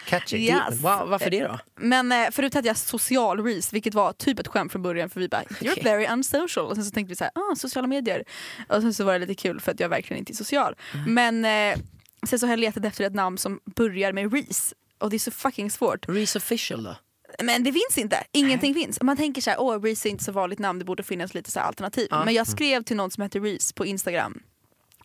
Catchy. 0.06 0.38
Yes. 0.38 0.80
wow, 0.80 1.10
varför 1.10 1.30
det 1.30 1.44
då? 1.44 1.60
Men 1.76 2.12
eh, 2.12 2.32
förut 2.32 2.54
hette 2.54 2.68
jag 2.68 2.78
social 2.78 3.44
Reese, 3.44 3.74
vilket 3.74 3.94
var 3.94 4.14
typ 4.14 4.40
ett 4.40 4.48
skämt 4.48 4.72
från 4.72 4.82
början 4.82 5.10
för 5.10 5.20
vi 5.20 5.30
bara 5.30 5.44
“you're 5.44 5.72
Okej. 5.72 5.84
very 5.84 6.08
unsocial” 6.08 6.66
och 6.66 6.76
sen 6.76 6.86
så 6.86 6.92
tänkte 6.92 7.10
vi 7.10 7.16
så 7.16 7.24
här, 7.24 7.32
ah, 7.36 7.56
sociala 7.56 7.88
medier. 7.88 8.24
Och 8.70 8.82
sen 8.82 8.94
så 8.94 9.04
var 9.04 9.14
det 9.14 9.20
lite 9.20 9.36
kul 9.36 9.60
för 9.60 9.72
att 9.72 9.80
jag 9.80 9.90
verkligen 9.90 10.20
inte 10.20 10.34
är 10.34 10.36
social. 10.36 10.76
Mm. 10.94 11.14
Men 11.14 11.46
eh, 11.74 11.82
sen 12.28 12.40
så 12.40 12.46
har 12.46 12.52
jag 12.52 12.60
letat 12.60 12.86
efter 12.86 13.04
ett 13.04 13.16
namn 13.16 13.38
som 13.38 13.60
börjar 13.76 14.14
med 14.14 14.34
Reese 14.34 14.74
och 15.00 15.10
det 15.10 15.18
är 15.18 15.20
så 15.20 15.32
fucking 15.32 15.72
svårt. 15.72 16.10
Reese 16.10 16.36
official 16.36 16.84
då? 16.84 16.96
Men 17.44 17.64
det 17.64 17.74
finns 17.74 17.98
inte, 17.98 18.24
ingenting 18.32 18.74
finns. 18.74 19.02
Man 19.02 19.18
tänker 19.18 19.42
så 19.42 19.50
här, 19.50 19.60
åh 19.60 19.82
Reese 19.82 20.06
är 20.06 20.10
inte 20.10 20.24
så 20.24 20.32
vanligt 20.32 20.60
namn, 20.60 20.80
det 20.80 20.86
borde 20.86 21.04
finnas 21.04 21.34
lite 21.34 21.52
så 21.52 21.60
alternativ. 21.60 22.08
Ja. 22.12 22.26
Men 22.26 22.34
jag 22.34 22.48
skrev 22.48 22.84
till 22.84 22.96
någon 22.98 23.12
som 23.12 23.24
heter 23.24 23.40
Reese 23.40 23.74
på 23.74 23.86
Instagram. 23.86 24.42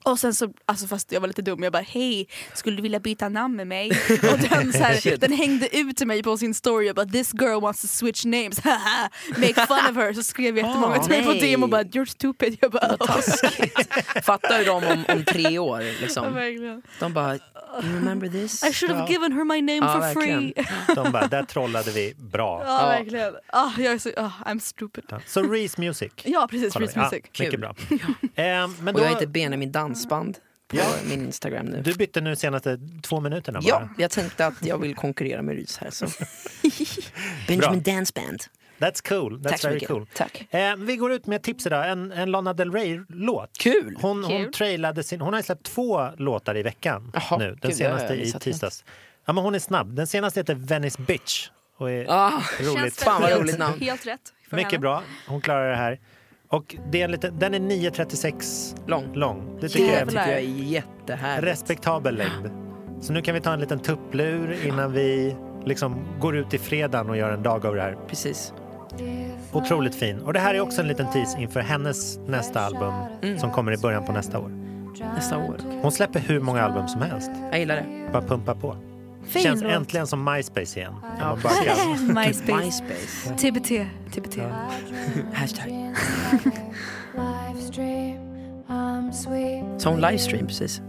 Och 0.05 0.19
sen 0.19 0.35
så, 0.35 0.49
alltså 0.67 0.87
fast 0.87 1.13
jag 1.13 1.21
var 1.21 1.29
lite 1.29 1.43
dum, 1.43 1.63
jag 1.63 1.73
bara 1.73 1.83
hej, 1.83 2.29
skulle 2.55 2.77
du 2.77 2.83
vilja 2.83 3.01
byta 3.01 3.29
namn 3.29 3.57
med 3.57 3.67
mig? 3.67 3.91
Och 4.33 4.39
den, 4.39 4.73
så 4.73 4.79
här, 4.79 5.17
den 5.17 5.33
hängde 5.33 5.77
ut 5.77 5.97
till 5.97 6.07
mig 6.07 6.23
på 6.23 6.37
sin 6.39 6.55
story 6.55 6.91
och 6.91 6.95
bara 6.95 7.07
this 7.07 7.33
girl 7.41 7.61
wants 7.61 7.81
to 7.83 7.87
switch 7.89 8.25
names, 8.25 8.61
haha, 8.65 9.09
make 9.37 9.67
fun 9.67 9.79
of 9.91 9.97
her. 9.97 10.13
Så 10.13 10.23
skrev 10.23 10.57
jättemånga 10.57 10.97
Ah, 10.97 11.03
till 11.03 11.11
mig 11.11 11.25
på. 11.25 11.33
DM 11.33 11.63
och 11.63 11.69
bara 11.69 11.83
you're 11.83 12.05
stupid. 12.05 12.59
Jag 12.61 12.71
bara, 12.71 12.97
taskigt. 12.97 13.79
Fattar 14.25 14.65
de 14.65 14.71
om, 14.71 15.05
om 15.09 15.25
tre 15.25 15.59
år 15.59 16.01
liksom. 16.01 16.25
De 16.99 17.13
bara, 17.13 17.35
you 17.35 17.41
remember 17.95 18.29
this? 18.29 18.65
I 18.65 18.73
should 18.73 18.95
have 18.95 19.05
Ja. 19.07 19.13
given 19.13 19.33
her 19.33 19.45
my 19.45 19.61
name 19.63 19.87
Ja, 19.87 19.93
for 19.93 20.01
verkligen. 20.01 20.53
free. 20.55 20.95
De 20.95 21.13
bara, 21.13 21.27
där 21.27 21.43
trollade 21.43 21.91
vi 21.91 22.15
bra. 22.17 22.63
Ja, 22.67 22.81
Ja. 22.83 22.87
verkligen. 22.89 23.35
Ah, 23.47 23.71
jag 23.79 23.93
är 23.93 23.99
så, 23.99 24.11
ah, 24.17 24.31
I'm 24.47 24.59
stupid. 24.59 25.05
Så 25.27 25.43
Reese 25.43 25.79
Music. 25.79 26.13
Ja 26.25 26.47
precis, 26.51 26.77
Reese. 26.77 26.97
Music. 26.97 27.23
Ja, 27.33 27.45
mycket 27.45 27.61
bra. 27.61 27.75
Eh, 27.91 28.69
men 28.81 28.89
Och 28.89 28.95
då, 28.95 29.01
jag 29.01 29.09
heter 29.11 29.27
Benjamin 29.27 29.73
Dansband 29.95 30.39
på 30.69 30.77
Ja. 30.77 30.85
min 31.09 31.21
Instagram 31.21 31.67
nu. 31.67 31.83
du 31.83 31.95
bytte 31.95 32.21
nu 32.21 32.37
senaste 32.37 32.79
två 33.03 33.21
minuterna 33.21 33.61
bara. 33.61 33.69
Ja, 33.69 33.89
jag 33.99 34.11
tänkte 34.11 34.47
att 34.47 34.67
jag 34.67 34.79
vill 34.79 34.95
konkurrera 34.95 35.43
med 35.43 35.55
Rys 35.57 35.79
här. 35.79 35.91
Så. 35.91 36.07
Benjamin 37.49 37.83
Dansband. 37.83 38.43
That's 38.79 39.09
cool. 39.09 39.39
That's 39.41 39.49
Tack 39.49 39.61
så 39.61 39.67
very 39.69 39.75
mycket. 39.75 39.89
cool. 39.89 40.07
Tack. 40.15 40.47
Eh, 40.55 40.77
vi 40.77 40.97
går 40.97 41.13
ut 41.13 41.27
med 41.27 41.37
ett 41.37 41.43
tips 41.43 41.67
idag. 41.67 41.91
En, 41.91 42.13
en 42.13 42.31
Lana 42.31 42.53
Del 42.53 42.73
Rey-låt. 42.73 43.59
Kul! 43.59 43.97
Hon, 44.01 44.25
hon, 44.25 44.53
trailade 44.53 45.03
sin, 45.03 45.21
hon 45.21 45.35
har 45.35 45.43
släppt 45.43 45.63
två 45.67 46.09
låtar 46.17 46.57
i 46.57 46.63
veckan 46.63 47.13
Jaha, 47.15 47.39
nu. 47.39 47.49
Den 47.61 47.71
gud, 47.71 47.77
senaste 47.77 48.15
i 48.15 48.33
tisdags. 48.33 48.85
Ja, 49.25 49.33
men 49.33 49.45
hon 49.45 49.55
är 49.55 49.59
snabb. 49.59 49.95
Den 49.95 50.07
senaste 50.07 50.41
heter 50.41 50.55
Venice 50.55 51.03
Bitch. 51.03 51.49
Och 51.77 51.91
är 51.91 52.07
Ah, 52.09 52.43
roligt. 52.61 52.97
Fan, 53.03 53.23
vad 53.23 53.33
roligt 53.41 53.59
namn. 53.59 53.81
Helt 53.81 54.07
rätt. 54.07 54.21
Mycket 54.51 54.73
henne. 54.73 54.79
bra. 54.81 55.03
Hon 55.27 55.41
klarar 55.41 55.71
det 55.71 55.77
här. 55.77 55.99
Och 56.51 56.77
det 56.91 57.01
är 57.01 57.05
en 57.05 57.11
liten, 57.11 57.39
den 57.39 57.55
är 57.55 57.59
9.36 57.59 58.77
lång. 58.87 59.15
lång. 59.15 59.59
Det 59.61 59.69
tycker 59.69 59.85
jag 59.87 59.95
är 59.95 59.99
Jävlar. 59.99 60.23
tycker 60.25 60.33
jag 60.35 60.41
är 60.43 60.65
jättehärligt. 60.65 61.47
respektabel 61.47 62.15
längd. 62.17 62.51
Så 63.01 63.13
nu 63.13 63.23
kan 63.23 63.35
vi 63.35 63.41
ta 63.41 63.53
en 63.53 63.61
liten 63.61 63.79
tupplur 63.79 64.67
innan 64.67 64.93
vi 64.93 65.37
liksom 65.65 65.97
går 66.21 66.37
ut 66.37 66.55
i 66.55 66.59
fredagen 66.59 67.11
och 67.11 67.17
gör 67.17 67.31
en 67.33 67.43
dag 67.43 67.67
av 67.67 67.75
det 67.75 67.81
här. 67.83 67.97
Precis. 68.09 68.53
Otroligt 69.53 69.95
fin. 69.95 70.21
Och 70.23 70.33
det 70.33 70.41
här 70.41 70.55
är 70.55 70.61
också 70.61 70.81
en 70.83 70.89
liten 70.89 71.07
tease 71.13 71.41
inför 71.41 71.61
hennes 71.61 72.19
nästa 72.19 72.61
album 72.61 72.93
Mm. 73.23 73.39
som 73.39 73.51
kommer 73.51 73.73
i 73.73 73.77
början 73.77 74.05
på 74.05 74.13
nästa 74.13 74.39
år. 74.39 74.53
Nästa 75.15 75.39
år. 75.39 75.57
Hon 75.83 75.93
släpper 75.93 76.21
hur 76.21 76.41
många 76.41 76.63
album 76.63 76.89
som 76.89 77.03
helst. 77.03 77.31
Jag 77.51 77.59
gillar 77.59 77.77
det. 77.77 78.13
Bara 78.13 78.23
pumpa 78.23 78.55
på. 78.55 78.77
Fin 79.25 79.43
Känns 79.43 79.63
låt. 79.63 79.73
äntligen 79.73 80.07
som 80.07 80.25
MySpace 80.25 80.79
igen. 80.81 80.95
Ja, 81.19 81.37
MySpace. 82.15 82.53
MySpace. 82.65 83.35
TBT. 83.37 83.69
TBT. 84.15 84.37
Ja. 84.37 84.51
Hashtag. 85.33 85.95
Sa 89.79 89.91
hon 89.91 90.01
livestream 90.01 90.47
precis? 90.47 90.83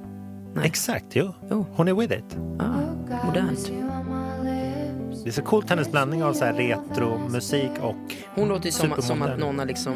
Nej. 0.53 0.65
Exakt, 0.65 1.05
jo. 1.15 1.33
jo. 1.49 1.65
Hon 1.73 1.87
är 1.87 1.93
with 1.93 2.13
it. 2.13 2.37
Ah, 2.59 3.25
modernt. 3.25 3.71
Det 5.23 5.29
är 5.29 5.31
så 5.31 5.41
coolt 5.41 5.69
hennes 5.69 5.91
blandning 5.91 6.23
av 6.23 6.33
så 6.33 6.45
retro 6.45 7.17
musik 7.29 7.71
och 7.81 8.15
Hon 8.35 8.47
låter 8.47 8.65
ju 8.65 8.71
som, 8.71 9.01
som 9.01 9.21
att 9.21 9.39
någon 9.39 9.59
har 9.59 9.65
liksom 9.65 9.93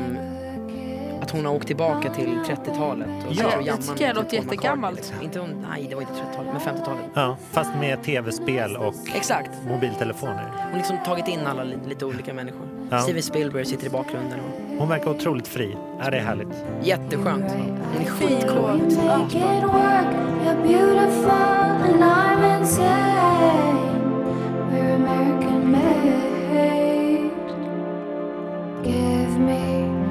att 1.25 1.31
hon 1.31 1.45
har 1.45 1.53
åkt 1.53 1.67
tillbaka 1.67 2.13
till 2.13 2.27
30-talet. 2.27 3.07
Och 3.27 3.33
ja. 3.33 3.61
Jag 3.61 3.81
tycker 3.81 4.07
det 4.07 4.13
låter 4.13 4.37
jättegammalt. 4.37 4.95
Liksom. 4.95 5.21
Inte, 5.21 5.47
nej, 5.69 5.85
det 5.89 5.95
var 5.95 6.01
inte 6.01 6.13
30-talet, 6.13 6.53
men 6.53 6.61
50-talet. 6.61 7.05
Ja, 7.13 7.37
fast 7.51 7.71
med 7.79 8.03
tv-spel 8.03 8.77
och 8.77 8.93
Exakt. 9.15 9.49
mobiltelefoner. 9.67 10.51
Hon 10.55 10.71
har 10.71 10.77
liksom 10.77 10.97
tagit 11.05 11.27
in 11.27 11.39
alla 11.47 11.63
lite 11.63 12.05
olika 12.05 12.33
människor. 12.33 12.67
Ja. 12.89 12.99
Steven 12.99 13.23
Spielberg 13.23 13.65
sitter 13.65 13.87
i 13.87 13.89
bakgrunden. 13.89 14.39
Och... 14.39 14.79
Hon 14.79 14.89
verkar 14.89 15.11
otroligt 15.11 15.47
fri. 15.47 15.77
Ja, 16.03 16.09
det 16.09 16.17
är 16.17 16.21
härligt. 16.21 16.65
Jätteskönt. 16.83 17.51
Hon 17.51 18.01
är 18.01 18.05
skitcool. 18.05 18.81
Give 28.83 29.39
me 29.39 30.04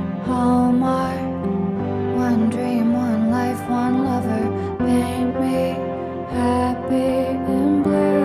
happy 6.34 7.26
and 7.52 7.84
blue. 7.84 8.23